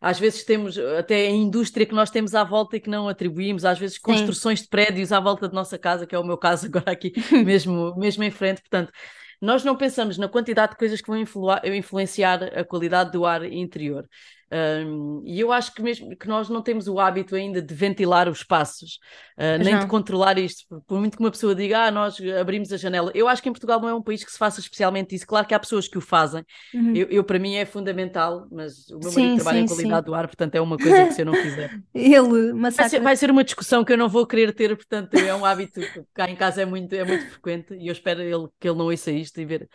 às 0.00 0.20
vezes 0.20 0.44
temos 0.44 0.78
até 0.78 1.26
a 1.26 1.30
indústria 1.30 1.84
que 1.84 1.92
nós 1.92 2.10
temos 2.10 2.32
à 2.32 2.44
volta 2.44 2.76
e 2.76 2.80
que 2.80 2.88
não 2.88 3.08
atribuímos, 3.08 3.64
às 3.64 3.76
vezes 3.76 3.98
construções 3.98 4.60
Sim. 4.60 4.64
de 4.66 4.68
prédios 4.68 5.10
à 5.10 5.18
volta 5.18 5.48
de 5.48 5.54
nossa 5.54 5.76
casa, 5.76 6.06
que 6.06 6.14
é 6.14 6.18
o 6.18 6.22
meu 6.22 6.38
caso 6.38 6.66
agora 6.70 6.92
aqui, 6.92 7.12
mesmo, 7.44 7.92
mesmo 7.96 8.22
em 8.22 8.30
frente, 8.30 8.60
portanto 8.60 8.92
nós 9.40 9.64
não 9.64 9.76
pensamos 9.76 10.16
na 10.16 10.28
quantidade 10.28 10.72
de 10.72 10.78
coisas 10.78 11.00
que 11.00 11.08
vão 11.08 11.18
influ 11.18 11.48
influenciar 11.64 12.42
a 12.42 12.64
qualidade 12.64 13.12
do 13.12 13.26
ar 13.26 13.44
interior. 13.44 14.08
Um, 14.52 15.22
e 15.24 15.40
eu 15.40 15.50
acho 15.50 15.74
que 15.74 15.82
mesmo 15.82 16.16
que 16.16 16.28
nós 16.28 16.48
não 16.48 16.62
temos 16.62 16.86
o 16.86 17.00
hábito 17.00 17.34
ainda 17.34 17.60
de 17.60 17.74
ventilar 17.74 18.28
os 18.28 18.38
espaços, 18.38 19.00
uh, 19.36 19.62
nem 19.62 19.74
não. 19.74 19.80
de 19.80 19.86
controlar 19.86 20.38
isto. 20.38 20.64
Por 20.86 21.00
muito 21.00 21.16
que 21.16 21.22
uma 21.22 21.30
pessoa 21.30 21.54
diga, 21.54 21.86
ah, 21.86 21.90
nós 21.90 22.16
abrimos 22.40 22.72
a 22.72 22.76
janela. 22.76 23.10
Eu 23.14 23.26
acho 23.26 23.42
que 23.42 23.48
em 23.48 23.52
Portugal 23.52 23.80
não 23.80 23.88
é 23.88 23.94
um 23.94 24.02
país 24.02 24.24
que 24.24 24.30
se 24.30 24.38
faça 24.38 24.60
especialmente 24.60 25.14
isso. 25.14 25.26
Claro 25.26 25.46
que 25.46 25.54
há 25.54 25.58
pessoas 25.58 25.88
que 25.88 25.98
o 25.98 26.00
fazem. 26.00 26.44
Uhum. 26.72 26.94
Eu, 26.94 27.08
eu, 27.08 27.24
para 27.24 27.38
mim, 27.38 27.56
é 27.56 27.64
fundamental, 27.64 28.46
mas 28.50 28.88
o 28.90 28.98
meu 29.00 29.10
sim, 29.10 29.22
marido 29.22 29.36
trabalha 29.36 29.58
sim, 29.58 29.64
em 29.64 29.68
qualidade 29.68 30.04
sim. 30.04 30.10
do 30.10 30.14
ar, 30.14 30.26
portanto 30.28 30.54
é 30.54 30.60
uma 30.60 30.76
coisa 30.76 31.06
que 31.06 31.12
se 31.12 31.22
eu 31.22 31.26
não 31.26 31.34
fizer. 31.34 31.70
Ele 31.92 32.52
vai 32.52 32.88
ser, 32.88 33.00
vai 33.00 33.16
ser, 33.16 33.30
uma 33.30 33.42
discussão 33.42 33.84
que 33.84 33.92
eu 33.92 33.98
não 33.98 34.08
vou 34.08 34.26
querer 34.26 34.54
ter, 34.54 34.76
portanto 34.76 35.14
é 35.14 35.34
um 35.34 35.44
hábito 35.44 35.80
que 35.80 36.04
cá 36.14 36.30
em 36.30 36.36
casa 36.36 36.62
é 36.62 36.64
muito, 36.64 36.94
é 36.94 37.04
muito 37.04 37.26
frequente 37.30 37.74
e 37.74 37.88
eu 37.88 37.92
espero 37.92 38.20
ele, 38.20 38.48
que 38.60 38.68
ele 38.68 38.78
não 38.78 38.86
ouça 38.86 39.10
isto 39.10 39.40
e 39.40 39.44
ver 39.44 39.68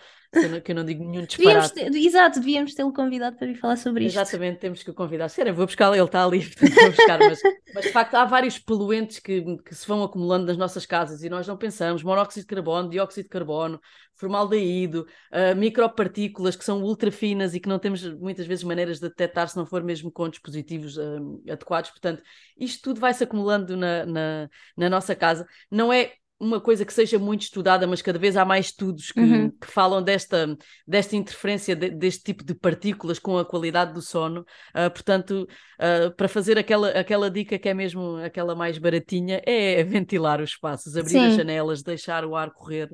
que 0.63 0.71
eu 0.71 0.75
não 0.75 0.86
digo 0.86 1.03
nenhum 1.03 1.25
disparate. 1.25 1.75
Devíamos 1.75 1.93
ter, 1.93 2.07
exato, 2.07 2.39
devíamos 2.39 2.73
tê-lo 2.73 2.93
convidado 2.93 3.36
para 3.36 3.47
vir 3.47 3.57
falar 3.57 3.75
sobre 3.75 4.05
isto. 4.05 4.17
Exatamente, 4.17 4.59
temos 4.59 4.82
que 4.82 4.89
o 4.89 4.93
convidar. 4.93 5.27
Sério, 5.27 5.53
vou 5.53 5.65
buscar, 5.65 5.93
ele 5.93 6.03
está 6.03 6.23
ali, 6.23 6.39
portanto 6.47 6.73
vou 6.73 6.91
buscar, 6.91 7.19
mas, 7.19 7.39
mas 7.75 7.86
de 7.86 7.91
facto 7.91 8.15
há 8.15 8.23
vários 8.23 8.57
poluentes 8.57 9.19
que, 9.19 9.43
que 9.57 9.75
se 9.75 9.86
vão 9.86 10.01
acumulando 10.03 10.45
nas 10.45 10.57
nossas 10.57 10.86
casas 10.86 11.21
e 11.21 11.29
nós 11.29 11.45
não 11.47 11.57
pensamos, 11.57 12.01
monóxido 12.01 12.47
de 12.47 12.55
carbono, 12.55 12.89
dióxido 12.89 13.23
de 13.23 13.29
carbono, 13.29 13.79
formaldeído, 14.15 15.05
uh, 15.34 15.55
micropartículas 15.55 16.55
que 16.55 16.63
são 16.63 16.82
ultra 16.82 17.11
finas 17.11 17.53
e 17.53 17.59
que 17.59 17.67
não 17.67 17.79
temos 17.79 18.03
muitas 18.19 18.45
vezes 18.45 18.63
maneiras 18.63 18.99
de 18.99 19.09
detectar 19.09 19.49
se 19.49 19.57
não 19.57 19.65
for 19.65 19.84
mesmo 19.84 20.11
com 20.11 20.29
dispositivos 20.29 20.95
uh, 20.95 21.41
adequados. 21.49 21.89
Portanto, 21.89 22.23
isto 22.57 22.84
tudo 22.84 23.01
vai 23.01 23.13
se 23.13 23.23
acumulando 23.23 23.75
na, 23.75 24.05
na, 24.05 24.49
na 24.77 24.89
nossa 24.89 25.15
casa. 25.15 25.45
Não 25.69 25.91
é 25.91 26.13
uma 26.41 26.59
coisa 26.59 26.83
que 26.83 26.91
seja 26.91 27.19
muito 27.19 27.43
estudada, 27.43 27.85
mas 27.85 28.01
cada 28.01 28.17
vez 28.17 28.35
há 28.35 28.43
mais 28.43 28.65
estudos 28.67 29.11
que, 29.11 29.19
uhum. 29.19 29.51
que 29.51 29.67
falam 29.67 30.01
desta, 30.01 30.57
desta 30.87 31.15
interferência 31.15 31.75
de, 31.75 31.91
deste 31.91 32.23
tipo 32.23 32.43
de 32.43 32.55
partículas 32.55 33.19
com 33.19 33.37
a 33.37 33.45
qualidade 33.45 33.93
do 33.93 34.01
sono. 34.01 34.41
Uh, 34.71 34.89
portanto, 34.89 35.47
uh, 35.79 36.11
para 36.15 36.27
fazer 36.27 36.57
aquela, 36.57 36.89
aquela 36.89 37.29
dica 37.29 37.59
que 37.59 37.69
é 37.69 37.73
mesmo 37.75 38.15
aquela 38.17 38.55
mais 38.55 38.79
baratinha, 38.79 39.39
é 39.45 39.83
ventilar 39.85 40.41
os 40.41 40.49
espaços, 40.49 40.97
abrir 40.97 41.11
sim. 41.11 41.27
as 41.27 41.35
janelas, 41.35 41.83
deixar 41.83 42.25
o 42.25 42.35
ar 42.35 42.51
correr. 42.51 42.89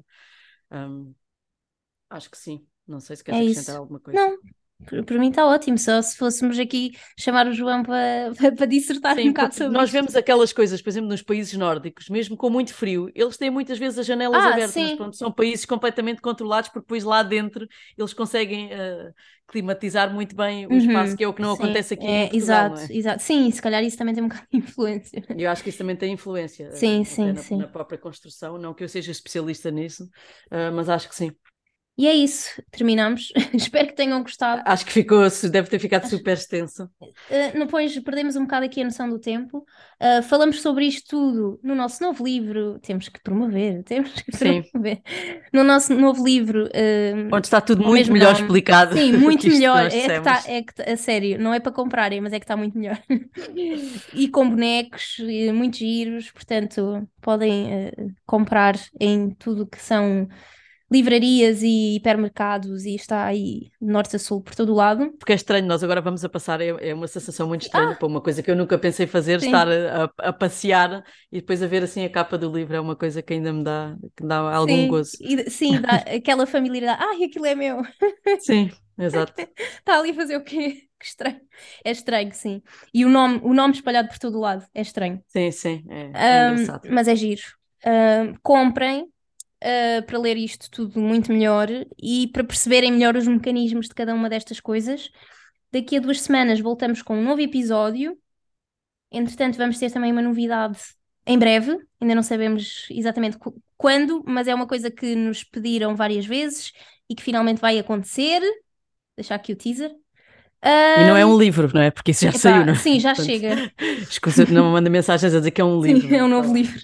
Um, 0.70 1.14
acho 2.10 2.30
que 2.30 2.38
sim. 2.38 2.66
Não 2.86 3.00
sei 3.00 3.16
se 3.16 3.24
queres 3.24 3.40
é 3.40 3.44
acrescentar 3.44 3.76
isso. 3.76 3.82
alguma 3.82 4.00
coisa. 4.02 4.20
Não, 4.20 4.38
para 4.86 5.18
mim 5.18 5.30
está 5.30 5.46
ótimo, 5.46 5.78
só 5.78 6.02
se 6.02 6.16
fôssemos 6.16 6.60
aqui 6.60 6.92
chamar 7.20 7.48
o 7.48 7.54
João 7.54 7.84
para, 7.84 8.32
para, 8.38 8.52
para 8.52 8.66
dissertar 8.66 9.16
Sim, 9.16 9.30
um 9.30 9.34
bocado 9.34 9.56
sobre 9.56 9.74
Nós 9.74 9.86
isto. 9.86 9.94
vemos 9.94 10.16
aquelas 10.16 10.54
coisas, 10.54 10.82
por 10.82 10.90
exemplo, 10.90 11.10
nos 11.10 11.22
países 11.22 11.54
nórdicos, 11.54 12.10
mesmo 12.10 12.38
com 12.38 12.50
muito 12.50 12.74
frio, 12.74 13.10
eles 13.16 13.38
têm 13.38 13.50
muitas 13.50 13.78
vezes 13.80 14.00
as 14.00 14.06
janelas 14.06 14.44
ah, 14.44 14.50
abertas, 14.50 14.76
mas 14.76 14.94
pronto, 14.94 15.16
são 15.18 15.32
países 15.32 15.66
completamente 15.66 16.22
controlados, 16.22 16.70
porque 16.70 16.86
depois 16.86 17.04
lá 17.04 17.24
dentro 17.24 17.68
eles 17.98 18.14
conseguem 18.14 18.68
uh, 18.68 19.14
climatizar 19.48 20.14
muito 20.14 20.36
bem 20.36 20.68
o 20.68 20.72
uhum, 20.72 20.78
espaço, 20.78 21.18
que 21.18 21.24
é 21.24 21.28
o 21.28 21.34
que 21.34 21.42
não 21.42 21.56
sim, 21.56 21.64
acontece 21.64 21.94
aqui 21.94 22.06
é, 22.06 22.26
em 22.26 22.30
Portugal, 22.30 22.66
exato, 22.76 22.92
é? 22.92 22.96
exato. 22.96 23.24
Sim, 23.24 23.50
se 23.52 23.62
calhar 23.62 23.84
isso 23.84 23.98
também 23.98 24.14
tem 24.14 24.24
um 24.24 24.28
bocado 24.30 24.48
de 24.52 24.58
influência. 24.58 25.24
Eu 25.38 25.50
acho 25.50 25.64
que 25.64 25.70
isso 25.70 25.78
também 25.78 25.96
tem 25.96 26.14
influência. 26.14 26.72
Sim, 26.74 27.04
sim, 27.04 27.32
na, 27.32 27.36
sim. 27.38 27.58
Na 27.58 27.68
própria 27.68 27.98
construção, 27.98 28.58
não 28.58 28.74
que 28.74 28.84
eu 28.84 28.90
seja 28.90 29.12
especialista 29.12 29.72
nisso, 29.72 30.04
uh, 30.04 30.72
mas 30.74 30.88
acho 30.90 31.10
que 31.10 31.16
sim. 31.16 31.32
E 31.98 32.06
é 32.08 32.14
isso, 32.14 32.62
terminamos. 32.70 33.34
Espero 33.52 33.88
que 33.88 33.96
tenham 33.96 34.22
gostado. 34.22 34.62
Acho 34.66 34.86
que 34.86 34.92
ficou, 34.92 35.28
deve 35.50 35.68
ter 35.68 35.80
ficado 35.80 36.08
super 36.08 36.34
extenso. 36.34 36.84
Uh, 37.02 37.58
depois 37.58 37.98
perdemos 38.02 38.36
um 38.36 38.44
bocado 38.44 38.68
aqui 38.68 38.82
a 38.82 38.84
noção 38.84 39.10
do 39.10 39.18
tempo. 39.18 39.66
Uh, 40.00 40.22
falamos 40.22 40.62
sobre 40.62 40.86
isto 40.86 41.10
tudo 41.10 41.60
no 41.64 41.74
nosso 41.74 42.04
novo 42.04 42.24
livro. 42.24 42.78
Temos 42.84 43.10
que 43.10 43.20
promover, 43.20 43.82
temos 43.86 44.12
que 44.14 44.32
Sim. 44.38 44.62
promover. 44.62 45.02
No 45.52 45.64
nosso 45.64 45.96
novo 45.96 46.24
livro. 46.24 46.66
Uh, 46.66 47.34
Onde 47.34 47.48
está 47.48 47.60
tudo 47.60 47.84
muito 47.84 48.12
melhor 48.12 48.34
nome. 48.34 48.46
explicado. 48.46 48.94
Sim, 48.96 49.14
muito 49.18 49.48
melhor. 49.48 49.88
É 49.88 49.90
que 49.90 49.98
está, 49.98 50.44
é 50.46 50.62
que, 50.62 50.82
a 50.84 50.98
sério, 50.98 51.40
não 51.40 51.52
é 51.52 51.60
para 51.60 51.72
comprarem, 51.72 52.22
mas 52.22 52.32
é 52.32 52.40
que 52.40 52.44
está 52.44 52.56
muito 52.56 52.78
melhor. 52.78 53.02
e 54.14 54.28
com 54.28 54.48
bonecos, 54.48 55.18
e 55.18 55.52
muitos 55.52 55.80
giros, 55.80 56.30
portanto, 56.30 57.08
podem 57.20 57.92
comprar 58.24 58.76
em 59.00 59.32
tudo 59.32 59.66
que 59.66 59.82
são 59.82 60.28
livrarias 60.90 61.62
e 61.64 61.96
hipermercados 61.96 62.86
e 62.86 62.96
está 62.96 63.26
aí 63.26 63.70
norte 63.80 64.16
a 64.16 64.20
sul 64.20 64.42
por 64.42 64.56
todo 64.56 64.72
o 64.72 64.76
lado. 64.76 65.12
Porque 65.20 65.34
é 65.34 65.36
estranho, 65.36 65.66
nós 65.66 65.84
agora 65.84 66.02
vamos 66.02 66.24
a 66.24 66.30
passar, 66.30 66.62
é, 66.62 66.68
é 66.90 66.94
uma 66.94 67.08
sensação 67.08 67.48
muito 67.48 67.64
estranha 67.64 67.92
ah, 67.92 67.96
para 67.96 68.08
uma 68.08 68.22
coisa 68.22 68.42
que 68.42 68.50
eu 68.50 68.56
nunca 68.56 68.78
pensei 68.78 69.06
fazer, 69.06 69.40
sim. 69.42 69.48
estar 69.48 69.68
a, 69.68 70.10
a, 70.18 70.34
passear 70.34 71.04
e 71.32 71.42
depois 71.42 71.62
a 71.62 71.68
ver 71.68 71.84
assim 71.84 72.06
a 72.06 72.10
capa 72.10 72.38
do 72.38 72.52
livro, 72.52 72.76
é 72.76 72.80
uma 72.80 72.96
coisa 72.96 73.22
que 73.22 73.34
ainda 73.34 73.52
me 73.52 73.64
dá, 73.64 73.96
que 74.16 74.26
dá 74.26 74.38
algum 74.38 74.74
sim, 74.74 74.88
gozo. 74.88 75.18
E, 75.20 75.50
sim, 75.50 75.82
dá 75.82 75.96
aquela 76.16 76.48
familiaridade, 76.48 77.04
ai, 77.04 77.24
aquilo 77.24 77.46
é 77.46 77.56
meu. 77.56 77.82
Sim, 78.40 78.72
exato. 78.98 79.34
está 79.38 80.00
ali 80.00 80.12
a 80.12 80.16
fazer 80.16 80.38
o 80.38 80.44
quê? 80.44 80.84
Que 81.00 81.06
estranho. 81.06 81.42
É 81.84 81.92
estranho, 81.92 82.32
sim. 82.34 82.62
E 82.94 83.06
o 83.06 83.10
nome, 83.10 83.40
o 83.44 83.54
nome 83.54 83.74
espalhado 83.74 84.08
por 84.08 84.18
todo 84.18 84.38
o 84.38 84.42
lado, 84.42 84.66
é 84.74 84.82
estranho. 84.82 85.22
Sim, 85.28 85.52
sim, 85.52 85.86
é, 85.90 86.12
é 86.14 86.50
um, 86.50 86.54
engraçado. 86.54 86.88
Mas 86.90 87.08
é 87.08 87.16
giro. 87.16 87.42
Um, 87.86 88.34
comprem, 88.42 89.08
uh, 89.64 90.06
para 90.06 90.20
ler 90.20 90.38
isto 90.38 90.70
tudo 90.70 91.00
muito 91.00 91.32
melhor 91.32 91.68
e 92.02 92.28
para 92.28 92.44
perceberem 92.44 92.92
melhor 92.92 93.16
os 93.16 93.28
mecanismos 93.28 93.88
de 93.88 93.96
cada 93.96 94.14
uma 94.14 94.30
destas 94.30 94.60
coisas. 94.60 95.10
Daqui 95.72 95.98
a 95.98 96.00
duas 96.00 96.22
semanas 96.22 96.60
voltamos 96.60 97.02
com 97.02 97.18
um 97.18 97.24
novo 97.24 97.42
episódio. 97.42 98.18
Entretanto, 99.12 99.58
vamos 99.58 99.78
ter 99.80 99.92
também 99.92 100.12
uma 100.12 100.22
novidade 100.22 100.80
em 101.26 101.38
breve, 101.38 101.78
ainda 102.00 102.16
não 102.16 102.24
sabemos 102.24 102.88
exatamente 102.90 103.38
quando, 103.76 104.24
mas 104.26 104.48
é 104.48 104.56
uma 104.56 104.66
coisa 104.66 104.90
que 104.90 105.14
nos 105.14 105.44
pediram 105.44 105.94
várias 105.96 106.26
vezes 106.26 106.72
e 107.10 107.16
que 107.16 107.22
finalmente 107.22 107.60
vai 107.60 107.78
acontecer. 107.78 108.42
Deixar 109.16 109.36
aqui 109.36 109.52
o 109.52 109.56
teaser. 109.56 109.94
Uh... 110.64 111.02
E 111.02 111.08
não 111.08 111.16
é 111.16 111.26
um 111.26 111.38
livro, 111.38 111.70
não 111.74 111.82
é? 111.82 111.92
Porque 111.92 112.12
isso 112.12 112.24
já 112.24 112.30
Epá, 112.30 112.40
saiu, 112.40 112.66
não 112.66 112.74
é? 112.74 112.76
Sim, 112.76 113.00
já 113.00 113.14
Portanto, 113.14 113.26
chega. 113.28 113.72
Escusa, 114.10 114.46
não 114.50 114.66
me 114.66 114.72
manda 114.72 114.90
mensagens 114.90 115.34
a 115.34 115.38
dizer 115.38 115.52
que 115.52 115.62
é 115.62 115.64
um 115.64 115.80
livro. 115.80 116.08
Sim, 116.08 116.16
é 116.16 116.24
um 116.24 116.28
novo 116.28 116.54
livro. 116.54 116.80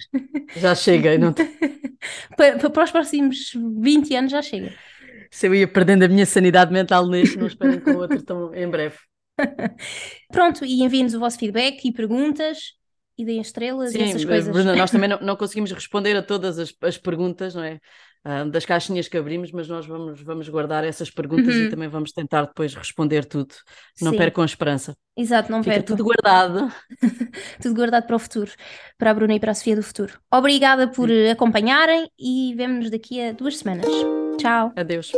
Já 0.56 0.74
chega. 0.74 1.18
Não... 1.18 1.34
para, 2.36 2.70
para 2.70 2.84
os 2.84 2.90
próximos 2.90 3.52
20 3.80 4.14
anos 4.14 4.30
já 4.30 4.42
chega. 4.42 4.72
Se 5.30 5.48
eu 5.48 5.54
ia 5.54 5.66
perdendo 5.66 6.04
a 6.04 6.08
minha 6.08 6.24
sanidade 6.24 6.72
mental 6.72 7.08
neste, 7.08 7.36
não 7.36 7.48
esperem 7.48 7.80
com 7.80 7.94
outro 7.96 8.22
tão 8.22 8.54
em 8.54 8.68
breve. 8.68 8.96
Pronto, 10.30 10.64
e 10.64 10.82
enviem-nos 10.82 11.14
o 11.14 11.18
vosso 11.18 11.38
feedback 11.38 11.84
e 11.84 11.92
perguntas 11.92 12.74
e 13.18 13.24
deem 13.24 13.40
estrelas 13.40 13.90
Sim, 13.90 13.98
e 13.98 14.02
essas 14.02 14.24
coisas. 14.24 14.52
Bruna, 14.52 14.76
nós 14.76 14.90
também 14.92 15.08
não, 15.08 15.18
não 15.20 15.36
conseguimos 15.36 15.72
responder 15.72 16.16
a 16.16 16.22
todas 16.22 16.58
as, 16.58 16.72
as 16.82 16.98
perguntas, 16.98 17.54
não 17.54 17.64
é? 17.64 17.80
Uh, 18.24 18.48
das 18.50 18.64
caixinhas 18.64 19.08
que 19.08 19.16
abrimos, 19.16 19.52
mas 19.52 19.68
nós 19.68 19.86
vamos, 19.86 20.20
vamos 20.22 20.48
guardar 20.48 20.84
essas 20.84 21.10
perguntas 21.10 21.54
uhum. 21.54 21.62
e 21.62 21.70
também 21.70 21.88
vamos 21.88 22.12
tentar 22.12 22.46
depois 22.46 22.74
responder 22.74 23.24
tudo. 23.24 23.54
Não 24.00 24.12
Sim. 24.12 24.18
percam 24.18 24.42
a 24.42 24.46
esperança. 24.46 24.96
Exato, 25.16 25.50
não 25.50 25.62
Fica 25.62 25.82
tudo 25.82 26.04
guardado. 26.04 26.72
tudo 27.62 27.74
guardado 27.74 28.06
para 28.06 28.16
o 28.16 28.18
futuro, 28.18 28.50
para 28.98 29.10
a 29.10 29.14
Bruna 29.14 29.34
e 29.34 29.40
para 29.40 29.52
a 29.52 29.54
Sofia 29.54 29.76
do 29.76 29.82
futuro. 29.82 30.18
Obrigada 30.32 30.88
por 30.88 31.08
Sim. 31.08 31.28
acompanharem 31.28 32.10
e 32.18 32.54
vemo-nos 32.56 32.90
daqui 32.90 33.20
a 33.20 33.32
duas 33.32 33.58
semanas. 33.58 33.86
Tchau. 34.38 34.72
Adeus. 34.76 35.12